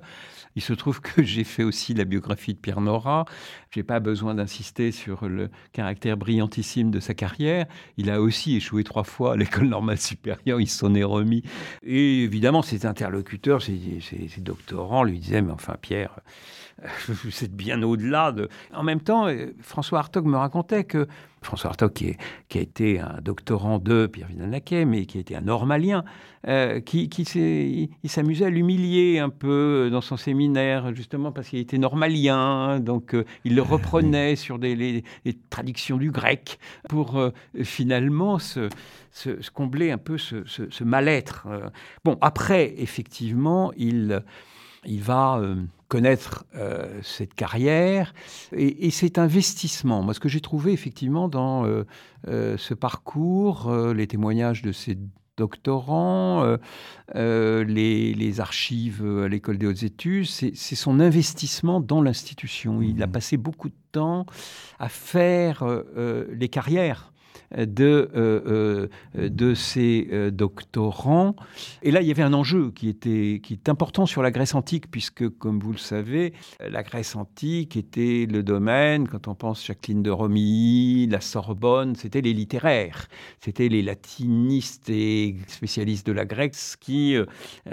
Il 0.56 0.62
se 0.62 0.74
trouve 0.74 1.02
que 1.02 1.24
j'ai 1.24 1.44
fait 1.44 1.64
aussi 1.64 1.94
la 1.94 2.06
biographie 2.06 2.54
de 2.54 2.60
Pierre 2.60 2.82
Nora. 2.82 3.26
Je 3.72 3.80
n'ai 3.80 3.84
pas 3.84 4.00
besoin 4.00 4.36
d'insister 4.36 4.92
sur 4.92 5.28
le 5.28 5.50
caractère 5.72 6.18
brillantissime 6.18 6.92
de 6.92 7.00
sa 7.00 7.14
carrière. 7.14 7.66
Il 7.98 8.10
a 8.10 8.22
aussi 8.22 8.56
échoué 8.56 8.84
trois 8.84 9.04
fois 9.04 9.34
à 9.34 9.36
l'école 9.36 9.68
normale 9.68 9.98
supérieure. 9.98 10.60
Il 10.60 10.70
s'en 10.70 10.94
est 10.96 11.04
remis. 11.04 11.44
Et 11.84 12.24
évidemment, 12.24 12.62
ses 12.62 12.86
interlocuteurs, 12.86 13.62
ses, 13.62 14.00
ses 14.02 14.42
doctorants 14.42 15.04
lui 15.04 15.20
disaient, 15.20 15.42
mais 15.42 15.52
enfin 15.52 15.76
Pierre, 15.82 16.20
vous 17.08 17.44
êtes 17.44 17.56
bien 17.56 17.82
au-delà 17.84 18.32
de... 18.32 18.50
En 18.74 18.84
même 18.84 19.02
temps, 19.02 19.28
euh, 19.28 19.54
François 19.62 20.00
Hartog 20.00 20.26
me 20.26 20.38
racontait 20.38 20.84
que 20.84 21.08
François 21.44 21.70
Hartog, 21.72 21.94
qui, 21.94 22.16
a 22.58 22.62
été 22.62 23.00
un 23.00 23.20
doctorant 23.22 23.80
de 23.80 24.08
Pierre 24.08 24.28
Vidal-Naquet, 24.28 24.86
mais 24.86 25.06
qui 25.06 25.18
a 25.18 25.22
été 25.22 25.36
un 25.36 25.42
normalien, 25.42 26.04
euh, 26.48 26.80
qui, 26.80 27.06
il, 27.06 28.10
s'amusait 28.10 28.46
à 28.46 28.50
l'humilier 28.50 29.20
un 29.20 29.30
peu 29.30 29.90
dans 29.92 30.02
son 30.02 30.18
séminaire, 30.18 30.94
justement 30.96 31.32
parce 31.32 31.50
qu'il 31.50 31.60
était 31.60 31.78
normalien, 31.78 32.80
donc 32.80 33.16
euh, 33.16 33.26
il 33.46 33.56
le 33.56 33.62
reprenait 33.62 34.36
sur 34.36 34.60
des, 34.60 34.76
les, 34.76 35.04
traductions 35.50 35.98
du 35.98 36.12
grec 36.12 36.60
pour 36.90 37.20
finalement 37.64 38.40
se, 38.40 38.70
combler 39.54 39.92
un 39.92 39.98
peu 39.98 40.18
ce, 40.18 40.44
ce 40.46 40.84
mal-être. 40.84 41.48
Bon, 42.04 42.18
après, 42.22 42.74
effectivement, 42.78 43.72
il 43.78 44.24
il 44.86 45.02
va 45.02 45.38
euh, 45.38 45.56
connaître 45.88 46.46
euh, 46.56 47.00
cette 47.04 47.34
carrière 47.34 48.14
et, 48.52 48.90
cet 48.92 49.18
investissement. 49.18 50.02
Moi, 50.02 50.14
ce 50.14 50.20
que 50.20 50.30
j'ai 50.30 50.42
trouvé 50.42 50.74
effectivement 50.74 51.28
dans 51.28 51.66
euh, 51.66 52.58
ce 52.58 52.74
parcours, 52.74 53.72
les 53.94 54.08
témoignages 54.08 54.62
de 54.62 54.72
ces 54.72 54.98
doctorants, 55.38 56.58
les, 57.16 58.40
archives 58.40 59.06
à 59.24 59.28
l'école 59.28 59.58
des 59.58 59.68
hautes 59.68 59.84
études, 59.84 60.26
c'est 60.26 60.76
son 60.76 61.00
investissement 61.00 61.80
dans 61.80 62.02
l'institution. 62.02 62.82
Il 62.82 63.02
a 63.04 63.08
mmh. 63.08 63.12
passé 63.12 63.38
beaucoup 63.38 63.70
de 63.70 63.76
temps 63.92 64.26
à 64.80 64.90
faire 64.90 65.64
les 65.96 66.50
carrières 66.50 67.13
de, 67.56 68.10
euh, 68.16 68.88
euh, 69.16 69.30
de 69.30 69.54
ces 69.54 70.08
euh, 70.12 70.32
doctorants. 70.32 71.36
Et 71.82 71.92
là, 71.92 72.02
il 72.02 72.08
y 72.08 72.12
avait 72.12 72.24
un 72.24 72.34
enjeu 72.34 72.72
qui 72.72 72.90
était 72.90 73.42
qui 73.44 73.54
est 73.54 73.70
important 73.70 74.06
sur 74.06 74.22
la 74.22 74.32
Grèce 74.32 74.56
antique, 74.56 74.90
puisque, 74.90 75.30
comme 75.38 75.60
vous 75.60 75.72
le 75.72 75.78
savez, 75.78 76.34
la 76.60 76.84
Grèce 76.84 77.16
antique 77.16 77.78
était 77.78 78.28
le 78.30 78.44
domaine, 78.44 79.08
quand 79.08 79.28
on 79.28 79.36
pense 79.36 79.66
Jacqueline 79.66 80.04
de 80.04 80.10
Romilly, 80.10 81.08
la 81.08 81.22
Sorbonne, 81.22 81.96
c'était 81.96 82.22
les 82.22 82.34
littéraires, 82.34 83.08
c'était 83.40 83.70
les 83.70 83.82
latinistes 83.82 84.90
et 84.90 85.36
spécialistes 85.48 86.06
de 86.08 86.12
la 86.12 86.26
Grèce 86.26 86.76
qui, 86.80 87.16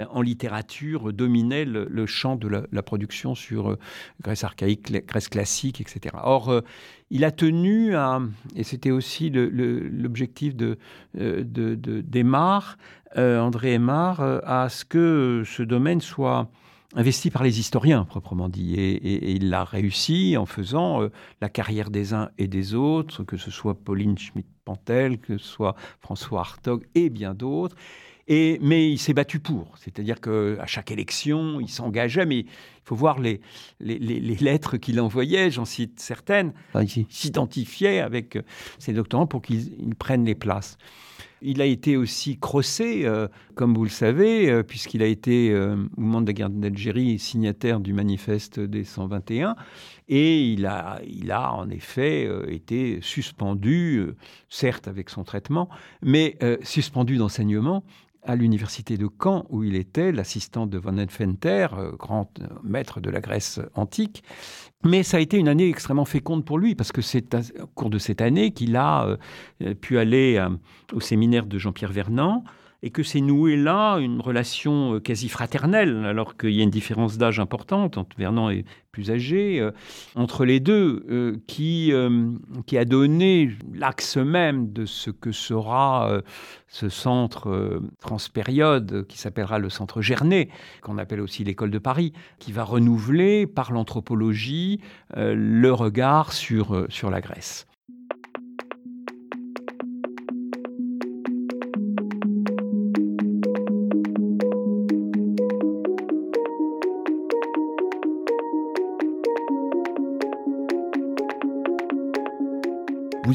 en 0.09 0.21
littérature, 0.21 1.13
dominaient 1.13 1.65
le, 1.65 2.05
champ 2.05 2.35
de 2.35 2.47
la, 2.47 2.63
la 2.71 2.83
production 2.83 3.35
sur 3.35 3.77
Grèce 4.21 4.43
archaïque, 4.43 5.05
Grèce 5.07 5.29
classique, 5.29 5.81
etc. 5.81 6.15
Or, 6.23 6.61
il 7.11 7.25
a 7.25 7.31
tenu 7.31 7.93
à, 7.95 8.21
et 8.55 8.63
c'était 8.63 8.89
aussi 8.89 9.29
l'objectif 9.29 10.55
de, 10.55 10.79
euh, 11.19 11.43
de, 11.43 11.77
euh, 13.17 13.39
André 13.39 13.73
Aymar, 13.73 14.21
euh, 14.21 14.39
à 14.45 14.69
ce 14.69 14.85
que 14.85 15.43
ce 15.45 15.61
domaine 15.61 15.99
soit 15.99 16.49
investi 16.95 17.29
par 17.29 17.43
les 17.43 17.59
historiens, 17.59 18.05
proprement 18.05 18.47
dit. 18.47 18.75
Et, 18.75 19.31
il 19.35 19.49
l'a 19.49 19.65
réussi 19.65 20.37
en 20.37 20.45
faisant 20.45 21.09
la 21.41 21.49
carrière 21.49 21.89
des 21.89 22.13
uns 22.13 22.29
et 22.37 22.47
des 22.47 22.73
autres, 22.73 23.23
que 23.23 23.37
ce 23.37 23.51
soit 23.51 23.75
Pauline 23.75 24.17
Schmidt-Pantel, 24.17 25.19
que 25.19 25.37
ce 25.37 25.45
soit 25.45 25.75
François 25.99 26.41
Hartog 26.41 26.85
et 26.95 27.09
bien 27.09 27.33
d'autres 27.33 27.75
mais 28.61 28.91
il 28.91 28.97
s'est 28.97 29.13
battu 29.13 29.39
pour. 29.39 29.77
C'est-à-dire 29.77 30.21
qu'à 30.21 30.65
chaque 30.65 30.91
élection, 30.91 31.59
il 31.59 31.69
s'engageait, 31.69 32.25
mais 32.25 32.39
il 32.39 32.47
faut 32.83 32.95
voir 32.95 33.19
les, 33.19 33.41
les, 33.79 34.35
lettres 34.35 34.77
qu'il 34.77 34.99
envoyait, 34.99 35.51
j'en 35.51 35.65
cite 35.65 35.99
certaines. 35.99 36.53
il 36.75 37.05
s'identifiait 37.09 37.99
avec 37.99 38.37
ses 38.79 38.93
doctorants 38.93 39.27
pour 39.27 39.41
qu'ils 39.41 39.95
prennent 39.97 40.25
les 40.25 40.35
places. 40.35 40.77
Il 41.43 41.59
a 41.61 41.65
été 41.65 41.97
aussi 41.97 42.37
crossé, 42.37 43.01
euh, 43.05 43.27
comme 43.55 43.73
vous 43.73 43.83
le 43.83 43.89
savez, 43.89 44.49
euh, 44.49 44.61
puisqu'il 44.61 45.01
a 45.01 45.07
été, 45.07 45.49
euh, 45.49 45.75
au 45.97 46.01
moment 46.01 46.21
de 46.21 46.27
la 46.27 46.33
guerre 46.33 46.51
d'Algérie, 46.51 47.17
signataire 47.17 47.79
du 47.79 47.93
manifeste 47.93 48.59
des 48.59 48.83
121. 48.83 49.55
Et 50.07 50.43
il 50.43 50.67
a, 50.67 51.01
il 51.07 51.31
a 51.31 51.51
en 51.51 51.69
effet 51.69 52.29
été 52.47 52.99
suspendu, 53.01 54.07
certes 54.49 54.87
avec 54.87 55.09
son 55.09 55.23
traitement, 55.23 55.69
mais 56.01 56.37
suspendu 56.63 57.15
d'enseignement 57.15 57.85
à 58.23 58.35
l'université 58.35 58.97
de 58.97 59.09
Caen, 59.21 59.45
où 59.49 59.63
il 59.63 59.75
était 59.75 60.11
l'assistant 60.11 60.67
de 60.67 60.77
Van 60.77 60.97
Enfenter, 60.97 61.67
euh, 61.73 61.91
grand 61.93 62.29
euh, 62.39 62.47
maître 62.63 62.99
de 62.99 63.09
la 63.09 63.19
Grèce 63.19 63.59
antique. 63.75 64.23
Mais 64.83 65.03
ça 65.03 65.17
a 65.17 65.19
été 65.19 65.37
une 65.37 65.47
année 65.47 65.69
extrêmement 65.69 66.05
féconde 66.05 66.45
pour 66.45 66.57
lui, 66.57 66.75
parce 66.75 66.91
que 66.91 67.01
c'est 67.01 67.35
au 67.59 67.67
cours 67.67 67.89
de 67.89 67.97
cette 67.97 68.21
année 68.21 68.51
qu'il 68.51 68.75
a 68.75 69.17
euh, 69.61 69.73
pu 69.75 69.97
aller 69.97 70.43
au 70.93 70.99
séminaire 70.99 71.45
de 71.45 71.57
Jean-Pierre 71.57 71.91
Vernant, 71.91 72.43
et 72.83 72.89
que 72.89 73.03
c'est 73.03 73.21
noué 73.21 73.57
là 73.57 73.97
une 73.97 74.21
relation 74.21 74.95
euh, 74.95 74.99
quasi 74.99 75.29
fraternelle, 75.29 76.05
alors 76.05 76.35
qu'il 76.35 76.51
y 76.51 76.61
a 76.61 76.63
une 76.63 76.71
différence 76.71 77.17
d'âge 77.17 77.39
importante, 77.39 77.97
entre 77.97 78.15
Vernon 78.17 78.49
est 78.49 78.65
plus 78.91 79.11
âgé, 79.11 79.59
euh, 79.59 79.71
entre 80.15 80.45
les 80.45 80.59
deux, 80.59 81.05
euh, 81.09 81.37
qui, 81.47 81.93
qui 82.65 82.77
a 82.77 82.85
donné 82.85 83.51
l'axe 83.73 84.17
même 84.17 84.73
de 84.73 84.85
ce 84.85 85.11
que 85.11 85.31
sera 85.31 86.21
ce 86.67 86.89
centre 86.89 87.81
transpériode 87.99 89.05
qui 89.07 89.17
s'appellera 89.17 89.59
le 89.59 89.69
centre 89.69 90.01
Gernet, 90.01 90.49
qu'on 90.81 90.97
appelle 90.97 91.21
aussi 91.21 91.43
l'école 91.43 91.71
de 91.71 91.79
Paris, 91.79 92.13
qui 92.39 92.51
va 92.51 92.63
renouveler 92.63 93.47
par 93.47 93.71
l'anthropologie 93.71 94.81
le 95.15 95.71
regard 95.71 96.33
sur, 96.33 96.85
sur 96.89 97.09
la 97.09 97.21
Grèce. 97.21 97.67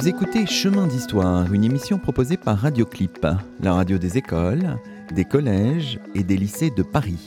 Écoutez 0.06 0.46
Chemin 0.46 0.86
d'Histoire, 0.86 1.52
une 1.52 1.64
émission 1.64 1.98
proposée 1.98 2.36
par 2.36 2.58
Radioclip, 2.58 3.26
la 3.60 3.72
radio 3.72 3.98
des 3.98 4.16
écoles, 4.16 4.78
des 5.12 5.24
collèges 5.24 5.98
et 6.14 6.22
des 6.22 6.36
lycées 6.36 6.70
de 6.70 6.84
Paris. 6.84 7.26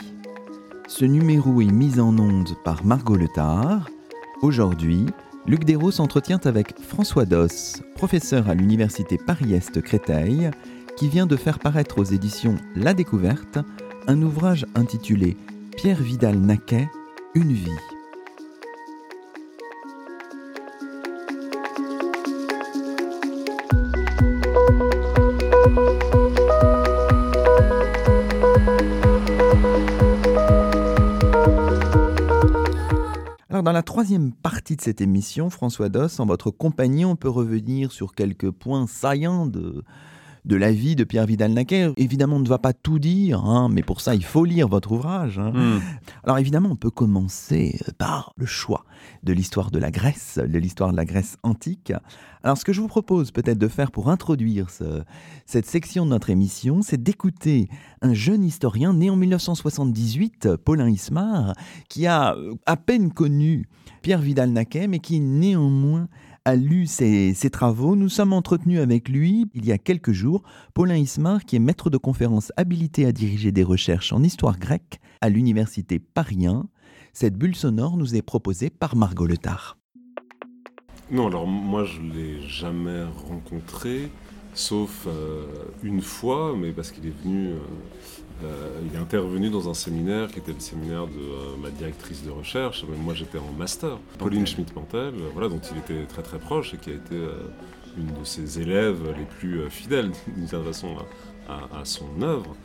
Ce 0.88 1.04
numéro 1.04 1.60
est 1.60 1.66
mis 1.66 2.00
en 2.00 2.18
onde 2.18 2.56
par 2.64 2.86
Margot 2.86 3.18
Letard. 3.18 3.90
Aujourd'hui, 4.42 5.08
Luc 5.46 5.66
Dérault 5.66 5.92
s'entretient 5.92 6.40
avec 6.46 6.80
François 6.80 7.26
Doss, 7.26 7.82
professeur 7.96 8.48
à 8.48 8.54
l'université 8.54 9.18
Paris-Est 9.18 9.82
Créteil, 9.82 10.50
qui 10.96 11.10
vient 11.10 11.28
de 11.28 11.36
faire 11.36 11.60
paraître 11.60 12.00
aux 12.00 12.06
éditions 12.06 12.56
La 12.78 12.94
Découverte 12.94 13.60
un 14.08 14.22
ouvrage 14.22 14.66
intitulé 14.76 15.36
Pierre 15.76 16.02
Vidal-Naquet, 16.02 16.88
Une 17.36 17.52
vie. 17.52 17.89
Dans 33.64 33.74
la 33.74 33.84
troisième 33.84 34.32
partie 34.32 34.78
de 34.78 34.82
cette 34.82 35.02
émission, 35.02 35.50
François 35.50 35.90
Doss, 35.90 36.22
en 36.22 36.26
votre 36.26 36.50
compagnie, 36.50 37.04
on 37.04 37.18
peut 37.18 37.30
revenir 37.30 37.92
sur 37.92 38.16
quelques 38.16 38.52
points 38.52 38.88
saillants 38.88 39.48
de, 39.48 39.84
de 40.50 40.56
la 40.56 40.72
vie 40.72 40.96
de 40.96 41.04
Pierre 41.04 41.28
Vidal-Naquet. 41.28 41.92
Évidemment, 41.96 42.38
on 42.38 42.40
ne 42.40 42.48
va 42.48 42.58
pas 42.58 42.74
tout 42.74 42.98
dire, 42.98 43.46
hein, 43.46 43.70
mais 43.72 43.84
pour 43.84 44.02
ça, 44.02 44.16
il 44.16 44.24
faut 44.26 44.44
lire 44.46 44.68
votre 44.68 44.92
ouvrage. 44.92 45.38
Hein. 45.38 45.52
Hmm. 45.54 45.80
Alors 46.24 46.40
évidemment, 46.40 46.70
on 46.72 46.76
peut 46.76 46.90
commencer 46.90 47.80
par 48.00 48.34
le 48.36 48.48
choix 48.48 48.84
de 49.24 49.32
l'histoire 49.32 49.70
de 49.70 49.78
la 49.78 49.92
Grèce, 49.92 50.40
de 50.44 50.58
l'histoire 50.58 50.92
de 50.92 50.98
la 50.98 51.06
Grèce 51.06 51.38
antique. 51.44 51.94
Alors 52.44 52.58
ce 52.58 52.66
que 52.66 52.74
je 52.74 52.82
vous 52.82 52.88
propose 52.88 53.32
peut-être 53.32 53.58
de 53.60 53.68
faire 53.68 53.92
pour 53.92 54.10
introduire 54.10 54.70
ce- 54.72 55.04
cette 55.46 55.66
section 55.68 56.04
de 56.06 56.10
notre 56.10 56.30
émission, 56.32 56.82
c'est 56.82 57.02
d'écouter 57.02 57.70
un 58.02 58.14
jeune 58.14 58.44
historien 58.44 58.94
né 58.94 59.10
en 59.10 59.16
1978, 59.18 60.56
Paulin 60.66 60.90
Ismar, 60.90 61.54
qui 61.90 62.08
a 62.08 62.34
euh, 62.36 62.54
à 62.66 62.76
peine 62.76 63.12
connu 63.12 63.68
Pierre 64.02 64.22
Vidal-Naquet, 64.22 64.88
mais 64.88 65.00
qui 65.00 65.20
néanmoins 65.20 66.08
a 66.46 66.56
lu 66.56 66.88
ses, 66.88 67.34
travaux. 67.52 67.96
Nous 67.96 68.10
sommes 68.10 68.34
entretenus 68.34 68.80
avec 68.80 69.10
lui 69.10 69.46
il 69.54 69.66
y 69.66 69.72
a 69.72 69.78
quelques 69.78 70.12
jours. 70.12 70.44
Paulin 70.74 70.96
Ismar, 70.96 71.46
qui 71.46 71.56
est 71.56 71.60
maître 71.60 71.90
de 71.90 71.98
conférence 71.98 72.52
habilité 72.58 73.06
à 73.06 73.12
diriger 73.12 73.52
des 73.52 73.64
recherches 73.64 74.14
en 74.14 74.24
histoire 74.24 74.58
grecque 74.58 75.00
à 75.22 75.30
l'université 75.30 76.00
Paris 76.00 76.48
1. 76.48 76.68
Cette 77.14 77.36
bulle 77.36 77.56
sonore 77.56 77.98
nous 77.98 78.16
est 78.16 78.22
proposée 78.22 78.70
par 78.70 78.96
Margot 78.96 79.26
Letard. 79.26 79.78
Non, 81.12 81.28
alors 81.28 81.48
moi 81.48 81.86
je 81.86 82.02
l'ai 82.02 82.48
jamais 82.48 83.04
rencontré, 83.28 84.12
sauf 84.54 85.06
euh, 85.08 85.44
une 85.84 86.02
fois, 86.02 86.54
mais 86.58 86.72
parce 86.72 86.92
qu'il 86.92 87.06
est 87.08 87.14
venu, 87.24 87.50
euh, 87.50 87.58
euh, 88.44 88.80
il 88.90 88.96
est 88.96 89.00
intervenu 89.02 89.50
dans 89.50 89.70
un 89.70 89.74
séminaire 89.74 90.28
qui 90.30 90.40
était 90.40 90.54
le 90.54 90.60
séminaire 90.60 91.08
de 91.08 91.12
euh, 91.20 91.58
ma 91.62 91.70
directrice 91.70 92.24
de 92.24 92.32
recherche, 92.32 92.86
mais 92.90 92.98
moi 92.98 93.14
j'étais 93.14 93.38
en 93.38 93.52
master, 93.58 93.98
Pauline 94.18 94.48
Schmidt-Mantel, 94.48 95.14
voilà, 95.34 95.50
dont 95.50 95.62
il 95.72 95.78
était 95.78 96.06
très 96.08 96.24
très 96.24 96.40
proche 96.40 96.74
et 96.74 96.78
qui 96.78 96.92
a 96.92 96.94
été 96.94 97.16
une 97.98 98.08
de 98.20 98.24
ses 98.24 98.60
élèves 98.62 99.00
les 99.18 99.26
plus 99.26 99.70
fidèles 99.70 100.12
d'une 100.28 100.48
certaine 100.48 100.68
façon 100.74 100.96
à, 101.50 101.54
à- 101.78 101.82
à 101.82 101.86
son 101.86 102.22
œuvre. 102.22 102.56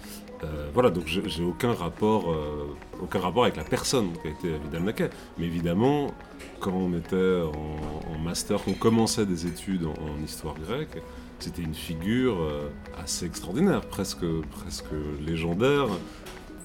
Euh, 0.42 0.68
voilà, 0.74 0.90
donc 0.90 1.04
j'ai 1.06 1.22
j'ai 1.28 1.42
aucun 1.44 1.72
rapport, 1.72 2.30
euh, 2.30 2.66
aucun 3.00 3.20
rapport 3.20 3.44
avec 3.44 3.56
la 3.56 3.64
personne 3.64 4.08
qui 4.20 4.28
a 4.28 4.30
été 4.30 4.58
Vidal 4.64 4.82
Naquet. 4.82 5.10
Mais 5.38 5.46
évidemment, 5.46 6.12
quand 6.60 6.72
on 6.72 6.92
était 6.96 7.40
en, 7.42 8.12
en 8.14 8.18
master, 8.18 8.62
qu'on 8.62 8.74
commençait 8.74 9.24
des 9.26 9.46
études 9.46 9.84
en, 9.86 9.92
en 9.92 10.22
histoire 10.24 10.54
grecque, 10.58 11.00
c'était 11.44 11.62
une 11.62 11.74
figure 11.74 12.40
euh, 12.40 12.70
assez 13.02 13.26
extraordinaire, 13.26 13.82
presque, 13.82 14.24
presque 14.50 14.94
légendaire. 15.26 15.88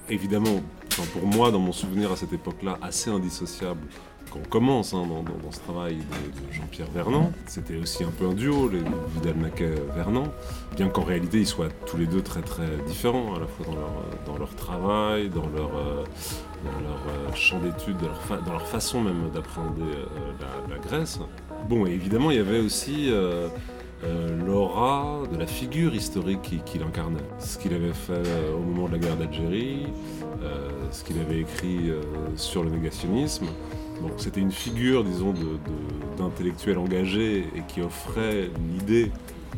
Évidemment, 0.08 0.62
pour 1.12 1.26
moi, 1.26 1.50
dans 1.50 1.58
mon 1.58 1.72
souvenir 1.72 2.10
à 2.10 2.16
cette 2.16 2.32
époque-là, 2.32 2.78
assez 2.80 3.10
indissociable. 3.10 3.80
Quand 4.32 4.38
on 4.38 4.48
commence 4.48 4.94
hein, 4.94 5.02
dans, 5.06 5.22
dans- 5.22 5.50
ce 5.50 5.58
travail 5.58 5.96
de, 5.96 6.54
Jean-Pierre 6.54 6.90
Vernant, 6.92 7.32
c'était 7.46 7.76
aussi 7.76 8.04
un 8.04 8.10
peu 8.10 8.26
un 8.26 8.32
duo, 8.32 8.68
les 8.68 8.78
Vidal 9.14 9.36
Naquet-Vernant, 9.36 10.28
bien 10.76 10.88
qu'en 10.88 11.02
réalité 11.02 11.38
ils 11.38 11.46
soient 11.46 11.68
tous 11.86 11.96
les 11.96 12.06
deux 12.06 12.22
très 12.22 12.40
très 12.40 12.76
différents, 12.86 13.34
à 13.34 13.40
la 13.40 13.46
fois 13.46 13.66
dans 13.66 13.74
leur, 13.74 13.90
dans 14.26 14.38
leur 14.38 14.54
travail, 14.54 15.28
dans 15.28 15.48
leur, 15.48 15.76
euh, 15.76 16.04
dans 16.64 16.80
leur 16.80 17.00
euh, 17.08 17.34
champ 17.34 17.58
d'études, 17.58 17.96
dans, 17.98 18.52
leur 18.52 18.66
façon 18.66 19.00
même 19.00 19.30
d'appréhender 19.34 19.82
euh, 19.82 20.68
la, 20.70 20.78
Grèce. 20.78 21.18
Bon, 21.68 21.86
et 21.86 21.90
évidemment, 21.90 22.30
il 22.30 22.36
y 22.36 22.40
avait 22.40 22.60
aussi 22.60 23.08
euh, 23.10 23.48
euh, 24.04 24.28
l'aura 24.46 25.22
de 25.30 25.36
la 25.36 25.46
figure 25.46 25.94
historique 25.94 26.42
qui- 26.42 26.58
qu'il 26.60 26.82
incarnait. 26.82 27.20
Ce 27.38 27.58
qu'il 27.58 27.74
avait 27.74 27.92
fait 27.92 28.12
euh, 28.26 28.54
au 28.54 28.60
moment 28.60 28.86
de 28.88 28.92
la 28.92 28.98
guerre 28.98 29.16
d'Algérie, 29.16 29.86
euh, 30.42 30.68
ce 30.90 31.04
qu'il 31.04 31.18
avait 31.20 31.40
écrit 31.40 31.90
sur 32.36 32.64
le 32.64 32.70
négationnisme. 32.70 33.46
Bon, 34.00 34.10
c'était 34.16 34.40
une 34.40 34.52
figure, 34.52 35.04
disons, 35.04 35.34
d'intellectuel 36.16 36.78
engagé 36.78 37.40
et 37.54 37.62
qui 37.68 37.82
offrait 37.82 38.50
l'idée 38.72 39.10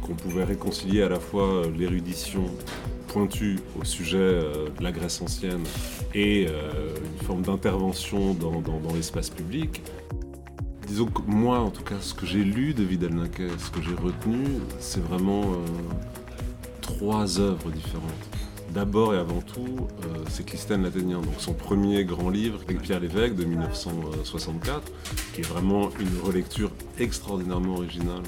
qu'on 0.03 0.15
pouvait 0.15 0.43
réconcilier 0.45 1.03
à 1.03 1.09
la 1.09 1.21
fois 1.21 1.63
l'érudition 1.79 2.43
pointue 3.07 3.61
au 3.81 3.85
sujet 3.85 4.19
de 4.19 4.83
la 4.83 4.91
Grèce 4.91 5.23
ancienne 5.23 5.63
et 6.15 6.47
une 6.47 7.25
forme 7.27 7.43
d'intervention 7.43 8.35
dans 8.35 8.61
l'espace 8.97 9.31
public. 9.31 9.81
Disons 10.87 11.07
que 11.07 11.23
moi, 11.27 11.61
en 11.61 11.71
tout 11.71 11.85
cas, 11.85 11.95
ce 12.01 12.13
que 12.13 12.27
j'ai 12.27 12.43
lu 12.43 12.75
de 12.75 12.83
Vidal 12.83 13.15
Naquet, 13.15 13.49
ce 13.59 13.71
que 13.71 13.81
j'ai 13.81 13.95
retenu, 13.95 14.45
c'est 14.81 15.03
vraiment 15.03 15.43
euh, 15.43 15.57
trois 16.81 17.39
œuvres 17.41 17.71
différentes. 17.71 18.11
D'abord 18.75 19.15
et 19.15 19.19
avant 19.19 19.41
tout, 19.41 19.87
euh, 20.05 20.19
c'est 20.29 20.45
Clisthène 20.45 20.83
l'Athénien, 20.83 21.21
donc 21.21 21.35
son 21.39 21.53
premier 21.53 22.05
grand 22.05 22.31
livre 22.31 22.59
avec 22.65 22.81
Pierre 22.81 23.01
Lévesque 23.01 23.35
de 23.35 23.45
1964, 23.45 24.91
qui 25.35 25.43
est 25.43 25.45
vraiment 25.47 25.91
une 26.01 26.27
relecture 26.27 26.71
extraordinairement 26.99 27.75
originale 27.75 28.23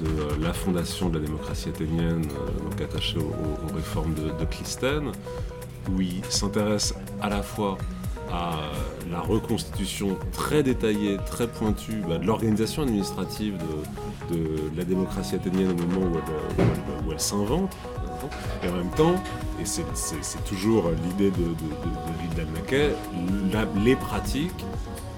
de 0.00 0.06
euh, 0.06 0.36
la 0.40 0.52
fondation 0.52 1.08
de 1.08 1.18
la 1.18 1.24
démocratie 1.24 1.70
athénienne, 1.70 2.22
donc 2.22 2.80
attachée 2.80 3.18
aux, 3.18 3.74
réformes 3.74 4.14
de, 4.14 4.38
de 4.38 4.44
Clisthène, 4.44 5.12
où 5.90 6.00
il 6.00 6.24
s'intéresse 6.28 6.94
à 7.20 7.28
la 7.28 7.42
fois 7.42 7.78
à 8.32 8.60
la 9.10 9.20
reconstitution 9.20 10.16
très 10.32 10.62
détaillée, 10.62 11.18
très 11.26 11.48
pointue 11.48 12.02
bah, 12.08 12.18
de 12.18 12.26
l'organisation 12.26 12.82
administrative 12.82 13.56
de, 14.30 14.76
la 14.76 14.84
démocratie 14.84 15.34
athénienne 15.34 15.70
au 15.70 15.74
moment 15.74 16.06
où 17.06 17.12
elle, 17.12 17.20
s'invente. 17.20 17.76
Et 18.62 18.68
en 18.68 18.76
même 18.76 18.90
temps, 18.90 19.14
et 19.60 19.64
c'est- 19.64 19.84
toujours 20.46 20.90
l'idée 21.04 21.30
de, 21.30 21.36
de, 21.36 21.50
de, 23.52 23.84
les 23.84 23.96
pratiques 23.96 24.64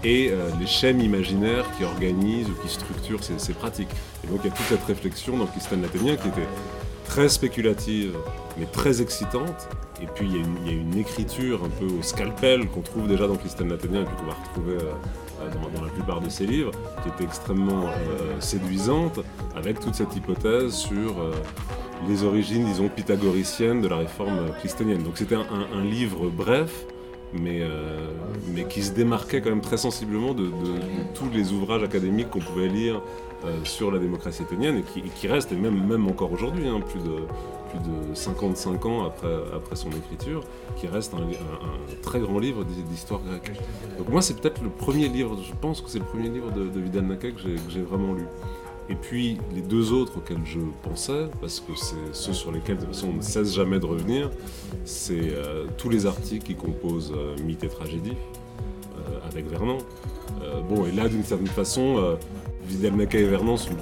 et 0.05 0.31
euh, 0.31 0.51
les 0.59 0.67
schèmes 0.67 1.01
imaginaires 1.01 1.65
qui 1.77 1.85
organisent 1.85 2.49
ou 2.49 2.55
qui 2.63 2.69
structurent 2.69 3.23
ces, 3.23 3.53
pratiques. 3.53 3.91
Et 4.25 4.27
donc 4.27 4.41
il 4.45 4.49
y 4.49 4.53
a 4.53 4.57
toute 4.57 4.67
cette 4.67 4.85
réflexion 4.85 5.37
dans 5.37 5.47
Clisthène 5.47 5.83
l'Athénien 5.83 6.17
qui 6.17 6.29
était 6.29 6.49
très 7.05 7.29
spéculative, 7.29 8.17
mais 8.59 8.67
très 8.67 9.03
excitante. 9.03 9.69
Et 10.03 10.07
puis 10.07 10.27
il 10.27 10.37
y, 10.37 10.71
a 10.71 10.73
une, 10.73 10.97
écriture 10.97 11.63
un 11.65 11.69
peu 11.69 11.87
au 11.87 12.03
scalpel 12.03 12.67
qu'on 12.69 12.81
trouve 12.81 13.07
déjà 13.07 13.29
dans 13.29 13.37
Clisthène 13.37 13.69
l'Athénien 13.69 14.03
et 14.03 14.05
puis 14.05 14.17
qu'on 14.17 14.27
va 14.27 14.35
retrouver 14.35 14.75
euh, 14.75 15.75
dans, 15.75 15.85
la 15.85 15.91
plupart 15.91 16.21
de 16.21 16.29
ses 16.29 16.47
livres, 16.47 16.73
qui 17.03 17.09
était 17.09 17.25
extrêmement 17.25 17.85
euh, 17.87 18.41
séduisante, 18.41 19.21
avec 19.55 19.79
toute 19.79 19.95
cette 19.95 20.15
hypothèse 20.17 20.73
sur 20.73 21.21
euh, 21.21 21.33
les 22.09 22.25
origines, 22.25 22.65
disons, 22.65 22.89
pythagoriciennes 22.89 23.81
de 23.81 23.89
la 23.89 23.99
réforme 23.99 24.51
clisténienne. 24.61 25.05
Donc 25.05 25.19
c'était 25.19 25.37
un 25.37 25.85
livre 25.85 26.29
bref, 26.31 26.85
mais, 27.33 27.61
euh, 27.63 28.09
mais 28.55 28.65
qui 28.65 28.83
se 28.83 28.93
démarquait 28.93 29.41
quand 29.41 29.51
même 29.51 29.61
très 29.61 29.77
sensiblement 29.79 30.35
de, 30.35 30.45
de- 30.45 30.49
de 30.51 30.81
tous 31.15 31.31
les 31.33 31.53
ouvrages 31.53 31.83
académiques 31.83 32.31
qu'on 32.31 32.41
pouvait 32.41 32.69
lire 32.69 33.01
euh, 33.45 33.59
sur 33.65 33.91
la 33.91 33.99
démocratie 33.99 34.43
athénienne 34.43 34.79
et 34.79 34.83
qui, 34.83 35.01
et 35.01 35.11
qui 35.15 35.27
reste, 35.29 35.51
et 35.53 35.57
même, 35.57 35.87
même 35.87 36.07
encore 36.07 36.31
aujourd'hui, 36.33 36.69
hein, 36.69 36.81
plus, 36.81 37.01
de, 37.01 37.17
plus 37.71 37.79
de 37.81 38.15
55 38.15 38.87
ans 38.87 39.05
après, 39.07 39.33
après 39.55 39.75
son 39.77 39.91
écriture, 39.91 40.45
qui 40.77 40.87
reste 40.87 41.15
un, 41.15 41.19
un- 41.19 41.21
un 41.23 42.03
très 42.03 42.21
grand 42.21 42.39
livre 42.39 42.65
d'hi- 42.65 42.83
d'histoire 42.83 43.21
grecque. 43.23 43.51
Donc 43.99 44.09
moi 44.11 44.23
c'est 44.23 44.39
peut-être 44.41 44.63
le 44.63 44.69
premier 44.69 45.09
livre, 45.09 45.37
je 45.43 45.53
pense 45.61 45.81
que 45.81 45.91
c'est 45.91 45.99
le 45.99 46.05
premier 46.05 46.29
livre 46.29 46.51
de, 46.53 46.69
de 46.69 46.81
Vidal 46.81 47.05
Naquet 47.07 47.33
que 47.33 47.41
j'ai 47.69 47.81
vraiment 47.83 48.13
lu. 48.15 48.25
Et 48.89 48.95
puis 48.95 49.39
les 49.55 49.63
deux 49.63 49.93
autres 49.93 50.19
auxquels 50.19 50.45
je 50.45 50.59
pensais, 50.83 51.27
parce 51.41 51.61
que 51.61 51.73
c'est 51.77 52.13
ceux 52.13 52.33
sur 52.33 52.53
lesquels 52.53 52.77
de 52.77 52.85
toute 52.85 52.95
façon 52.95 53.09
on 53.09 53.17
ne 53.17 53.23
cesse 53.23 53.55
jamais 53.55 53.79
de 53.79 53.87
revenir, 53.87 54.31
c'est 54.85 55.33
euh, 55.33 55.67
tous 55.79 55.89
les 55.89 56.07
articles 56.07 56.45
qui 56.45 56.55
composent 56.55 57.13
euh, 57.17 57.37
et 57.49 57.69
Tragédie, 57.69 58.17
euh, 58.97 59.29
avec 59.29 59.47
Vernon. 59.49 59.79
Euh, 60.43 60.61
bon, 60.63 60.85
et 60.87 60.93
là 60.93 61.09
d'une 61.09 61.23
certaine 61.23 61.47
façon, 61.47 62.17
Vidal 62.67 62.95
Naquet 62.95 63.21
et 63.21 63.27
Vernon 63.27 63.57
sont, 63.57 63.75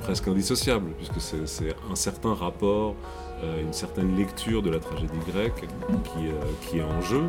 presque 0.00 0.28
indissociables, 0.28 0.90
puisque 0.96 1.20
c'est 1.46 1.74
un 1.90 1.94
certain 1.94 2.34
rapport, 2.34 2.94
une 3.42 3.72
certaine 3.72 4.16
lecture 4.16 4.62
de 4.62 4.70
la 4.70 4.78
tragédie 4.78 5.12
grecque 5.30 5.68
qui, 6.62 6.78
est 6.78 6.82
en 6.82 7.00
jeu. 7.02 7.24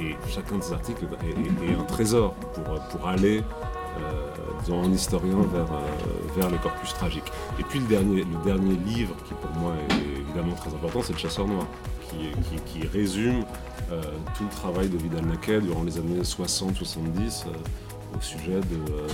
Et 0.00 0.14
chacun 0.28 0.58
de 0.58 0.62
ces 0.62 0.72
articles 0.72 1.04
est, 1.04 1.74
un 1.74 1.84
trésor 1.84 2.34
pour, 2.90 3.08
aller 3.08 3.42
disons, 4.60 4.80
en 4.82 4.92
historien 4.92 5.40
vers, 5.52 5.72
euh, 5.72 6.36
vers 6.36 6.50
le 6.50 6.58
corpus 6.58 6.92
tragique. 6.94 7.30
Et 7.58 7.62
puis 7.64 7.78
le 7.80 7.86
dernier, 7.86 8.24
le 8.24 8.44
dernier 8.44 8.76
livre 8.76 9.14
qui 9.26 9.34
pour 9.34 9.50
moi 9.60 9.72
est 9.90 10.20
évidemment 10.20 10.54
très 10.54 10.70
important, 10.70 11.00
c'est 11.02 11.12
Le 11.12 11.18
Chasseur 11.18 11.46
Noir, 11.46 11.66
qui, 12.08 12.30
qui- 12.80 12.86
résume 12.86 13.44
euh, 13.92 14.00
tout 14.36 14.44
le 14.44 14.50
travail 14.50 14.88
de 14.88 14.96
Vidal 14.96 15.24
Naquet 15.26 15.60
durant 15.60 15.82
les 15.84 15.98
années 15.98 16.20
60-70 16.22 17.44
au 18.16 18.20
sujet 18.20 18.60
de, 18.60 18.92
euh, 18.92 19.06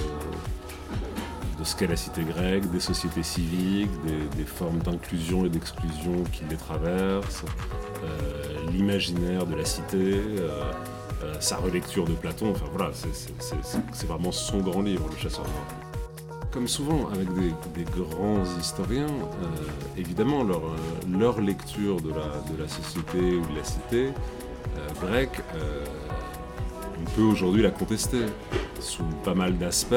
de 1.59 1.64
ce 1.64 1.76
qu'est 1.76 1.87
la 1.87 1.97
cité 1.97 2.22
grecque, 2.22 2.70
des 2.70 2.81
sociétés 2.81 3.22
civiques, 3.22 3.91
des, 4.07 4.37
des 4.37 4.45
formes 4.45 4.78
d'inclusion 4.78 5.45
et 5.45 5.49
d'exclusion 5.49 6.22
qui 6.33 6.43
les 6.49 6.57
traversent, 6.57 7.45
euh, 8.05 8.70
l'imaginaire 8.72 9.47
de 9.47 9.55
la 9.57 9.64
cité, 9.64 9.97
euh, 10.39 10.72
euh, 11.23 11.35
sa 11.41 11.57
relecture 11.57 12.05
de 12.07 12.12
Platon, 12.12 12.51
enfin 12.53 12.66
voilà, 12.75 12.91
c'est- 12.95 14.07
vraiment 14.07 14.33
son 14.33 14.59
grand 14.59 14.83
livre, 14.83 15.07
Le 15.11 15.16
Chasseur 15.16 15.45
Noir. 15.45 15.66
comme 16.51 16.66
souvent 16.66 17.09
avec 17.12 17.29
des, 17.35 17.85
grands 17.85 18.43
historiens, 18.59 19.07
euh, 19.07 19.47
évidemment, 19.97 20.43
leur, 20.43 20.62
leur, 21.09 21.41
lecture 21.41 22.01
de 22.01 22.09
la, 22.11 22.53
de 22.53 22.61
la 22.61 22.68
société 22.68 23.18
ou 23.37 23.47
de 23.53 23.57
la 23.57 23.64
cité 23.64 24.07
euh, 24.09 25.07
grecque, 25.07 25.41
euh, 25.55 25.85
on 27.01 27.11
peut 27.11 27.23
aujourd'hui 27.23 27.62
la 27.62 27.71
contester 27.71 28.25
sous 28.81 29.05
pas 29.25 29.35
mal 29.35 29.59
d'aspects. 29.59 29.95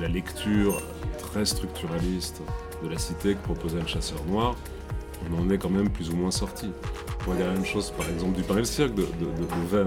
la 0.00 0.08
lecture 0.08 0.82
très 1.18 1.44
structuraliste 1.44 2.42
de 2.82 2.88
la 2.88 2.98
cité 2.98 3.34
que 3.34 3.42
proposait 3.42 3.80
le 3.80 3.86
chasseur 3.86 4.18
noir, 4.28 4.56
on 5.32 5.42
en 5.42 5.50
est 5.50 5.58
quand 5.58 5.70
même 5.70 5.90
plus 5.90 6.10
ou 6.10 6.16
moins 6.16 6.30
sorti. 6.30 6.70
On 7.26 7.30
va 7.30 7.36
dire 7.36 7.46
la 7.46 7.52
même 7.54 7.64
chose, 7.64 7.90
par 7.90 8.08
exemple, 8.08 8.36
du 8.36 8.42
pain 8.42 8.56
et 8.56 8.58
le 8.58 8.64
cirque 8.64 8.94
de, 8.94 9.02
de, 9.02 9.26
de, 9.26 9.86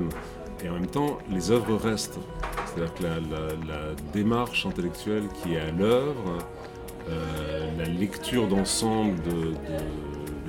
Et 0.64 0.70
en 0.70 0.74
même 0.74 0.88
temps, 0.88 1.18
les 1.30 1.52
œuvres 1.52 1.76
restent. 1.76 2.20
C'est-à-dire 2.66 2.94
que 2.96 3.04
la, 3.04 3.94
démarche 4.14 4.66
intellectuelle 4.66 5.24
qui 5.42 5.56
est 5.56 5.60
à 5.60 5.72
l'œuvre, 5.72 6.38
euh, 7.10 7.78
la 7.78 7.86
lecture 7.86 8.48
d'ensemble 8.48 9.16
de, 9.24 9.54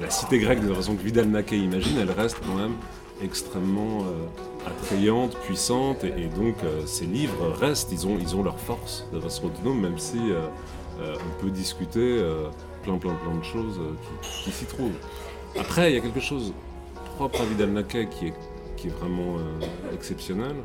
la 0.00 0.10
cité 0.10 0.38
grecque 0.38 0.62
de 0.62 0.68
la 0.68 0.76
façon 0.76 0.96
que 0.96 1.02
Vidal 1.02 1.28
Naquet 1.28 1.58
imagine, 1.58 1.98
elle 1.98 2.10
reste 2.10 2.38
quand 2.46 2.54
même 2.54 2.74
extrêmement 3.22 4.02
euh, 4.02 4.68
attrayante, 4.68 5.36
puissante, 5.38 6.04
et, 6.04 6.26
donc 6.26 6.54
euh, 6.62 6.86
ces 6.86 7.04
livres 7.04 7.52
restent, 7.60 7.90
ils 7.92 8.06
ont, 8.06 8.16
ils 8.20 8.36
ont 8.36 8.42
leur 8.42 8.58
force 8.60 9.06
de 9.12 9.20
façon 9.20 9.46
autonome, 9.46 9.80
même 9.80 9.98
si 9.98 10.18
on 11.00 11.42
peut 11.42 11.50
discuter 11.50 12.20
plein 12.88 12.98
plein 12.98 13.14
plein 13.14 13.36
de 13.36 13.44
choses 13.44 13.80
qui, 14.22 14.50
s'y 14.50 14.64
trouvent. 14.64 14.98
Après, 15.58 15.90
il 15.90 15.94
y 15.96 15.98
a 15.98 16.00
quelque 16.00 16.20
chose 16.20 16.54
propre 17.16 17.40
à 17.42 17.44
Vidal 17.44 17.70
Naquet 17.70 18.08
qui 18.08 18.28
est, 18.28 18.34
qui 18.76 18.88
est 18.88 18.90
vraiment 18.90 19.36
exceptionnel, 19.92 20.56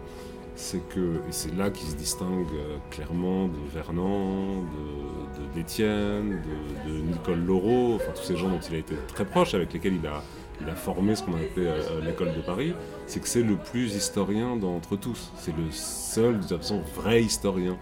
c'est 0.55 0.87
que, 0.89 1.15
et 1.27 1.31
c'est 1.31 1.55
là 1.55 1.69
qu'il 1.69 1.87
se 1.87 1.95
distingue 1.95 2.47
euh, 2.53 2.77
clairement 2.91 3.47
de 3.47 3.57
Vernon, 3.73 4.61
de, 4.61 5.55
d'Étienne, 5.55 6.41
de, 6.85 6.91
de, 6.91 7.01
Nicole 7.01 7.43
Laureau, 7.45 7.95
enfin 7.95 8.11
tous 8.15 8.23
ces 8.23 8.37
gens 8.37 8.49
dont 8.49 8.59
il 8.59 8.75
a 8.75 8.77
été 8.77 8.95
très 9.07 9.25
proche, 9.25 9.53
avec 9.53 9.73
lesquels 9.73 9.95
il 9.95 10.07
a, 10.07 10.21
il 10.61 10.69
a 10.69 10.75
formé 10.75 11.15
ce 11.15 11.23
qu'on 11.23 11.33
a 11.33 11.37
appelé 11.37 11.65
euh, 11.67 12.01
l'école 12.05 12.33
de 12.35 12.41
Paris, 12.41 12.73
c'est 13.07 13.19
que 13.19 13.27
c'est 13.27 13.41
le 13.41 13.55
plus 13.55 13.95
historien 13.95 14.55
d'entre 14.55 14.95
tous. 14.95 15.31
C'est 15.37 15.55
le 15.55 15.71
seul, 15.71 16.39
de 16.39 16.47
toute 16.47 16.57
façon, 16.57 16.81
vrai 16.95 17.23
historien 17.23 17.77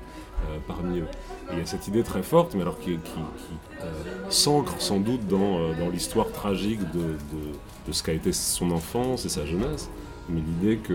euh, 0.50 0.58
parmi 0.68 1.00
eux. 1.00 1.08
Il 1.52 1.60
y 1.60 1.62
a 1.62 1.66
cette 1.66 1.88
idée 1.88 2.04
très 2.04 2.24
forte, 2.24 2.56
mais 2.56 2.62
alors 2.62 2.80
qui, 2.80 2.98
qui, 2.98 3.86
s'ancre 4.30 4.80
sans 4.80 5.00
doute 5.00 5.28
dans, 5.28 5.74
dans 5.74 5.90
l'histoire 5.90 6.32
tragique 6.32 6.80
de, 6.92 7.92
ce 7.92 8.04
qu'a 8.04 8.14
été 8.14 8.32
son 8.32 8.72
enfance 8.72 9.26
et 9.26 9.30
sa 9.30 9.46
jeunesse, 9.46 9.90
mais 10.30 10.40
l'idée 10.40 10.78
que 10.78 10.94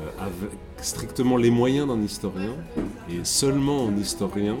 euh, 0.00 0.10
avec 0.20 0.50
strictement 0.80 1.36
les 1.36 1.50
moyens 1.50 1.88
d'un 1.88 2.00
historien, 2.00 2.54
et 3.10 3.24
seulement 3.24 3.84
en 3.84 3.96
historien, 3.96 4.56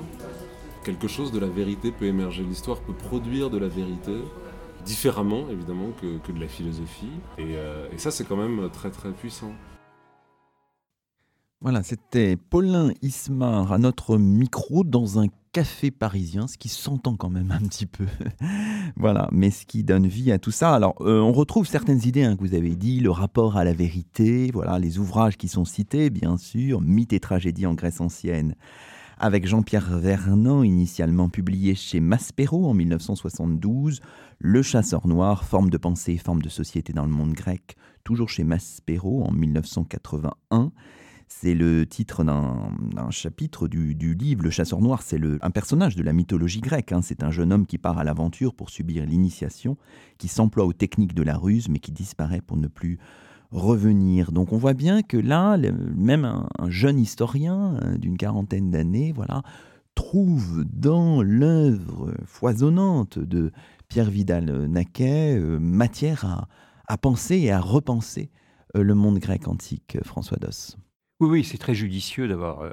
quelque 0.82 1.06
chose 1.06 1.30
de 1.30 1.38
la 1.38 1.46
vérité 1.46 1.92
peut 1.92 2.06
émerger. 2.06 2.42
L'histoire 2.42 2.80
peut 2.80 2.92
produire 2.92 3.48
de 3.48 3.58
la 3.58 3.68
vérité, 3.68 4.16
différemment 4.84 5.44
évidemment 5.50 5.90
que, 6.00 6.32
de 6.32 6.40
la 6.40 6.48
philosophie, 6.48 7.06
euh, 7.38 7.86
et, 7.92 7.98
ça 7.98 8.10
c'est 8.10 8.24
quand 8.24 8.36
même 8.36 8.68
très 8.72 8.90
très 8.90 9.10
puissant. 9.10 9.52
Voilà, 11.60 11.82
c'était 11.82 12.36
Paulin 12.36 12.92
Ismar 13.02 13.72
à 13.72 13.78
notre 13.78 14.16
micro 14.16 14.84
dans 14.84 15.18
un 15.18 15.26
café 15.50 15.90
parisien, 15.90 16.46
ce 16.46 16.56
qui 16.56 16.68
s'entend 16.68 17.16
quand 17.16 17.30
même 17.30 17.50
un 17.50 17.58
petit 17.58 17.86
peu. 17.86 18.06
voilà, 18.96 19.28
mais 19.32 19.50
ce 19.50 19.66
qui 19.66 19.82
donne 19.82 20.06
vie 20.06 20.30
à 20.30 20.38
tout 20.38 20.52
ça. 20.52 20.72
Alors, 20.72 20.94
euh, 21.00 21.18
on 21.18 21.32
retrouve 21.32 21.66
certaines 21.66 22.06
idées 22.06 22.22
hein, 22.22 22.36
que 22.36 22.42
vous 22.42 22.54
avez 22.54 22.76
dit, 22.76 23.00
le 23.00 23.10
rapport 23.10 23.56
à 23.56 23.64
la 23.64 23.72
vérité, 23.72 24.52
voilà, 24.52 24.78
les 24.78 25.00
ouvrages 25.00 25.36
qui 25.36 25.48
sont 25.48 25.64
cités, 25.64 26.10
bien 26.10 26.36
sûr, 26.36 26.80
Mythes 26.80 27.12
et 27.12 27.18
tragédies 27.18 27.66
en 27.66 27.74
Grèce 27.74 28.00
ancienne, 28.00 28.54
avec 29.18 29.44
Jean-Pierre 29.44 29.98
Vernant, 29.98 30.62
initialement 30.62 31.28
publié 31.28 31.74
chez 31.74 31.98
Maspero 31.98 32.68
en 32.68 32.74
1972, 32.74 34.00
Le 34.38 34.62
chasseur 34.62 35.08
noir, 35.08 35.42
forme 35.42 35.70
de 35.70 35.76
pensée 35.76 36.12
et 36.12 36.18
forme 36.18 36.40
de 36.40 36.48
société 36.48 36.92
dans 36.92 37.04
le 37.04 37.10
monde 37.10 37.32
grec, 37.32 37.76
toujours 38.04 38.28
chez 38.28 38.44
Maspero 38.44 39.24
en 39.24 39.32
1981. 39.32 40.70
C'est 41.28 41.54
le 41.54 41.86
titre 41.86 42.24
d'un 42.24 43.10
chapitre 43.10 43.68
du, 43.68 43.94
livre 44.14 44.42
Le 44.42 44.50
chasseur 44.50 44.80
noir. 44.80 45.02
C'est 45.02 45.20
un 45.42 45.50
personnage 45.50 45.94
de 45.94 46.02
la 46.02 46.14
mythologie 46.14 46.60
grecque. 46.60 46.90
Hein. 46.90 47.02
C'est 47.02 47.22
un 47.22 47.30
jeune 47.30 47.52
homme 47.52 47.66
qui 47.66 47.76
part 47.76 47.98
à 47.98 48.04
l'aventure 48.04 48.54
pour 48.54 48.70
subir 48.70 49.04
l'initiation, 49.04 49.76
qui 50.16 50.26
s'emploie 50.26 50.64
aux 50.64 50.72
techniques 50.72 51.14
de 51.14 51.22
la 51.22 51.36
ruse, 51.36 51.68
mais 51.68 51.80
qui 51.80 51.92
disparaît 51.92 52.40
pour 52.40 52.56
ne 52.56 52.66
plus 52.66 52.98
revenir. 53.50 54.32
Donc 54.32 54.52
on 54.52 54.56
voit 54.56 54.74
bien 54.74 55.02
que 55.02 55.16
là, 55.18 55.58
même 55.96 56.24
un, 56.24 56.70
jeune 56.70 56.98
historien 56.98 57.78
euh, 57.82 57.98
d'une 57.98 58.16
quarantaine 58.16 58.70
d'années, 58.70 59.12
voilà, 59.12 59.42
trouve 59.94 60.64
dans 60.64 61.22
l'œuvre 61.22 62.14
foisonnante 62.24 63.18
de 63.18 63.52
Pierre 63.88 64.10
Vidal-Naquet 64.10 65.36
euh, 65.36 65.58
matière 65.58 66.24
à, 66.24 66.48
à, 66.86 66.98
penser 66.98 67.36
et 67.36 67.52
à 67.52 67.60
repenser 67.60 68.30
euh, 68.76 68.82
le 68.82 68.94
monde 68.94 69.18
grec 69.18 69.48
antique, 69.48 69.98
François 70.04 70.38
Doss. 70.38 70.76
Oui, 71.20 71.28
oui, 71.28 71.44
c'est 71.44 71.58
très 71.58 71.74
judicieux 71.74 72.28
d'avoir 72.28 72.60
euh, 72.60 72.70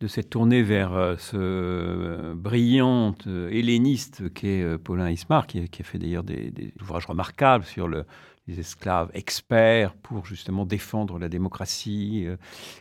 de 0.00 0.06
cette 0.06 0.30
tournée 0.30 0.62
vers 0.62 0.94
euh, 0.94 1.16
ce 1.18 1.36
euh, 1.36 2.34
brillant 2.34 3.14
helléniste 3.26 4.32
qu'est 4.32 4.78
Paulin 4.78 5.10
Ismar, 5.10 5.46
qui, 5.46 5.58
a 5.60 5.84
fait 5.84 5.98
d'ailleurs 5.98 6.22
des, 6.24 6.72
ouvrages 6.80 7.04
remarquables 7.04 7.66
sur 7.66 7.86
les 7.86 8.04
esclaves 8.58 9.10
experts 9.12 9.92
pour 9.96 10.24
justement 10.24 10.64
défendre 10.64 11.18
la 11.18 11.28
démocratie. 11.28 12.26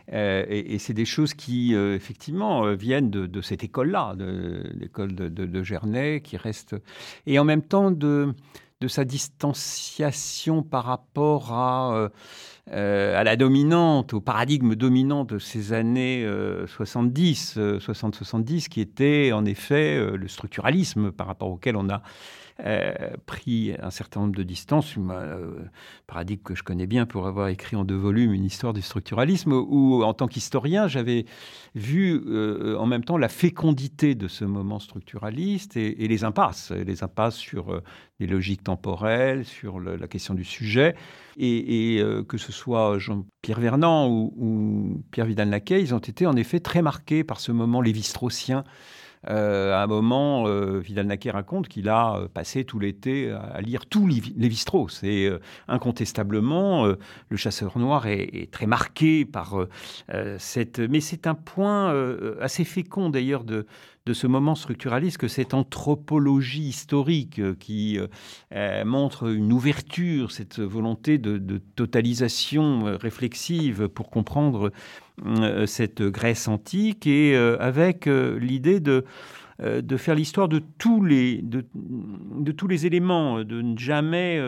et, 0.09 0.79
c'est 0.79 0.93
des 0.93 1.03
choses 1.03 1.33
qui, 1.33 1.73
effectivement, 1.73 2.73
viennent 2.73 3.11
de, 3.11 3.41
cette 3.41 3.65
école-là, 3.65 4.15
de 4.15 4.71
l'école 4.73 5.13
de, 5.13 5.27
de, 5.27 5.63
Gernay, 5.63 6.21
qui 6.21 6.37
reste... 6.37 6.77
Et 7.25 7.39
en 7.39 7.43
même 7.43 7.61
temps, 7.61 7.91
de, 7.91 8.33
sa 8.87 9.03
distanciation 9.03 10.63
par 10.63 10.85
rapport 10.85 11.51
à 11.51 12.09
à 12.71 13.23
la 13.23 13.35
dominante, 13.35 14.13
au 14.13 14.21
paradigme 14.21 14.75
dominant 14.75 15.23
de 15.23 15.39
ces 15.39 15.73
années 15.73 16.27
70, 16.67 17.55
euh, 17.57 17.79
60-70, 17.79 18.65
euh, 18.65 18.67
qui 18.69 18.81
était 18.81 19.31
en 19.31 19.45
effet 19.45 19.99
le 19.99 20.27
structuralisme 20.27 21.11
par 21.11 21.27
rapport 21.27 21.49
auquel 21.49 21.75
on 21.75 21.89
a 21.89 22.01
euh, 22.65 22.91
pris 23.27 23.73
un 23.79 23.91
certain 23.91 24.21
nombre 24.21 24.35
de 24.35 24.41
distances, 24.41 24.95
euh, 24.97 25.59
paradigme 26.07 26.41
que 26.41 26.55
je 26.55 26.63
connais 26.63 26.87
bien 26.87 27.05
pour 27.05 27.27
avoir 27.27 27.49
écrit 27.49 27.75
en 27.75 27.83
deux 27.83 27.95
volumes 27.95 28.33
une 28.33 28.45
histoire 28.45 28.73
du 28.73 28.81
structuralisme, 28.81 29.53
où 29.53 30.03
en 30.03 30.13
tant 30.15 30.27
qu'historien, 30.27 30.87
j'avais 30.87 31.25
vu 31.75 32.19
euh, 32.25 32.75
en 32.79 32.87
même 32.87 33.03
temps 33.03 33.17
la 33.17 33.29
fécondité 33.29 34.15
de 34.15 34.27
ce 34.27 34.43
moment 34.43 34.79
structuraliste 34.79 35.77
et, 35.77 36.07
les 36.07 36.23
impasses, 36.23 36.71
les 36.71 37.03
impasses 37.03 37.35
sur 37.35 37.79
les 38.19 38.25
logiques 38.25 38.63
temporelles, 38.63 39.45
sur 39.45 39.79
la 39.79 40.07
question 40.07 40.33
du 40.33 40.43
sujet, 40.43 40.95
et, 41.37 42.01
que 42.27 42.37
ce 42.37 42.51
soit 42.51 42.97
Jean-Pierre 42.97 43.59
Vernant 43.59 44.09
ou, 44.09 44.33
ou 44.35 45.03
Pierre 45.11 45.27
Vidal-Naquet, 45.27 45.81
ils 45.81 45.93
ont 45.93 45.99
été 45.99 46.25
en 46.25 46.35
effet 46.35 46.59
très 46.59 46.81
marqués 46.81 47.23
par 47.23 47.39
ce 47.39 47.51
moment 47.51 47.81
lévi-straussien 47.81 48.63
euh, 49.29 49.73
à 49.73 49.83
un 49.83 49.87
moment, 49.87 50.47
euh, 50.47 50.79
Vidal-Naquet 50.79 51.31
raconte 51.31 51.67
qu'il 51.67 51.89
a 51.89 52.15
euh, 52.15 52.27
passé 52.27 52.63
tout 52.63 52.79
l'été 52.79 53.31
à 53.31 53.61
lire 53.61 53.85
tout 53.85 54.07
Lévi-Strauss. 54.07 55.03
Et 55.03 55.29
incontestablement, 55.67 56.85
le 56.85 57.37
chasseur 57.37 57.77
noir 57.77 58.07
est, 58.07 58.49
très 58.51 58.65
marqué 58.65 59.25
par 59.25 59.55
cette... 60.37 60.79
Mais 60.79 61.01
c'est 61.01 61.27
un 61.27 61.35
point 61.35 61.93
assez 62.41 62.63
fécond 62.63 63.09
d'ailleurs 63.09 63.43
de, 63.43 63.65
de 64.07 64.13
ce 64.13 64.25
moment 64.25 64.55
structuraliste 64.55 65.17
que 65.17 65.27
cette 65.27 65.53
anthropologie 65.53 66.69
historique 66.69 67.41
qui 67.59 67.99
montre 68.85 69.29
une 69.29 69.51
ouverture, 69.51 70.31
cette 70.31 70.59
volonté 70.59 71.17
de, 71.17 71.37
de 71.37 71.57
totalisation 71.75 72.97
réflexive 72.97 73.87
pour 73.89 74.09
comprendre 74.09 74.71
euh, 75.25 75.65
cette 75.65 76.03
Grèce 76.03 76.47
antique 76.47 77.07
et 77.07 77.35
euh, 77.35 77.57
avec 77.59 78.05
euh, 78.05 78.37
l'idée 78.39 78.79
de 78.79 79.05
de 79.59 79.97
faire 79.97 80.13
l'histoire 80.13 80.47
de 80.47 80.61
tous 80.77 81.03
les 81.03 81.41
de, 81.41 82.51
tous 82.51 82.67
les 82.67 82.85
éléments, 82.85 83.43
de 83.43 83.63
ne 83.63 83.75
jamais 83.75 84.39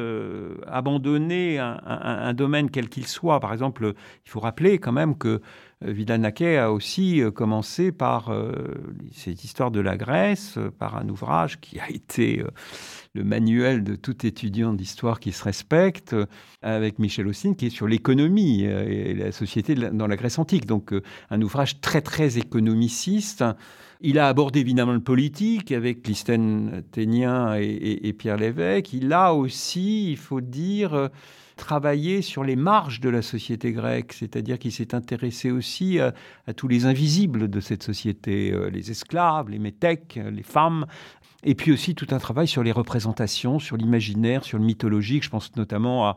abandonner 0.67 1.57
un, 1.57 2.31
domaine 2.35 2.69
quel 2.69 2.89
qu'il 2.89 3.07
soit. 3.07 3.39
Par 3.39 3.51
exemple, 3.51 3.95
il 4.23 4.29
faut 4.29 4.39
rappeler 4.39 4.77
quand 4.77 4.91
même 4.91 5.17
que 5.17 5.41
Vidal 5.81 6.21
Naquet 6.21 6.57
a 6.57 6.71
aussi 6.73 7.21
commencé 7.33 7.91
par 7.91 8.33
cette 9.13 9.43
histoire 9.43 9.71
de 9.71 9.79
la 9.79 9.95
Grèce, 9.95 10.57
par 10.77 10.97
un 10.97 11.07
ouvrage 11.07 11.61
qui 11.61 11.79
a 11.79 11.89
été 11.89 12.43
le 13.15 13.23
manuel 13.23 13.83
de 13.83 13.95
tout 13.95 14.25
étudiant 14.25 14.73
d'histoire 14.73 15.19
qui 15.19 15.31
se 15.31 15.43
respecte, 15.43 16.13
euh, 16.13 16.25
avec 16.61 16.99
Michel 16.99 17.27
Austin, 17.27 17.53
qui 17.53 17.67
est 17.67 17.71
sur 17.71 17.87
l'économie 17.87 18.65
euh, 18.65 18.85
et 18.87 19.13
la 19.13 19.31
société 19.31 19.75
dans 19.75 20.07
la 20.07 20.15
Grèce 20.15 20.37
antique. 20.37 20.65
Donc 20.65 20.93
euh, 20.93 21.01
un 21.29 21.41
ouvrage 21.41 21.81
très 21.81 22.01
très 22.01 22.37
économiciste. 22.37 23.43
Il 24.01 24.19
a 24.19 24.27
abordé 24.27 24.59
évidemment 24.59 24.93
le 24.93 25.01
politique 25.01 25.71
avec 25.71 26.03
Clisthène 26.03 26.83
Ténien 26.91 27.55
et, 27.55 28.13
Pierre 28.13 28.37
Lévesque. 28.37 28.93
Il 28.93 29.11
a 29.11 29.33
aussi, 29.33 30.11
il 30.11 30.17
faut 30.17 30.39
dire, 30.39 31.09
travaillé 31.59 32.21
sur 32.21 32.43
les 32.43 32.55
marges 32.55 33.01
de 33.01 33.09
la 33.09 33.21
société 33.21 33.71
grecque, 33.73 34.13
c'est-à-dire 34.13 34.57
qu'il 34.57 34.71
s'est 34.71 34.95
intéressé 34.95 35.51
aussi 35.51 35.99
à, 35.99 36.13
tous 36.55 36.67
les 36.67 36.85
invisibles 36.85 37.49
de 37.49 37.59
cette 37.59 37.83
société, 37.83 38.51
euh, 38.51 38.69
les 38.69 38.89
esclaves, 38.89 39.49
les 39.49 39.59
métèques, 39.59 40.19
les 40.31 40.43
femmes, 40.43 40.87
et 41.43 41.55
puis 41.55 41.71
aussi 41.71 41.95
tout 41.95 42.07
un 42.11 42.17
travail 42.17 42.47
sur 42.47 42.63
les 42.63 42.71
représentations, 42.71 43.59
sur 43.59 43.77
l'imaginaire, 43.77 44.43
sur 44.43 44.57
le 44.57 44.65
mythologique. 44.65 45.23
Je 45.23 45.29
pense 45.29 45.55
notamment 45.55 46.15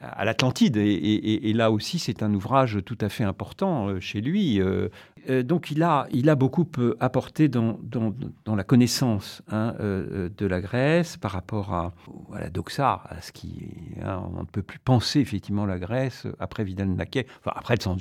à, 0.00 0.24
l'Atlantide. 0.24 0.76
Et, 0.76 1.52
là 1.54 1.70
aussi, 1.70 1.98
c'est 1.98 2.22
un 2.22 2.32
ouvrage 2.34 2.78
tout 2.84 2.98
à 3.00 3.08
fait 3.08 3.24
important 3.24 3.88
euh, 3.88 4.00
chez 4.00 4.20
lui. 4.20 4.60
Euh, 4.60 4.88
euh, 5.28 5.42
donc 5.42 5.70
il 5.70 5.82
a, 5.82 6.06
il 6.12 6.28
a 6.30 6.34
beaucoup 6.34 6.66
apporté 7.00 7.48
dans, 7.48 7.78
la 8.46 8.64
connaissance 8.64 9.42
hein, 9.50 9.74
de 9.78 10.46
la 10.46 10.60
Grèce 10.60 11.16
par 11.16 11.32
rapport 11.32 11.72
à, 11.72 11.92
à, 12.34 12.40
la 12.40 12.50
doxa, 12.50 13.02
à 13.08 13.20
ce 13.20 13.32
qui... 13.32 13.68
Hein, 14.02 14.22
on 14.34 14.40
ne 14.40 14.46
peut 14.46 14.62
plus 14.62 14.78
penser 14.78 15.20
effectivement 15.20 15.66
la 15.66 15.78
Grèce 15.78 16.26
après 16.38 16.64
Vidal-Naquet, 16.64 17.26
enfin 17.40 17.52
après 17.56 17.76
le 17.76 17.82
San 17.82 17.98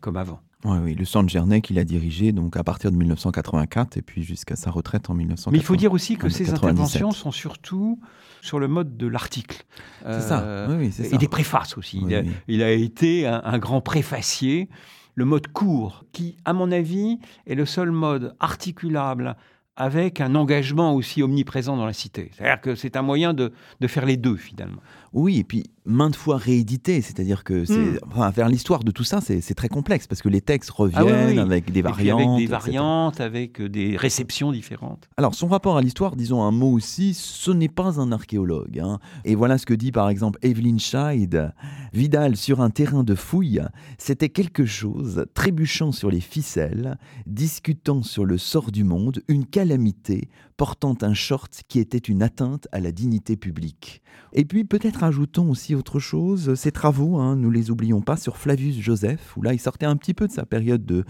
comme 0.00 0.16
avant. 0.16 0.40
Oui, 0.64 0.78
oui, 0.82 0.94
le 0.94 1.04
centre 1.04 1.28
Gernet 1.28 1.62
qu'il 1.62 1.78
a 1.78 1.84
dirigé 1.84 2.32
donc 2.32 2.56
à 2.56 2.64
partir 2.64 2.92
de 2.92 2.96
1984 2.96 3.96
et 3.96 4.02
puis 4.02 4.22
jusqu'à 4.22 4.56
sa 4.56 4.70
retraite 4.70 5.08
en 5.08 5.14
1990. 5.14 5.52
Mais 5.52 5.58
il 5.58 5.64
faut 5.64 5.76
dire 5.76 5.92
aussi 5.92 6.16
que 6.16 6.28
ces 6.28 6.50
interventions 6.52 7.12
sont 7.12 7.32
surtout 7.32 7.98
sur 8.42 8.58
le 8.58 8.68
mode 8.68 8.96
de 8.96 9.06
l'article. 9.06 9.64
C'est 10.04 10.20
ça, 10.20 10.40
euh, 10.40 10.78
oui, 10.78 10.92
c'est 10.92 11.04
ça. 11.04 11.14
Et 11.14 11.18
des 11.18 11.28
préfaces 11.28 11.78
aussi. 11.78 12.02
il, 12.48 12.62
a, 12.62 12.72
été 12.72 13.26
un, 13.26 13.58
grand 13.58 13.80
préfacier. 13.80 14.68
Le 15.14 15.24
mode 15.24 15.48
court, 15.48 16.04
qui, 16.12 16.36
à 16.44 16.52
mon 16.52 16.70
avis, 16.72 17.18
est 17.46 17.54
le 17.54 17.66
seul 17.66 17.90
mode 17.90 18.34
articulable 18.38 19.36
avec 19.76 20.20
un 20.20 20.34
engagement 20.34 20.94
aussi 20.94 21.22
omniprésent 21.22 21.76
dans 21.76 21.86
la 21.86 21.92
cité. 21.92 22.30
C'est-à-dire 22.34 22.60
que 22.60 22.74
c'est 22.74 22.96
un 22.96 23.02
moyen 23.02 23.34
de, 23.34 23.52
de 23.80 23.86
faire 23.86 24.04
les 24.04 24.16
deux, 24.16 24.36
finalement. 24.36 24.82
Oui, 25.12 25.38
et 25.38 25.44
puis 25.44 25.64
maintes 25.86 26.14
fois 26.14 26.36
réédité, 26.36 27.00
c'est-à-dire 27.00 27.42
que 27.42 27.64
c'est, 27.64 27.74
hmm. 27.74 27.98
enfin, 28.10 28.30
faire 28.32 28.48
l'histoire 28.48 28.84
de 28.84 28.90
tout 28.90 29.02
ça, 29.02 29.20
c'est 29.20 29.54
très 29.54 29.68
complexe 29.68 30.06
parce 30.06 30.22
que 30.22 30.28
les 30.28 30.40
textes 30.40 30.70
ah 30.72 30.82
reviennent 30.82 31.38
avec 31.38 31.72
des 31.72 31.82
variantes. 31.82 32.20
avec 32.20 32.36
des 32.36 32.46
variantes, 32.46 33.20
avec 33.20 33.60
des 33.60 33.96
réceptions 33.96 34.52
différentes. 34.52 35.08
Alors, 35.16 35.34
son 35.34 35.48
rapport 35.48 35.76
à 35.76 35.82
l'histoire, 35.82 36.16
disons 36.16 36.42
un 36.42 36.52
mot 36.52 36.70
aussi, 36.72 37.14
ce 37.14 37.50
n'est 37.50 37.68
pas 37.68 38.00
un 38.00 38.12
archéologue. 38.12 38.78
Hein. 38.78 38.98
Et 39.24 39.34
voilà 39.34 39.58
ce 39.58 39.66
que 39.66 39.74
dit 39.74 39.90
par 39.90 40.08
exemple 40.08 40.38
Evelyn 40.42 40.78
Scheid. 40.78 41.52
Vidal, 41.92 42.36
sur 42.36 42.60
un 42.60 42.70
terrain 42.70 43.02
de 43.02 43.16
fouille, 43.16 43.62
c'était 43.98 44.28
quelque 44.28 44.64
chose, 44.64 45.24
trébuchant 45.34 45.90
sur 45.90 46.10
les 46.10 46.20
ficelles, 46.20 46.98
discutant 47.26 48.02
sur 48.02 48.24
le 48.24 48.38
sort 48.38 48.70
du 48.70 48.84
monde, 48.84 49.22
une 49.26 49.44
calamité, 49.44 50.28
portant 50.60 50.94
un 51.00 51.14
short 51.14 51.62
qui 51.68 51.78
était 51.78 51.96
une 51.96 52.22
atteinte 52.22 52.68
à 52.70 52.80
la 52.80 52.92
dignité 52.92 53.34
publique. 53.34 54.02
Et 54.34 54.44
puis 54.44 54.64
peut-être 54.64 55.04
ajoutons 55.04 55.48
aussi 55.48 55.74
autre 55.74 56.00
chose, 56.00 56.54
ses 56.54 56.70
travaux, 56.70 57.16
hein, 57.16 57.34
nous 57.34 57.50
les 57.50 57.70
oublions 57.70 58.02
pas, 58.02 58.18
sur 58.18 58.36
Flavius 58.36 58.78
Joseph, 58.78 59.38
où 59.38 59.42
là 59.42 59.54
il 59.54 59.58
sortait 59.58 59.86
un 59.86 59.96
petit 59.96 60.12
peu 60.12 60.28
de 60.28 60.32
sa 60.32 60.44
période 60.44 60.84
de, 60.84 61.06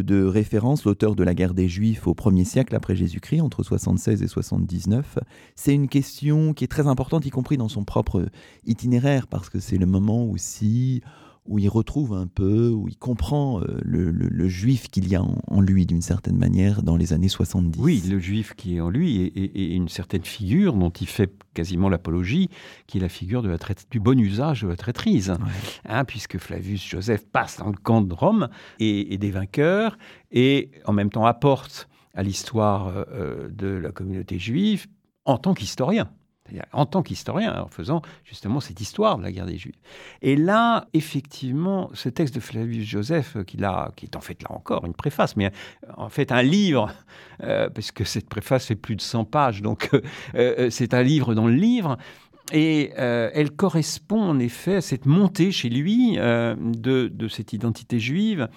de, 0.00 0.24
référence, 0.24 0.86
l'auteur 0.86 1.14
de 1.14 1.22
la 1.22 1.34
guerre 1.34 1.52
des 1.52 1.68
Juifs 1.68 2.06
au 2.06 2.14
1er 2.14 2.46
siècle 2.46 2.74
après 2.74 2.96
Jésus-Christ, 2.96 3.42
entre 3.42 3.62
76 3.62 4.22
et 4.22 4.28
79. 4.28 5.18
C'est 5.56 5.74
une 5.74 5.88
question 5.88 6.54
qui 6.54 6.64
est 6.64 6.68
très 6.68 6.86
importante, 6.86 7.26
y 7.26 7.30
compris 7.30 7.58
dans 7.58 7.68
son 7.68 7.84
propre 7.84 8.30
itinéraire, 8.64 9.26
parce 9.26 9.50
que 9.50 9.60
c'est 9.60 9.76
le 9.76 9.84
moment 9.84 10.24
aussi 10.24 11.02
où 11.46 11.58
il 11.58 11.68
retrouve 11.68 12.14
un 12.14 12.26
peu, 12.26 12.70
où 12.70 12.88
il 12.88 12.96
comprend 12.96 13.60
euh, 13.60 13.78
le, 13.82 14.48
juif 14.48 14.88
qu'il 14.88 15.08
y 15.08 15.14
a 15.14 15.22
en, 15.22 15.60
lui 15.60 15.84
d'une 15.84 16.00
certaine 16.00 16.36
manière 16.36 16.82
dans 16.82 16.96
les 16.96 17.12
années 17.12 17.28
70. 17.28 17.78
Oui, 17.80 18.02
le 18.08 18.18
juif 18.18 18.54
qui 18.54 18.76
est 18.76 18.80
en 18.80 18.88
lui 18.88 19.20
et, 19.20 19.74
une 19.74 19.88
certaine 19.88 20.24
figure 20.24 20.74
dont 20.74 20.90
il 20.90 21.06
fait 21.06 21.32
quasiment 21.52 21.88
l'apologie, 21.88 22.48
qui 22.86 22.98
est 22.98 23.00
la 23.00 23.08
figure 23.08 23.42
de 23.42 23.48
la 23.48 23.58
du 23.90 24.00
bon 24.00 24.18
usage 24.18 24.62
de 24.62 24.68
la 24.68 24.76
traîtrise. 24.76 25.34
Hein, 25.86 26.04
puisque 26.04 26.38
Flavius 26.38 26.86
Joseph 26.86 27.26
passe 27.26 27.58
dans 27.58 27.68
le 27.68 27.76
camp 27.76 28.00
de 28.00 28.14
Rome 28.14 28.48
et, 28.78 29.16
des 29.18 29.30
vainqueurs 29.30 29.98
et 30.32 30.70
en 30.86 30.92
même 30.92 31.10
temps 31.10 31.26
apporte 31.26 31.88
à 32.14 32.22
l'histoire 32.22 32.88
euh, 32.88 33.04
euh, 33.12 33.48
de 33.50 33.68
la 33.68 33.90
communauté 33.90 34.38
juive 34.38 34.86
en 35.24 35.38
tant 35.38 35.54
qu'historien 35.54 36.10
en 36.72 36.86
tant 36.86 37.02
qu'historien, 37.02 37.62
en 37.62 37.68
faisant 37.68 38.02
justement 38.24 38.60
cette 38.60 38.80
histoire 38.80 39.18
de 39.18 39.22
la 39.22 39.32
guerre 39.32 39.46
des 39.46 39.56
Juifs. 39.56 39.78
Et 40.22 40.36
là, 40.36 40.86
effectivement, 40.92 41.90
ce 41.94 42.08
texte 42.08 42.34
de 42.34 42.40
Flavius 42.40 42.86
Joseph, 42.86 43.36
euh, 43.36 43.44
qui, 43.44 43.56
est 43.56 44.16
en 44.16 44.20
fait 44.20 44.42
là 44.42 44.52
encore 44.52 44.84
une 44.84 44.94
préface, 44.94 45.36
mais 45.36 45.46
euh, 45.46 45.92
en 45.96 46.08
fait 46.08 46.32
un 46.32 46.42
livre, 46.42 46.92
euh, 47.42 47.70
parce 47.70 47.92
que 47.92 48.04
cette 48.04 48.28
préface 48.28 48.66
fait 48.66 48.76
plus 48.76 48.96
de 48.96 49.00
100 49.00 49.24
pages, 49.24 49.62
donc 49.62 49.90
c'est 50.70 50.94
un 50.94 51.02
livre 51.02 51.34
dans 51.34 51.46
le 51.46 51.54
livre, 51.54 51.96
et 52.52 52.90
elle 52.96 53.50
correspond 53.50 54.20
en 54.20 54.38
effet 54.38 54.76
à 54.76 54.80
cette 54.80 55.06
montée 55.06 55.50
chez 55.50 55.70
lui 55.70 56.16
de, 56.16 57.28
cette 57.28 57.52
identité 57.52 57.98
juive 57.98 58.48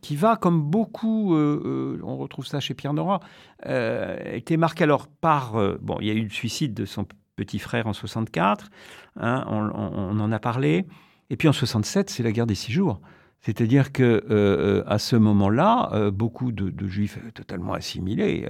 qui 0.00 0.16
va, 0.16 0.36
comme 0.36 0.62
beaucoup, 0.62 1.34
on 1.34 2.16
retrouve 2.16 2.46
ça 2.46 2.60
chez 2.60 2.74
Pierre 2.74 2.94
Nora, 2.94 3.20
été 3.64 4.56
marqué 4.56 4.84
alors 4.84 5.06
par, 5.06 5.52
bon, 5.80 5.98
il 6.00 6.06
y 6.06 6.10
a 6.10 6.14
eu 6.14 6.24
le 6.24 6.30
suicide 6.30 6.74
de 6.74 6.84
son 6.84 7.06
petit 7.38 7.58
frère 7.58 7.86
en 7.86 7.92
64, 7.92 8.68
hein, 9.16 9.44
on, 9.48 10.20
en 10.20 10.32
a 10.32 10.38
parlé, 10.38 10.86
et 11.30 11.36
puis 11.36 11.48
en 11.48 11.52
67, 11.52 12.10
c'est 12.10 12.22
la 12.22 12.32
guerre 12.32 12.46
des 12.46 12.56
six 12.56 12.72
jours. 12.72 13.00
C'est-à-dire 13.40 13.92
que 13.92 14.02
euh, 14.02 14.22
euh, 14.30 14.82
à 14.86 14.98
ce 14.98 15.16
moment-là, 15.16 15.90
euh, 15.92 16.10
beaucoup 16.10 16.50
de, 16.52 16.88
juifs 16.88 17.18
totalement 17.34 17.74
assimilés, 17.74 18.46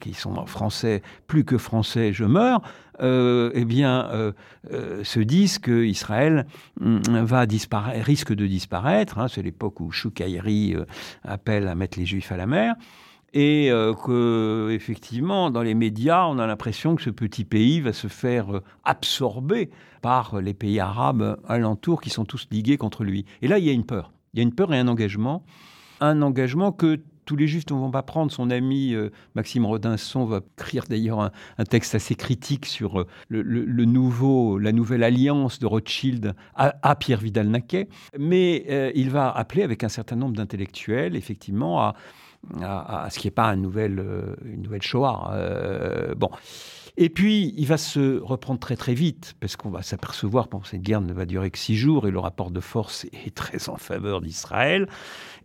qui 0.00 0.14
sont 0.14 0.46
français, 0.46 1.02
plus 1.26 1.44
que 1.44 1.58
français, 1.58 2.12
je 2.12 2.24
meurs, 2.24 2.62
eh 3.00 3.64
bien, 3.64 4.32
se 5.02 5.20
disent 5.20 5.58
que 5.58 5.84
Israël 5.84 6.46
mm, 6.80 6.98
va 7.22 7.46
risque 8.02 8.34
de 8.34 8.46
disparaître. 8.46 9.18
Hein. 9.18 9.28
C'est 9.28 9.42
l'époque 9.42 9.80
où 9.80 9.90
Choukaïri 9.90 10.76
appelle 11.24 11.68
à 11.68 11.74
mettre 11.74 11.98
les 11.98 12.06
juifs 12.06 12.32
à 12.32 12.36
la 12.36 12.46
mer 12.46 12.74
et 13.32 13.70
euh, 13.70 13.94
que 13.94 14.70
effectivement 14.72 15.50
dans 15.50 15.62
les 15.62 15.74
médias 15.74 16.26
on 16.26 16.38
a 16.38 16.46
l'impression 16.46 16.96
que 16.96 17.02
ce 17.02 17.10
petit 17.10 17.44
pays 17.44 17.80
va 17.80 17.92
se 17.92 18.08
faire 18.08 18.56
euh, 18.56 18.62
absorber 18.84 19.70
par 20.02 20.40
les 20.40 20.54
pays 20.54 20.80
arabes 20.80 21.38
alentours 21.46 22.00
qui 22.00 22.10
sont 22.10 22.24
tous 22.24 22.46
ligués 22.50 22.76
contre 22.76 23.04
lui. 23.04 23.24
Et 23.42 23.48
là 23.48 23.58
il 23.58 23.64
y 23.64 23.70
a 23.70 23.72
une 23.72 23.84
peur, 23.84 24.12
il 24.32 24.38
y 24.38 24.40
a 24.40 24.42
une 24.42 24.54
peur 24.54 24.72
et 24.72 24.78
un 24.78 24.88
engagement, 24.88 25.44
un 26.00 26.22
engagement 26.22 26.72
que 26.72 27.00
tous 27.24 27.34
les 27.34 27.48
juifs 27.48 27.64
ne 27.70 27.74
vont 27.74 27.90
pas 27.90 28.04
prendre. 28.04 28.30
Son 28.30 28.50
ami 28.50 28.94
euh, 28.94 29.10
Maxime 29.34 29.66
Rodinson 29.66 30.26
va 30.26 30.42
écrire 30.56 30.84
d'ailleurs 30.88 31.20
un, 31.20 31.64
texte 31.64 31.96
assez 31.96 32.14
critique 32.14 32.66
sur 32.66 33.04
le, 33.28 33.84
nouveau, 33.84 34.58
la 34.60 34.70
nouvelle 34.70 35.02
alliance 35.02 35.58
de 35.58 35.66
Rothschild 35.66 36.36
à, 36.54 36.94
Pierre 36.94 37.18
Vidal-Naquet. 37.18 37.88
Mais 38.16 38.92
il 38.94 39.10
va 39.10 39.28
appeler 39.28 39.64
avec 39.64 39.82
un 39.82 39.88
certain 39.88 40.14
nombre 40.14 40.36
d'intellectuels, 40.36 41.16
effectivement, 41.16 41.82
à, 41.82 41.96
à, 42.62 43.08
ce 43.10 43.18
qui 43.18 43.26
n'est 43.26 43.32
pas 43.32 43.48
une 43.48 43.62
nouvelle, 43.62 43.98
euh, 43.98 44.34
une 44.44 44.62
nouvelle 44.62 44.82
Shoah. 44.82 45.30
Euh, 45.34 46.14
bon. 46.14 46.30
Et 46.96 47.10
puis, 47.10 47.52
il 47.58 47.66
va 47.66 47.76
se 47.76 48.20
reprendre 48.20 48.58
très 48.58 48.76
très 48.76 48.94
vite, 48.94 49.34
parce 49.38 49.56
qu'on 49.56 49.68
va 49.68 49.82
s'apercevoir 49.82 50.48
que 50.48 50.66
cette 50.66 50.80
guerre 50.80 51.02
ne 51.02 51.12
va 51.12 51.26
durer 51.26 51.50
que 51.50 51.58
six 51.58 51.76
jours, 51.76 52.06
et 52.06 52.10
le 52.10 52.18
rapport 52.18 52.50
de 52.50 52.60
force 52.60 53.04
est 53.26 53.34
très 53.34 53.68
en 53.68 53.76
faveur 53.76 54.20
d'Israël. 54.20 54.88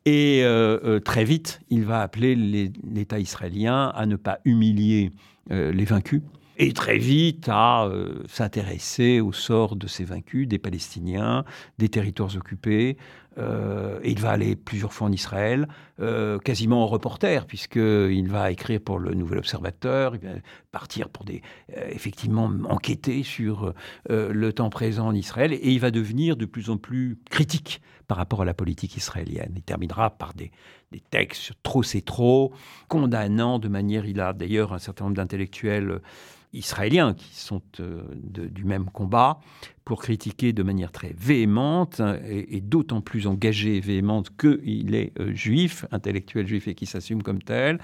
Et 0.05 0.41
euh, 0.43 0.99
très 0.99 1.25
vite, 1.25 1.61
il 1.69 1.83
va 1.83 2.01
appeler 2.01 2.35
l'État 2.35 3.19
israélien 3.19 3.91
à 3.95 4.05
ne 4.05 4.15
pas 4.15 4.39
humilier 4.45 5.11
les 5.49 5.85
vaincus, 5.85 6.21
et 6.57 6.71
très 6.71 6.97
vite 6.97 7.49
à 7.49 7.89
s'intéresser 8.27 9.19
au 9.19 9.33
sort 9.33 9.75
de 9.75 9.87
ces 9.87 10.05
vaincus, 10.05 10.47
des 10.47 10.59
Palestiniens, 10.59 11.43
des 11.77 11.89
territoires 11.89 12.35
occupés, 12.37 12.97
euh, 13.37 13.99
il 14.03 14.19
va 14.19 14.31
aller 14.31 14.55
plusieurs 14.55 14.93
fois 14.93 15.07
en 15.07 15.11
Israël, 15.11 15.67
euh, 15.99 16.37
quasiment 16.39 16.83
en 16.83 16.87
reporter, 16.87 17.45
puisqu'il 17.45 18.27
va 18.27 18.51
écrire 18.51 18.81
pour 18.81 18.99
le 18.99 19.13
Nouvel 19.13 19.39
Observateur, 19.39 20.15
il 20.15 20.27
va 20.27 20.33
partir 20.71 21.09
pour 21.09 21.23
des, 21.23 21.41
euh, 21.77 21.87
effectivement 21.91 22.51
enquêter 22.69 23.23
sur 23.23 23.73
le 24.09 24.51
temps 24.51 24.69
présent 24.69 25.07
en 25.07 25.15
Israël, 25.15 25.53
et 25.53 25.71
il 25.71 25.79
va 25.79 25.91
devenir 25.91 26.35
de 26.35 26.45
plus 26.45 26.69
en 26.69 26.77
plus 26.77 27.17
critique 27.29 27.81
par 28.07 28.17
rapport 28.17 28.41
à 28.41 28.45
la 28.45 28.53
politique 28.53 28.97
israélienne. 28.97 29.53
Il 29.55 29.61
terminera 29.61 30.09
par 30.09 30.33
des, 30.33 30.51
des 30.91 30.99
textes 30.99 31.53
trop 31.63 31.83
c'est 31.83 32.01
trop, 32.01 32.53
condamnant 32.89 33.59
de 33.59 33.69
manière, 33.69 34.05
il 34.05 34.19
a 34.19 34.33
d'ailleurs 34.33 34.73
un 34.73 34.79
certain 34.79 35.05
nombre 35.05 35.15
d'intellectuels 35.15 36.01
israéliens 36.53 37.13
qui 37.13 37.35
sont 37.35 37.61
euh, 37.79 38.01
du 38.33 38.65
même 38.65 38.85
combat 38.85 39.39
pour 39.85 40.01
critiquer 40.01 40.53
de 40.53 40.63
manière 40.63 40.91
très 40.91 41.13
véhémente 41.17 42.01
et, 42.27 42.61
d'autant 42.61 43.01
plus 43.01 43.25
engagée 43.27 43.77
et 43.77 43.79
véhémente 43.79 44.29
qu'il 44.37 44.95
est 44.95 45.11
euh, 45.19 45.33
juif, 45.33 45.85
intellectuel 45.91 46.47
juif 46.47 46.67
et 46.67 46.75
qui 46.75 46.85
s'assume 46.85 47.23
comme 47.23 47.41
tel. 47.41 47.79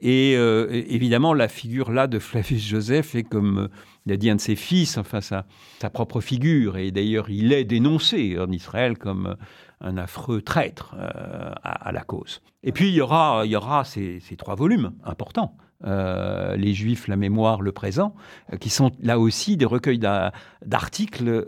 Et 0.00 0.34
euh, 0.36 0.68
évidemment, 0.70 1.34
la 1.34 1.48
figure 1.48 1.90
là 1.90 2.06
de 2.06 2.18
Flavius 2.18 2.66
Joseph 2.66 3.14
est 3.14 3.24
comme 3.24 3.68
il 4.06 4.12
a 4.12 4.16
dit 4.16 4.30
un 4.30 4.36
de 4.36 4.40
ses 4.40 4.56
fils, 4.56 4.98
enfin 4.98 5.20
sa, 5.20 5.46
sa 5.80 5.90
propre 5.90 6.20
figure. 6.20 6.76
Et 6.76 6.90
d'ailleurs, 6.90 7.30
il 7.30 7.52
est 7.52 7.64
dénoncé 7.64 8.38
en 8.38 8.50
Israël 8.50 8.98
comme 8.98 9.36
un 9.80 9.96
affreux 9.96 10.42
traître 10.42 10.94
à, 10.94 11.90
la 11.90 12.02
cause. 12.02 12.40
Et 12.62 12.70
puis, 12.70 12.88
il 12.88 12.94
y 12.94 13.00
aura, 13.00 13.42
il 13.44 13.50
y 13.50 13.56
aura 13.56 13.84
ces 13.84 14.20
trois 14.36 14.54
volumes 14.54 14.92
importants 15.04 15.56
les 15.84 16.74
Juifs, 16.74 17.08
la 17.08 17.16
mémoire, 17.16 17.62
le 17.62 17.72
présent, 17.72 18.14
qui 18.60 18.70
sont 18.70 18.90
là 19.02 19.18
aussi 19.18 19.56
des 19.56 19.64
recueils 19.64 20.00
d'articles 20.64 21.44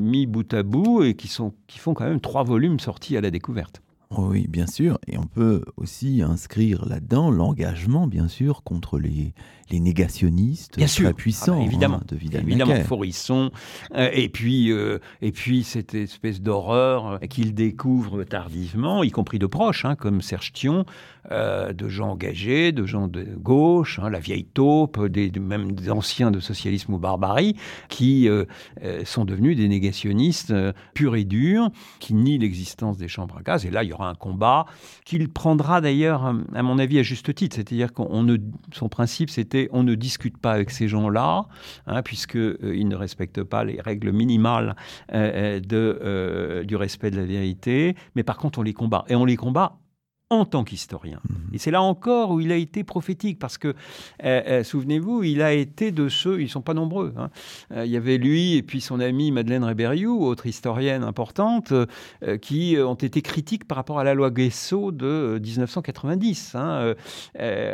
mis 0.00 0.26
bout 0.26 0.52
à 0.54 0.62
bout 0.62 1.02
et 1.02 1.14
qui, 1.14 1.28
sont, 1.28 1.54
qui 1.66 1.78
font 1.78 1.94
quand 1.94 2.04
même 2.04 2.20
trois 2.20 2.44
volumes 2.44 2.80
sortis 2.80 3.16
à 3.16 3.20
la 3.20 3.30
découverte. 3.30 3.82
Oui, 4.16 4.46
bien 4.48 4.66
sûr. 4.66 4.98
Et 5.06 5.16
on 5.18 5.26
peut 5.26 5.64
aussi 5.76 6.20
inscrire 6.22 6.84
là-dedans 6.84 7.30
l'engagement, 7.30 8.08
bien 8.08 8.26
sûr, 8.26 8.64
contre 8.64 8.98
les, 8.98 9.34
les 9.70 9.80
négationnistes 9.80 10.76
bien 10.76 10.86
très 10.86 10.94
sûr. 10.94 11.14
puissants 11.14 11.54
ah 11.56 11.60
bah, 11.60 11.64
évidemment, 11.64 11.96
hein, 11.96 12.06
de 12.08 12.16
Vidal 12.16 12.42
Évidemment, 12.42 12.74
Forisson. 12.82 13.50
Euh, 13.94 14.10
et, 14.12 14.28
puis, 14.28 14.70
euh, 14.72 14.98
et 15.22 15.32
puis, 15.32 15.62
cette 15.62 15.94
espèce 15.94 16.40
d'horreur 16.40 17.06
euh, 17.06 17.18
qu'il 17.18 17.54
découvre 17.54 18.24
tardivement, 18.24 19.02
y 19.02 19.10
compris 19.10 19.38
de 19.38 19.46
proches, 19.46 19.84
hein, 19.84 19.94
comme 19.94 20.20
Serge 20.22 20.52
Thion, 20.52 20.84
de 21.30 21.88
gens 21.88 22.12
engagés, 22.12 22.72
de 22.72 22.86
gens 22.86 23.06
de 23.06 23.22
gauche, 23.22 24.00
hein, 24.02 24.08
la 24.08 24.18
vieille 24.18 24.46
taupe, 24.46 25.04
des, 25.06 25.30
même 25.38 25.72
des 25.72 25.90
anciens 25.90 26.30
de 26.30 26.40
socialisme 26.40 26.94
ou 26.94 26.98
barbarie, 26.98 27.56
qui 27.88 28.26
sont 29.04 29.26
devenus 29.26 29.56
des 29.56 29.68
négationnistes 29.68 30.54
purs 30.94 31.16
et 31.16 31.24
durs, 31.24 31.68
qui 32.00 32.14
nient 32.14 32.38
l'existence 32.38 32.96
des 32.96 33.06
chambres 33.06 33.36
à 33.38 33.42
gaz. 33.42 33.66
Et 33.66 33.70
là, 33.70 33.84
il 33.84 33.90
y 33.90 33.92
aura 33.92 33.99
un 34.08 34.14
combat 34.14 34.66
qu'il 35.04 35.28
prendra 35.28 35.80
d'ailleurs, 35.80 36.34
à 36.54 36.62
mon 36.62 36.78
avis, 36.78 36.98
à 36.98 37.02
juste 37.02 37.34
titre. 37.34 37.56
C'est-à-dire 37.56 37.92
qu'on 37.92 38.22
ne, 38.22 38.36
son 38.72 38.88
principe, 38.88 39.30
c'était 39.30 39.68
on 39.72 39.82
ne 39.82 39.94
discute 39.94 40.38
pas 40.38 40.52
avec 40.52 40.70
ces 40.70 40.88
gens-là, 40.88 41.46
hein, 41.86 42.02
puisqu'ils 42.02 42.56
euh, 42.62 42.84
ne 42.84 42.96
respectent 42.96 43.44
pas 43.44 43.64
les 43.64 43.80
règles 43.80 44.12
minimales 44.12 44.76
euh, 45.12 45.60
euh, 45.72 46.64
du 46.64 46.76
respect 46.76 47.10
de 47.10 47.16
la 47.16 47.24
vérité, 47.24 47.96
mais 48.14 48.22
par 48.22 48.36
contre 48.36 48.58
on 48.58 48.62
les 48.62 48.74
combat. 48.74 49.04
Et 49.08 49.14
on 49.14 49.24
les 49.24 49.36
combat 49.36 49.78
en 50.30 50.44
tant 50.44 50.62
qu'historien. 50.62 51.20
Mhm. 51.28 51.54
Et 51.54 51.58
c'est 51.58 51.72
là 51.72 51.82
encore 51.82 52.30
où 52.30 52.40
il 52.40 52.52
a 52.52 52.56
été 52.56 52.84
prophétique, 52.84 53.38
parce 53.38 53.58
que, 53.58 53.68
euh, 53.68 53.72
euh, 54.22 54.64
souvenez-vous, 54.64 55.24
il 55.24 55.42
a 55.42 55.52
été 55.52 55.90
de 55.90 56.08
ceux, 56.08 56.40
ils 56.40 56.44
ne 56.44 56.48
sont 56.48 56.62
pas 56.62 56.74
nombreux, 56.74 57.12
hein. 57.16 57.30
euh, 57.72 57.84
il 57.84 57.90
y 57.90 57.96
avait 57.96 58.16
lui 58.16 58.54
et 58.54 58.62
puis 58.62 58.80
son 58.80 59.00
amie 59.00 59.32
Madeleine 59.32 59.64
Rébériou, 59.64 60.24
autre 60.24 60.46
historienne 60.46 61.02
importante, 61.02 61.72
qui 62.40 62.76
ont 62.78 62.94
été 62.94 63.22
critiques 63.22 63.66
par 63.66 63.76
rapport 63.76 63.98
à 63.98 64.04
la 64.04 64.14
loi 64.14 64.30
Guesso 64.30 64.92
de 64.92 65.40
1990, 65.42 66.54
hein, 66.54 66.94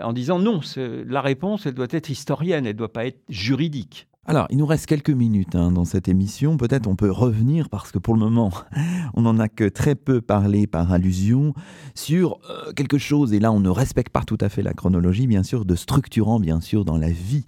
en 0.02 0.12
disant 0.12 0.38
non, 0.38 0.60
la 0.76 1.20
réponse, 1.20 1.66
elle 1.66 1.74
doit 1.74 1.86
être 1.90 2.08
historienne, 2.08 2.64
elle 2.66 2.74
ne 2.74 2.78
doit 2.78 2.92
pas 2.92 3.06
être 3.06 3.20
juridique. 3.28 4.08
Alors, 4.28 4.48
il 4.50 4.58
nous 4.58 4.66
reste 4.66 4.86
quelques 4.86 5.10
minutes 5.10 5.54
hein, 5.54 5.70
dans 5.70 5.84
cette 5.84 6.08
émission. 6.08 6.56
Peut-être 6.56 6.88
on 6.88 6.96
peut 6.96 7.10
revenir, 7.10 7.68
parce 7.68 7.92
que 7.92 7.98
pour 7.98 8.14
le 8.14 8.20
moment, 8.20 8.50
on 9.14 9.22
n'en 9.22 9.38
a 9.38 9.48
que 9.48 9.68
très 9.68 9.94
peu 9.94 10.20
parlé 10.20 10.66
par 10.66 10.92
allusion, 10.92 11.54
sur 11.94 12.40
euh, 12.50 12.72
quelque 12.72 12.98
chose, 12.98 13.32
et 13.32 13.38
là 13.38 13.52
on 13.52 13.60
ne 13.60 13.68
respecte 13.68 14.12
pas 14.12 14.24
tout 14.24 14.38
à 14.40 14.48
fait 14.48 14.62
la 14.62 14.74
chronologie, 14.74 15.28
bien 15.28 15.44
sûr, 15.44 15.64
de 15.64 15.76
structurant, 15.76 16.40
bien 16.40 16.60
sûr, 16.60 16.84
dans 16.84 16.96
la 16.96 17.10
vie 17.10 17.44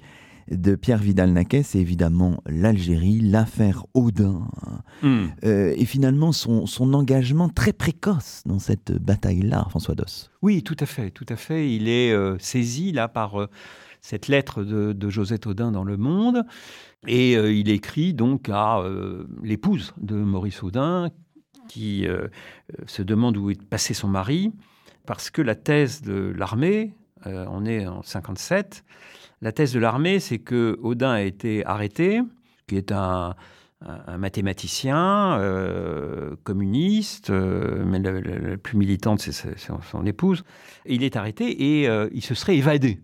de 0.52 0.76
Pierre 0.76 0.98
Vidal-Naquet, 0.98 1.64
c'est 1.64 1.80
évidemment 1.80 2.40
l'Algérie, 2.46 3.20
l'affaire 3.20 3.84
Audin, 3.92 4.48
hmm. 5.02 5.26
euh, 5.44 5.74
et 5.76 5.84
finalement 5.84 6.30
son, 6.32 6.64
engagement 6.94 7.48
très 7.48 7.72
précoce 7.72 8.42
dans 8.46 8.60
cette 8.60 8.92
bataille-là, 8.92 9.66
François 9.68 9.96
Doss. 9.96 10.30
Oui, 10.42 10.62
tout 10.62 10.76
à 10.78 10.86
fait, 10.86 11.10
tout 11.10 11.26
à 11.28 11.36
fait. 11.36 11.70
Il 11.74 11.88
est 11.88 12.12
euh, 12.12 12.38
saisi 12.38 12.92
là 12.92 13.08
par 13.08 13.48
cette 14.08 14.28
lettre 14.28 14.62
de, 14.62 15.10
Josette 15.10 15.46
Audin 15.46 15.70
dans 15.70 15.84
Le 15.84 15.98
Monde. 15.98 16.46
Et 17.06 17.36
euh, 17.36 17.52
il 17.52 17.68
écrit 17.68 18.14
donc 18.14 18.48
à 18.48 18.78
euh, 18.78 19.26
l'épouse 19.42 19.92
de 19.98 20.14
Maurice 20.14 20.62
Audin, 20.62 21.10
qui 21.68 22.06
euh, 22.06 22.28
se 22.86 23.02
demande 23.02 23.36
où 23.36 23.50
est 23.50 23.62
passé 23.62 23.92
son 23.92 24.08
mari, 24.08 24.50
parce 25.04 25.28
que 25.28 25.42
la 25.42 25.54
thèse 25.54 26.00
de 26.00 26.32
l'armée, 26.34 26.94
on 27.26 27.66
est 27.66 27.86
en 27.86 28.02
57, 28.02 28.82
la 29.42 29.52
thèse 29.52 29.74
de 29.74 29.78
l'armée, 29.78 30.20
c'est 30.20 30.38
que 30.38 30.78
Audin 30.80 31.10
a 31.10 31.20
été 31.20 31.66
arrêté, 31.66 32.22
qui 32.66 32.76
est 32.76 32.92
un, 32.92 33.34
mathématicien 34.18 35.40
communiste, 36.42 37.30
mais 37.30 38.00
la, 38.00 38.56
plus 38.56 38.76
militante, 38.76 39.20
c'est 39.20 39.56
son, 39.56 40.04
épouse. 40.04 40.42
il 40.84 41.04
est 41.04 41.14
arrêté 41.14 41.82
et 41.82 41.88
il 42.12 42.22
se 42.22 42.34
serait 42.34 42.56
évadé 42.56 43.00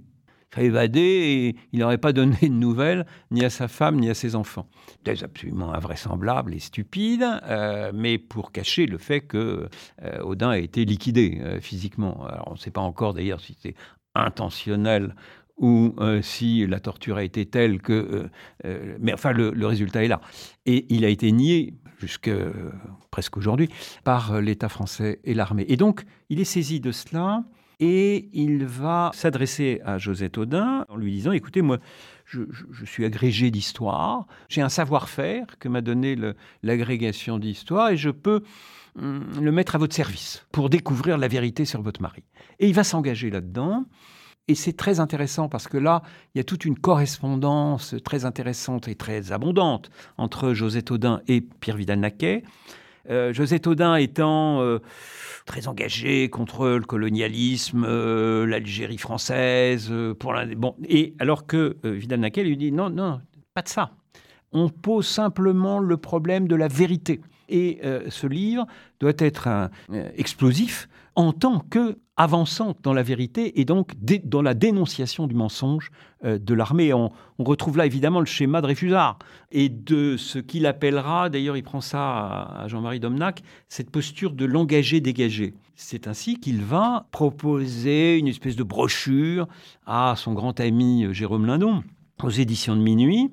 évadé 0.62 1.00
et 1.00 1.56
il 1.72 1.80
n'aurait 1.80 1.98
pas 1.98 2.12
donné 2.12 2.36
de 2.42 2.48
nouvelles 2.48 3.06
ni 3.30 3.44
à 3.44 3.50
sa 3.50 3.68
femme 3.68 3.96
ni 3.96 4.10
à 4.10 4.14
ses 4.14 4.34
enfants. 4.34 4.66
C'est 5.04 5.22
absolument 5.22 5.72
invraisemblable 5.72 6.54
et 6.54 6.58
stupide, 6.58 7.24
euh, 7.44 7.92
mais 7.94 8.18
pour 8.18 8.52
cacher 8.52 8.86
le 8.86 8.98
fait 8.98 9.20
que 9.20 9.68
euh, 10.02 10.22
Odin 10.22 10.50
a 10.50 10.58
été 10.58 10.84
liquidé 10.84 11.38
euh, 11.40 11.60
physiquement. 11.60 12.26
on 12.46 12.52
ne 12.52 12.58
sait 12.58 12.70
pas 12.70 12.80
encore 12.80 13.14
d'ailleurs 13.14 13.40
si 13.40 13.54
c'était 13.54 13.76
intentionnel 14.14 15.14
ou 15.56 15.94
si 16.22 16.66
la 16.66 16.80
torture 16.80 17.16
a 17.16 17.22
été 17.22 17.46
telle 17.46 17.80
que... 17.80 18.28
mais 18.98 19.12
enfin, 19.12 19.30
le, 19.30 19.50
le, 19.50 19.66
résultat 19.68 20.02
est 20.02 20.08
là. 20.08 20.20
Et 20.66 20.84
il 20.92 21.04
a 21.04 21.08
été 21.08 21.30
nié 21.30 21.74
jusque 22.00 22.30
presque 23.12 23.36
aujourd'hui 23.36 23.68
par 24.02 24.40
l'État 24.40 24.68
français 24.68 25.20
et 25.22 25.32
l'armée. 25.32 25.64
Et 25.68 25.76
donc, 25.76 26.04
il 26.28 26.40
est 26.40 26.44
saisi 26.44 26.80
de 26.80 26.90
cela 26.90 27.44
et 27.84 28.30
il 28.32 28.64
va 28.64 29.10
s'adresser 29.12 29.82
à 29.84 29.98
Josette 29.98 30.38
Audin 30.38 30.86
en 30.88 30.96
lui 30.96 31.12
disant, 31.12 31.32
écoutez, 31.32 31.60
moi, 31.60 31.78
je, 32.24 32.40
suis 32.86 33.04
agrégé 33.04 33.50
d'histoire, 33.50 34.26
j'ai 34.48 34.62
un 34.62 34.70
savoir-faire 34.70 35.58
que 35.58 35.68
m'a 35.68 35.82
donné 35.82 36.16
l'agrégation 36.62 37.38
d'histoire 37.38 37.90
et 37.90 37.98
je 37.98 38.08
peux 38.08 38.42
hum, 38.98 39.26
le 39.38 39.52
mettre 39.52 39.74
à 39.74 39.78
votre 39.78 39.94
service 39.94 40.46
pour 40.50 40.70
découvrir 40.70 41.18
la 41.18 41.28
vérité 41.28 41.66
sur 41.66 41.82
votre 41.82 42.00
mari. 42.00 42.24
Et 42.58 42.68
il 42.68 42.74
va 42.74 42.84
s'engager 42.84 43.28
là-dedans. 43.28 43.84
Et 44.48 44.54
c'est 44.54 44.74
très 44.74 44.98
intéressant 44.98 45.50
parce 45.50 45.68
que 45.68 45.76
là, 45.76 46.02
il 46.34 46.38
y 46.38 46.40
a 46.40 46.44
toute 46.44 46.64
une 46.64 46.78
correspondance 46.78 47.94
très 48.02 48.24
intéressante 48.24 48.88
et 48.88 48.94
très 48.94 49.30
abondante 49.30 49.90
entre 50.16 50.54
Josette 50.54 50.90
Audin 50.90 51.20
et 51.28 51.42
Pierre 51.42 51.76
Vidal-Naquet. 51.76 52.44
Euh, 53.10 53.32
Josette 53.32 53.66
Audin 53.66 53.96
étant 53.96 54.60
euh, 54.60 54.80
très 55.44 55.68
engagé 55.68 56.30
contre 56.30 56.68
le 56.68 56.80
colonialisme, 56.80 57.84
euh, 57.86 58.46
l'Algérie 58.46 58.98
française, 58.98 59.88
euh, 59.90 60.14
bon, 60.56 60.74
et 60.88 61.14
alors 61.18 61.46
que 61.46 61.76
euh, 61.84 61.92
Vidal-Naquet 61.92 62.44
lui 62.44 62.56
dit 62.56 62.72
non, 62.72 62.90
non, 62.90 63.20
pas 63.52 63.62
de 63.62 63.68
ça. 63.68 63.92
On 64.52 64.68
pose 64.68 65.06
simplement 65.06 65.80
le 65.80 65.96
problème 65.96 66.48
de 66.48 66.56
la 66.56 66.68
vérité. 66.68 67.20
Et 67.48 67.80
ce 68.08 68.26
livre 68.26 68.66
doit 69.00 69.12
être 69.18 69.48
un, 69.48 69.68
explosif 70.16 70.88
en 71.16 71.32
tant 71.32 71.60
que 71.60 71.98
avançant 72.16 72.76
dans 72.82 72.92
la 72.92 73.02
vérité 73.02 73.60
et 73.60 73.64
donc 73.64 73.94
dans 74.24 74.42
la 74.42 74.54
dénonciation 74.54 75.26
du 75.26 75.34
mensonge 75.34 75.90
euh, 76.24 76.38
de 76.38 76.54
l'armée. 76.54 76.92
On, 76.92 77.10
retrouve 77.38 77.76
là 77.76 77.86
évidemment 77.86 78.20
le 78.20 78.26
schéma 78.26 78.60
de 78.60 78.66
Réfusard 78.66 79.18
et 79.50 79.68
de 79.68 80.16
ce 80.16 80.38
qu'il 80.38 80.66
appellera, 80.66 81.28
d'ailleurs 81.28 81.56
il 81.56 81.64
prend 81.64 81.80
ça 81.80 82.62
à, 82.62 82.68
Jean-Marie 82.68 83.00
Domnac, 83.00 83.42
cette 83.68 83.90
posture 83.90 84.32
de 84.32 84.44
l'engagé 84.44 85.00
dégagé. 85.00 85.54
C'est 85.74 86.06
ainsi 86.06 86.38
qu'il 86.38 86.62
va 86.62 87.08
proposer 87.10 88.16
une 88.18 88.28
espèce 88.28 88.54
de 88.54 88.62
brochure 88.62 89.48
à 89.86 90.14
son 90.16 90.34
grand 90.34 90.60
ami 90.60 91.04
euh, 91.04 91.12
Jérôme 91.12 91.46
Lindon 91.46 91.82
aux 92.22 92.30
éditions 92.30 92.76
de 92.76 92.80
Minuit. 92.80 93.30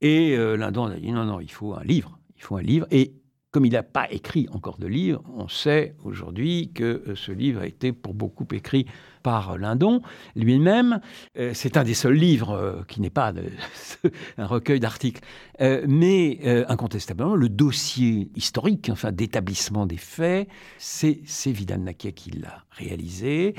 Et 0.00 0.36
euh, 0.36 0.56
Lindon 0.56 0.86
a 0.86 0.94
dit 0.94 1.10
non, 1.10 1.24
non, 1.24 1.40
il 1.40 1.50
faut 1.50 1.74
un 1.74 1.82
livre. 1.82 2.18
Il 2.36 2.42
faut 2.42 2.56
un 2.56 2.62
livre. 2.62 2.86
Et 2.92 3.14
comme 3.54 3.66
il 3.66 3.72
n'a 3.72 3.84
pas 3.84 4.10
écrit 4.10 4.48
encore 4.50 4.78
de 4.78 4.88
livre, 4.88 5.22
on 5.32 5.46
sait 5.46 5.94
aujourd'hui 6.02 6.72
que 6.74 7.04
euh, 7.06 7.14
ce 7.14 7.30
livre 7.30 7.60
a 7.60 7.68
été 7.68 7.92
pour 7.92 8.12
beaucoup 8.12 8.48
écrit 8.50 8.84
par 9.22 9.56
Lindon 9.58 10.02
lui-même. 10.34 11.00
Euh, 11.38 11.52
c'est 11.54 11.76
un 11.76 11.84
des 11.84 11.94
seuls 11.94 12.16
livres 12.16 12.50
euh, 12.50 12.82
qui 12.88 13.00
n'est 13.00 13.10
pas 13.10 13.32
un 14.38 14.46
recueil 14.46 14.80
d'articles. 14.80 15.20
mais 15.60 16.40
incontestablement, 16.66 17.36
le 17.36 17.48
dossier 17.48 18.28
historique, 18.34 18.88
enfin 18.90 19.12
d'établissement 19.12 19.86
des 19.86 19.98
faits, 19.98 20.48
c'est 20.78 21.22
Vidal-Naquet 21.46 22.12
qui 22.12 22.32
l'a 22.32 22.64
réalisé 22.72 23.54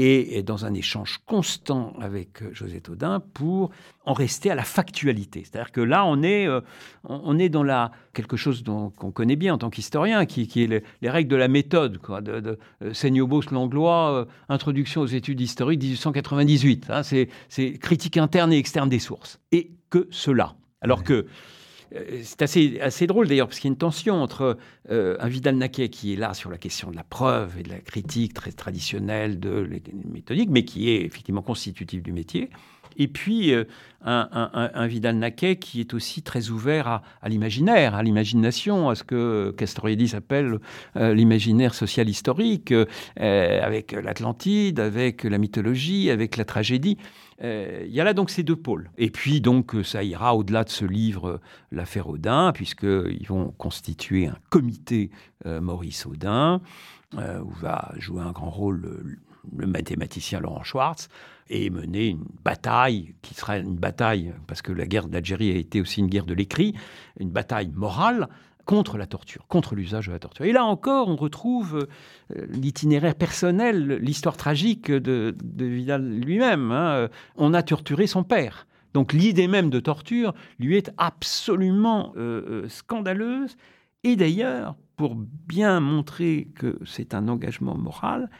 et 0.00 0.42
dans 0.42 0.64
un 0.64 0.74
échange 0.74 1.20
constant 1.26 1.94
avec 2.00 2.42
euh, 2.42 2.50
José 2.52 2.80
Taudin 2.80 3.20
pour 3.20 3.70
en 4.04 4.12
rester 4.12 4.50
à 4.50 4.54
la 4.54 4.62
factualité. 4.62 5.44
C'est-à-dire 5.44 5.72
que 5.72 5.80
là, 5.80 6.04
on 6.06 6.22
est, 6.22 6.46
euh, 6.46 6.60
on 7.04 7.38
est 7.38 7.48
dans 7.48 7.62
la, 7.62 7.92
quelque 8.12 8.36
chose 8.36 8.64
qu'on 8.64 9.10
connaît 9.12 9.36
bien 9.36 9.54
en 9.54 9.58
tant 9.58 9.70
qu'historien, 9.70 10.26
qui, 10.26 10.48
qui, 10.48 10.62
est 10.62 10.84
les, 11.02 11.10
règles 11.10 11.30
de 11.30 11.36
la 11.36 11.48
méthode, 11.48 11.98
quoi, 11.98 12.20
de, 12.20 12.40
de 12.40 12.58
euh, 12.82 13.40
Langlois, 13.50 14.26
Introduction 14.48 15.02
aux 15.02 15.06
études 15.06 15.40
historiques 15.40 15.82
1898. 15.82 16.86
Hein, 16.90 17.02
c'est 17.02 17.78
critique 17.78 18.16
interne 18.16 18.52
et 18.52 18.58
externe 18.58 18.88
des 18.88 18.98
sources. 18.98 19.38
Et 19.52 19.72
que 19.90 20.08
cela. 20.10 20.54
Alors 20.80 21.04
que 21.04 21.26
c'est 22.22 22.42
assez, 22.42 22.80
assez 22.80 23.06
drôle 23.06 23.28
d'ailleurs, 23.28 23.48
parce 23.48 23.58
qu'il 23.58 23.68
y 23.68 23.72
a 23.72 23.74
une 23.74 23.78
tension 23.78 24.22
entre 24.22 24.58
euh, 24.90 25.16
un 25.20 25.28
Vidal-Naquet 25.28 25.88
qui 25.88 26.12
est 26.12 26.16
là 26.16 26.34
sur 26.34 26.50
la 26.50 26.58
question 26.58 26.90
de 26.90 26.96
la 26.96 27.04
preuve 27.04 27.58
et 27.58 27.62
de 27.62 27.68
la 27.68 27.78
critique 27.78 28.34
très 28.34 28.52
traditionnelle 28.52 29.40
de 29.40 29.68
méthodique, 30.08 30.50
mais 30.50 30.64
qui 30.64 30.90
est 30.90 31.02
effectivement 31.02 31.42
constitutif 31.42 32.02
du 32.02 32.12
métier, 32.12 32.50
et 32.96 33.08
puis 33.08 33.52
euh, 33.52 33.64
un, 34.04 34.86
Vidal-Naquet 34.86 35.56
qui 35.56 35.80
est 35.80 35.94
aussi 35.94 36.22
très 36.22 36.50
ouvert 36.50 37.02
à, 37.22 37.28
l'imaginaire, 37.28 37.94
à 37.94 38.02
l'imagination, 38.02 38.88
à 38.88 38.94
ce 38.94 39.04
que 39.04 39.52
Castoriadis 39.56 40.14
appelle 40.14 40.58
l'imaginaire 40.96 41.74
social 41.74 42.08
historique, 42.08 42.74
avec 43.16 43.92
l'Atlantide, 43.92 44.80
avec 44.80 45.24
la 45.24 45.38
mythologie, 45.38 46.10
avec 46.10 46.36
la 46.36 46.44
tragédie. 46.44 46.96
Euh, 47.42 47.84
il 47.86 47.92
y 47.92 48.00
a 48.00 48.04
là 48.04 48.12
donc 48.12 48.30
ces 48.30 48.42
deux 48.42 48.56
pôles. 48.56 48.90
Et 48.98 49.10
puis 49.10 49.40
donc 49.40 49.74
ça 49.84 50.02
ira 50.02 50.34
au-delà 50.36 50.64
de 50.64 50.70
ce 50.70 50.84
livre 50.84 51.40
L'affaire 51.72 52.08
Audin, 52.08 52.52
puisqu'ils 52.52 53.26
vont 53.26 53.54
constituer 53.58 54.26
un 54.26 54.36
comité 54.50 55.10
Maurice 55.44 56.04
Audin, 56.06 56.60
où 57.14 57.50
va 57.60 57.92
jouer 57.98 58.22
un 58.22 58.32
grand 58.32 58.50
rôle 58.50 59.16
le 59.56 59.66
mathématicien 59.66 60.40
Laurent 60.40 60.62
Schwartz, 60.62 61.08
et 61.48 61.70
mener 61.70 62.08
une 62.08 62.26
bataille 62.44 63.14
qui 63.22 63.34
sera 63.34 63.58
une 63.58 63.76
bataille, 63.76 64.32
parce 64.46 64.62
que 64.62 64.72
la 64.72 64.86
guerre 64.86 65.08
d'Algérie 65.08 65.50
a 65.50 65.56
été 65.56 65.80
aussi 65.80 66.00
une 66.00 66.06
guerre 66.06 66.26
de 66.26 66.34
l'écrit, 66.34 66.74
une 67.18 67.30
bataille 67.30 67.72
morale 67.74 68.28
contre 68.70 68.98
la 68.98 69.06
torture, 69.06 69.48
contre 69.48 69.74
l'usage 69.74 70.06
de 70.06 70.12
la 70.12 70.20
torture. 70.20 70.44
Et 70.44 70.52
là 70.52 70.64
encore, 70.64 71.08
on 71.08 71.16
retrouve 71.16 71.88
euh, 72.36 72.46
l'itinéraire 72.50 73.16
personnel, 73.16 73.98
l'histoire 74.00 74.36
tragique 74.36 74.92
de, 74.92 75.34
Vidal 75.56 76.08
lui-même. 76.08 76.70
Hein. 76.70 77.08
On 77.34 77.52
a 77.52 77.64
torturé 77.64 78.06
son 78.06 78.22
père. 78.22 78.68
Donc 78.94 79.12
l'idée 79.12 79.48
même 79.48 79.70
de 79.70 79.80
torture 79.80 80.34
lui 80.60 80.76
est 80.76 80.92
absolument 80.98 82.12
euh, 82.16 82.62
euh, 82.62 82.68
scandaleuse. 82.68 83.56
Et 84.04 84.14
d'ailleurs, 84.14 84.76
pour 84.94 85.16
bien 85.16 85.80
montrer 85.80 86.46
que 86.54 86.78
c'est 86.86 87.12
un 87.12 87.26
engagement 87.26 87.76
moral, 87.76 88.30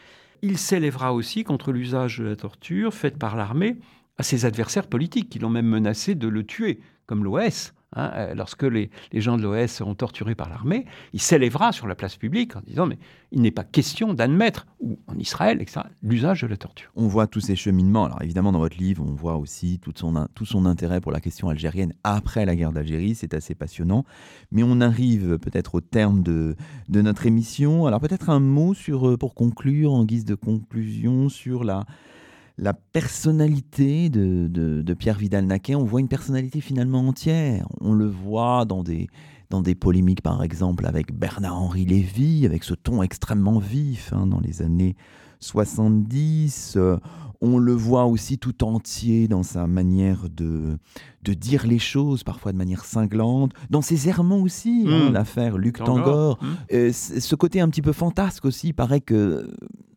il 0.43 0.59
s'élèvera 0.59 1.13
aussi 1.13 1.43
contre 1.43 1.73
l'usage 1.73 2.19
de 2.21 2.25
la 2.27 2.37
torture 2.37 2.95
faite 2.95 3.19
par 3.19 3.35
l'armée 3.35 3.81
à 4.17 4.23
ses 4.23 4.45
adversaires 4.45 4.87
politiques, 4.87 5.29
qui 5.29 5.41
l'ont 5.41 5.51
même 5.51 5.67
menacé 5.67 6.15
de 6.15 6.29
le 6.29 6.47
tuer, 6.47 6.79
comme 7.07 7.25
l'OS. 7.25 7.73
Hein, 7.97 8.13
euh, 8.15 8.35
lorsque 8.35 8.63
les, 8.63 8.89
gens 9.15 9.37
de 9.37 9.43
l'OS 9.43 9.71
seront 9.71 9.97
torturés 9.97 10.37
par 10.37 10.49
l'armée, 10.49 10.85
il 11.13 11.21
s'élèvera 11.21 11.73
sur 11.73 11.89
la 11.89 11.97
place 11.97 12.17
publique 12.17 12.55
en 12.55 12.61
disant 12.61 12.87
mais 12.87 12.99
il 13.33 13.43
n'est 13.43 13.51
pas 13.51 13.65
question 13.65 14.15
d'admettre, 14.15 14.67
ou 14.81 14.99
en 15.09 15.19
Israël, 15.19 15.65
l'usage 16.03 16.43
de 16.43 16.47
la 16.47 16.57
torture. 16.57 16.91
On 16.95 17.09
voit 17.09 17.27
tous 17.27 17.41
ces 17.41 17.57
cheminements. 17.57 18.05
Alors 18.05 18.23
évidemment, 18.23 18.53
dans 18.53 18.61
votre 18.61 18.77
livre, 18.77 19.05
on 19.05 19.15
voit 19.15 19.37
aussi 19.37 19.81
tout 19.81 19.93
son, 19.95 20.29
tout 20.35 20.47
son 20.47 20.67
intérêt 20.67 21.01
pour 21.01 21.11
la 21.11 21.21
question 21.21 21.49
algérienne 21.49 21.93
après 22.05 22.45
la 22.45 22.55
guerre 22.55 22.73
d'Algérie. 22.73 23.15
C'est 23.17 23.35
assez 23.35 23.55
passionnant. 23.55 24.05
Mais 24.53 24.63
on 24.63 24.81
arrive 24.81 25.39
peut-être 25.39 25.75
au 25.75 25.81
terme 25.81 26.23
de, 26.23 26.57
de 26.89 27.03
notre 27.03 27.27
émission. 27.27 27.87
Alors 27.87 28.01
peut-être 28.01 28.31
un 28.31 28.41
mot 28.41 28.75
sur, 28.75 29.09
euh, 29.09 29.17
pour 29.17 29.35
conclure, 29.35 29.93
en 29.93 30.05
guise 30.05 30.25
de 30.25 30.35
conclusion, 30.37 31.29
sur 31.29 31.65
la 31.65 31.87
la 32.61 32.75
personnalité 32.75 34.11
de, 34.11 34.95
Pierre 34.95 35.17
Vidal-Naquet, 35.17 35.75
on 35.75 35.85
voit 35.85 36.01
une 36.01 36.09
personnalité 36.09 36.61
finalement 36.61 37.01
entière. 37.09 37.67
On 37.81 37.95
le 37.95 38.07
voit 38.07 38.67
dans 38.67 38.83
des, 38.83 39.09
dans 39.49 39.63
des 39.63 39.75
polémiques, 39.75 40.21
par 40.21 40.43
exemple, 40.43 40.87
avec 40.87 41.13
Bernard-Henri 41.13 41.87
Lévy, 41.87 42.45
avec 42.45 42.65
ce 42.65 42.75
ton 42.75 43.03
extrêmement 43.03 43.59
vif 43.59 44.13
hein, 44.13 44.27
dans 44.27 44.41
les 44.41 44.61
années 44.61 44.95
70. 45.41 46.77
on 47.41 47.57
le 47.57 47.73
voit 47.73 48.05
aussi 48.05 48.37
tout 48.37 48.63
entier 48.63 49.27
dans 49.27 49.43
sa 49.43 49.67
manière 49.67 50.29
de, 50.29 50.77
de 51.23 51.33
dire 51.33 51.67
les 51.67 51.79
choses, 51.79 52.25
parfois 52.25 52.53
de 52.53 52.59
manière 52.59 52.85
cinglante, 52.85 53.53
dans 53.71 53.81
ses 53.81 54.09
errements 54.11 54.43
aussi, 54.43 54.85
hein, 54.87 55.09
mmh. 55.09 55.13
l'affaire 55.15 55.57
Luc 55.57 55.79
Tangor. 55.79 56.39
Mmh. 56.43 56.47
Euh, 56.75 56.93
ce 56.93 57.35
côté 57.37 57.63
un 57.63 57.71
petit 57.71 57.81
peu 57.81 57.93
fantasque 57.93 58.45
aussi, 58.45 58.69
il 58.69 58.75
paraît 58.75 59.01
que 59.01 59.51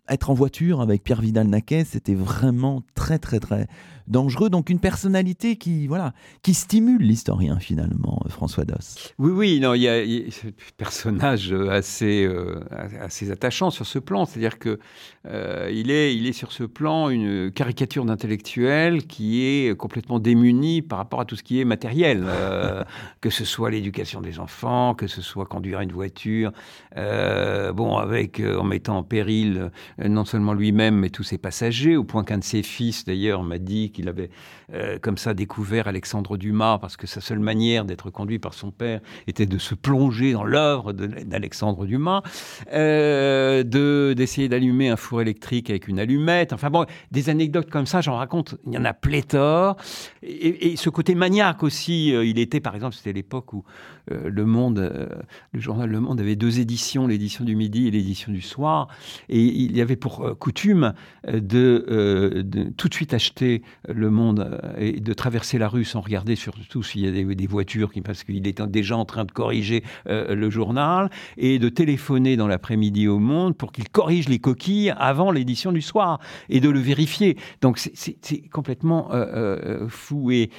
être 0.10 0.30
en 0.30 0.34
voiture 0.34 0.82
avec 0.82 1.04
Pierre 1.04 1.22
Vidal-Naquet, 1.22 1.86
c'était 1.86 2.16
vraiment 2.16 2.84
très 2.96 3.20
très 3.20 3.40
très 3.40 3.68
dangereux. 4.08 4.50
Donc 4.50 4.70
une 4.70 4.80
personnalité 4.80 5.56
qui 5.56 5.88
voilà 5.88 6.14
qui 6.42 6.54
stimule 6.54 7.02
l'historien 7.02 7.60
finalement, 7.60 8.22
euh, 8.26 8.30
François 8.30 8.66
Doss. 8.66 9.14
Oui 9.18 9.32
oui, 9.32 9.60
non, 9.60 9.74
il 9.74 9.82
y 9.82 9.88
a, 9.88 9.96
un 9.96 10.52
personnage 10.78 11.54
assez 11.54 12.26
euh, 12.26 12.60
assez 13.00 13.32
attachant 13.32 13.70
sur 13.70 13.86
ce 13.86 14.00
plan, 14.00 14.26
c'est-à-dire 14.26 14.60
que 14.60 14.80
euh, 15.28 15.70
il 15.72 15.92
est 15.92 16.16
il 16.16 16.28
est 16.28 16.34
sur 16.34 16.52
ce 16.52 16.64
plan 16.64 17.10
une 17.10 17.52
caricature 17.52 18.06
d'intellectuel 18.06 19.06
qui 19.06 19.44
est 19.44 19.76
complètement 19.78 20.20
démuni 20.20 20.82
par 20.82 20.98
rapport 20.98 21.22
à 21.22 21.26
tout 21.26 21.36
ce 21.36 21.44
qui 21.44 21.60
est 21.60 21.66
matériel, 21.66 22.26
que 23.22 23.30
ce 23.30 23.46
soit 23.46 23.72
l'éducation 23.72 24.22
des 24.22 24.40
enfants, 24.40 24.96
que 24.96 25.08
ce 25.08 25.22
soit 25.22 25.46
conduire 25.46 25.82
une 25.82 25.92
voiture, 25.92 26.52
bon 26.96 27.98
avec 27.98 28.42
en 28.42 28.64
mettant 28.64 28.98
en 28.98 29.04
péril 29.04 29.72
non 30.04 30.26
seulement 30.26 30.54
lui-même 30.54 30.96
mais 30.96 31.10
tous 31.10 31.24
ses 31.24 31.38
passagers, 31.38 31.96
au 31.96 32.04
point 32.04 32.24
qu'un 32.24 32.38
de 32.38 32.44
ses 32.44 32.64
fils 32.64 33.06
d'ailleurs 33.06 33.44
m'a 33.44 33.58
dit 33.58 33.92
qu'il 33.92 34.10
avait 34.10 34.30
euh, 34.74 34.98
comme 35.00 35.18
ça 35.18 35.34
découvert 35.34 35.88
Alexandre 35.88 36.38
Dumas, 36.38 36.80
parce 36.80 36.98
que 36.98 37.06
sa 37.06 37.22
seule 37.22 37.40
manière 37.40 37.86
d'être 37.86 38.10
conduit 38.10 38.40
par 38.40 38.54
son 38.54 38.72
père 38.72 39.02
était 39.28 39.46
de 39.46 39.58
se 39.58 39.76
plonger 39.76 40.34
dans 40.34 40.44
l'œuvre 40.44 40.94
d'Alexandre 40.94 41.86
Dumas, 41.86 42.24
euh, 42.72 43.64
de 43.64 44.14
d'essayer 44.16 44.50
d'allumer 44.50 44.90
un 44.90 44.96
électrique 45.22 45.70
avec 45.70 45.88
une 45.88 46.00
allumette. 46.00 46.54
Enfin 46.54 46.70
bon, 46.70 46.86
des 47.12 47.30
anecdotes 47.30 47.70
comme 47.70 47.86
ça, 47.86 48.02
j'en 48.02 48.18
raconte, 48.18 48.56
il 48.66 48.74
y 48.74 48.78
en 48.78 48.86
a 48.86 48.94
pléthore. 48.94 49.78
Et, 50.22 50.76
ce 50.76 50.90
côté 50.90 51.16
maniaque 51.16 51.64
aussi, 51.64 52.14
euh, 52.14 52.26
il 52.26 52.40
était 52.40 52.60
par 52.60 52.76
exemple, 52.76 52.96
c'était 52.96 53.14
l'époque 53.14 53.54
où 53.54 53.64
Le 54.10 54.46
Monde, 54.46 55.10
le 55.52 55.60
journal 55.60 55.90
Le 55.90 56.00
Monde 56.00 56.20
avait 56.20 56.36
deux 56.36 56.60
éditions, 56.60 57.08
l'édition 57.08 57.46
du 57.46 57.56
midi 57.56 57.88
et 57.88 57.92
l'édition 57.92 58.32
du 58.32 58.42
soir, 58.42 58.88
et 59.30 59.42
il 59.42 59.76
y 59.76 59.82
avait 59.82 59.96
pour 59.96 60.38
coutume 60.40 60.94
de, 61.32 62.44
tout 62.78 62.90
de 62.90 62.94
suite 62.94 63.14
acheter 63.14 63.62
le 63.88 64.10
Monde 64.10 64.40
euh, 64.40 64.74
et 64.78 65.00
de 65.00 65.14
traverser 65.14 65.58
la 65.58 65.68
rue 65.68 65.86
sans 65.86 66.02
regarder 66.02 66.36
surtout 66.36 66.84
s'il 66.84 67.02
y 67.02 67.08
a 67.08 67.36
des, 67.36 67.48
voitures, 67.48 67.92
qui, 67.92 68.02
parce 68.02 68.24
qu'il 68.24 68.48
est 68.48 68.62
déjà 68.62 68.98
en 68.98 69.06
train 69.06 69.26
de 69.26 69.32
corriger 69.32 69.84
euh, 70.08 70.36
le 70.36 70.50
journal, 70.50 71.10
et 71.38 71.60
de 71.60 71.70
téléphoner 71.70 72.38
dans 72.38 72.48
l'après-midi 72.48 73.08
au 73.08 73.20
Monde 73.20 73.56
pour 73.58 73.72
qu'il 73.72 73.90
corrige 73.90 74.30
les 74.30 74.40
coquilles 74.40 74.94
avant 74.98 75.32
l'édition 75.32 75.72
du 75.72 75.82
soir, 75.82 76.20
et 76.50 76.60
de 76.60 76.70
le 76.70 76.80
vérifier. 76.80 77.38
Donc 77.62 77.78
c'est 77.78 78.50
complètement 78.50 79.10
euh, 79.12 79.88
fou. 79.90 80.32
Et, 80.32 80.50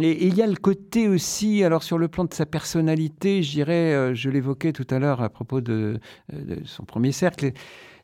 il 0.00 0.34
y 0.34 0.42
a 0.42 0.46
le 0.46 0.56
côté 0.56 1.08
aussi, 1.08 1.62
alors 1.62 1.82
sur 1.82 1.98
le 1.98 2.08
plan 2.08 2.24
de 2.24 2.34
sa 2.34 2.46
personnalité, 2.46 3.42
je 3.42 3.52
dirais, 3.52 4.14
je 4.14 4.28
l'évoquais 4.28 4.72
tout 4.72 4.86
à 4.90 4.98
l'heure 4.98 5.22
à 5.22 5.28
propos 5.28 5.60
de, 5.60 6.00
de, 6.32 6.58
son 6.64 6.84
premier 6.84 7.12
cercle, 7.12 7.52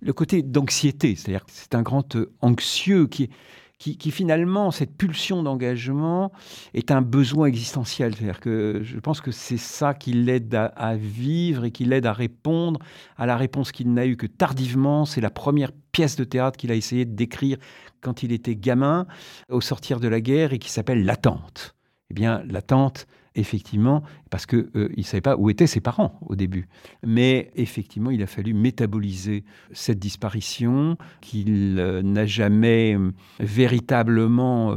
le 0.01 0.13
côté 0.13 0.43
d'anxiété, 0.43 1.17
c'est-à-dire 1.17 1.45
que 1.45 1.51
c'est 1.53 1.75
un 1.75 1.83
grand 1.83 2.17
anxieux 2.41 3.07
qui, 3.07 3.31
qui, 3.79 4.11
finalement, 4.11 4.71
cette 4.71 4.97
pulsion 4.97 5.43
d'engagement 5.43 6.33
est 6.73 6.91
un 6.91 7.03
besoin 7.03 7.47
existentiel. 7.47 8.15
C'est-à-dire 8.15 8.41
que 8.41 8.81
je 8.83 8.99
pense 8.99 9.21
que 9.21 9.31
c'est 9.31 9.59
ça 9.59 9.95
qui 9.95 10.13
l'aide 10.13 10.55
à, 10.55 10.97
vivre 10.97 11.65
et 11.65 11.71
qui 11.71 11.85
l'aide 11.85 12.07
à 12.07 12.13
répondre 12.13 12.81
à 13.17 13.27
la 13.27 13.37
réponse 13.37 13.73
qu'il 13.73 13.93
n'a 13.93 14.07
eue 14.07 14.17
que 14.17 14.27
tardivement. 14.27 15.05
C'est 15.05 15.21
la 15.21 15.31
première 15.31 15.73
pièce 15.93 16.17
de 16.17 16.25
théâtre 16.25 16.57
qu'il 16.57 16.71
a 16.73 16.75
essayé 16.75 17.05
de 17.05 17.15
décrire 17.15 17.59
quand 18.01 18.23
il 18.23 18.33
était 18.33 18.57
gamin, 18.57 19.07
au 19.51 19.61
sortir 19.61 20.01
de 20.01 20.09
la 20.09 20.21
guerre, 20.21 20.53
et 20.53 20.59
qui 20.59 20.71
s'appelle 20.71 21.05
L'attente. 21.05 21.75
Eh 22.11 22.15
bien, 22.15 22.43
l'attente, 22.47 23.07
effectivement, 23.35 24.03
parce 24.31 24.47
qu'il 24.47 24.69
euh, 24.77 24.89
ne 24.97 25.03
savait 25.03 25.21
pas 25.21 25.37
où 25.37 25.51
étaient 25.51 25.67
ses 25.67 25.81
parents 25.81 26.19
au 26.27 26.37
début. 26.37 26.69
Mais 27.05 27.51
effectivement, 27.57 28.11
il 28.11 28.23
a 28.23 28.27
fallu 28.27 28.55
métaboliser 28.55 29.45
cette 29.73 29.99
disparition 29.99 30.97
qu'il 31.21 31.77
euh, 31.79 32.03
n'a 32.03 32.27
jamais 32.27 32.97
euh, 32.97 33.13
véritablement 33.41 34.75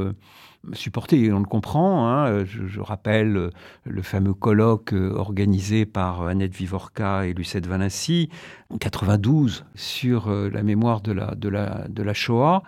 supporté. 0.72 1.32
On 1.32 1.38
le 1.38 1.44
comprend. 1.44 2.08
Hein. 2.08 2.44
Je, 2.44 2.80
rappelle 2.80 3.50
le 3.84 4.02
fameux 4.02 4.34
colloque 4.34 4.92
organisé 4.92 5.86
par 5.86 6.22
Annette 6.22 6.54
Vivorca 6.54 7.26
et 7.26 7.32
Lucette 7.32 7.66
Valency 7.66 8.28
en 8.70 8.78
92 8.78 9.64
sur 9.74 10.30
la 10.30 10.62
mémoire 10.62 11.00
de 11.00 11.12
la 11.12 12.14
Shoah. 12.14 12.62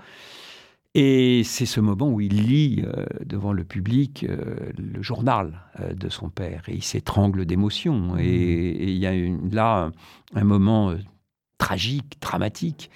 Et 0.94 1.42
c'est 1.44 1.66
ce 1.66 1.78
moment 1.78 2.10
où 2.10 2.20
il 2.20 2.48
lit 2.48 2.82
euh, 2.84 3.06
devant 3.24 3.52
le 3.52 3.62
public 3.62 4.26
euh, 4.28 4.72
le 4.76 5.00
journal 5.02 5.62
euh, 5.78 5.94
de 5.94 6.08
son 6.08 6.30
père 6.30 6.64
et 6.68 6.74
il 6.74 6.82
s'étrangle 6.82 7.46
d'émotion. 7.46 8.14
Mmh. 8.14 8.20
Et 8.20 8.90
il 8.90 8.98
y 8.98 9.06
a 9.06 9.12
là 9.52 9.92
un, 10.34 10.44
moment 10.44 10.94
tragique, 11.58 12.20
dramatique, 12.20 12.90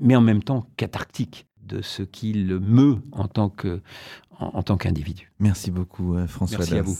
mais 0.00 0.16
en 0.16 0.22
même 0.22 0.42
temps 0.42 0.66
cathartique 0.76 1.46
de 1.62 1.82
ce 1.82 2.02
qu'il 2.02 2.58
meut 2.58 2.96
en 3.12 3.28
tant 3.28 3.48
que 3.48 3.80
en, 4.40 4.62
tant 4.62 4.76
qu'individu. 4.76 5.30
Merci 5.38 5.70
beaucoup 5.70 6.16
François 6.26 6.58
Merci 6.58 6.78
à 6.78 6.82
vous. 6.82 6.96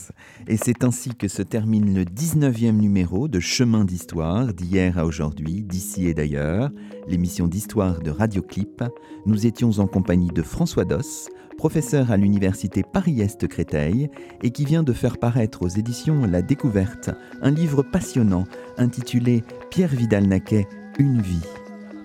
Et 0.47 0.57
c'est 0.57 0.83
ainsi 0.83 1.15
que 1.15 1.27
se 1.27 1.41
termine 1.41 1.93
le 1.93 2.03
19e 2.03 2.71
numéro 2.71 3.27
de 3.27 3.39
Chemin 3.39 3.83
d'Histoire, 3.83 4.53
d'hier 4.53 4.97
à 4.97 5.05
aujourd'hui, 5.05 5.63
d'ici 5.63 6.07
et 6.07 6.13
d'ailleurs, 6.13 6.69
l'émission 7.07 7.47
d'histoire 7.47 7.99
de 7.99 8.11
Radioclip. 8.11 8.83
Nous 9.25 9.45
étions 9.45 9.71
en 9.79 9.87
compagnie 9.87 10.29
de 10.29 10.41
François 10.41 10.85
Doss, 10.85 11.29
professeur 11.57 12.11
à 12.11 12.17
l'université 12.17 12.83
Paris-Est 12.83 13.47
Créteil 13.47 14.09
et 14.41 14.51
qui 14.51 14.65
vient 14.65 14.83
de 14.83 14.93
faire 14.93 15.17
paraître 15.17 15.63
aux 15.63 15.67
éditions 15.67 16.25
La 16.25 16.41
Découverte 16.41 17.11
un 17.41 17.51
livre 17.51 17.83
passionnant 17.83 18.45
intitulé 18.77 19.43
Pierre 19.69 19.93
Vidal-Naquet, 19.93 20.67
Une 20.99 21.21
vie. 21.21 21.45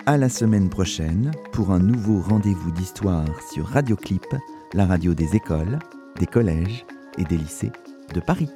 À 0.05 0.17
la 0.17 0.29
semaine 0.29 0.69
prochaine 0.69 1.31
pour 1.51 1.71
un 1.71 1.79
nouveau 1.79 2.21
rendez-vous 2.21 2.71
d'histoire 2.71 3.25
sur 3.51 3.65
Radioclip 3.65 4.25
la 4.73 4.85
radio 4.85 5.13
des 5.13 5.35
écoles, 5.35 5.79
des 6.19 6.25
collèges 6.25 6.85
et 7.17 7.23
des 7.23 7.37
lycées 7.37 7.71
de 8.13 8.19
Paris. 8.19 8.49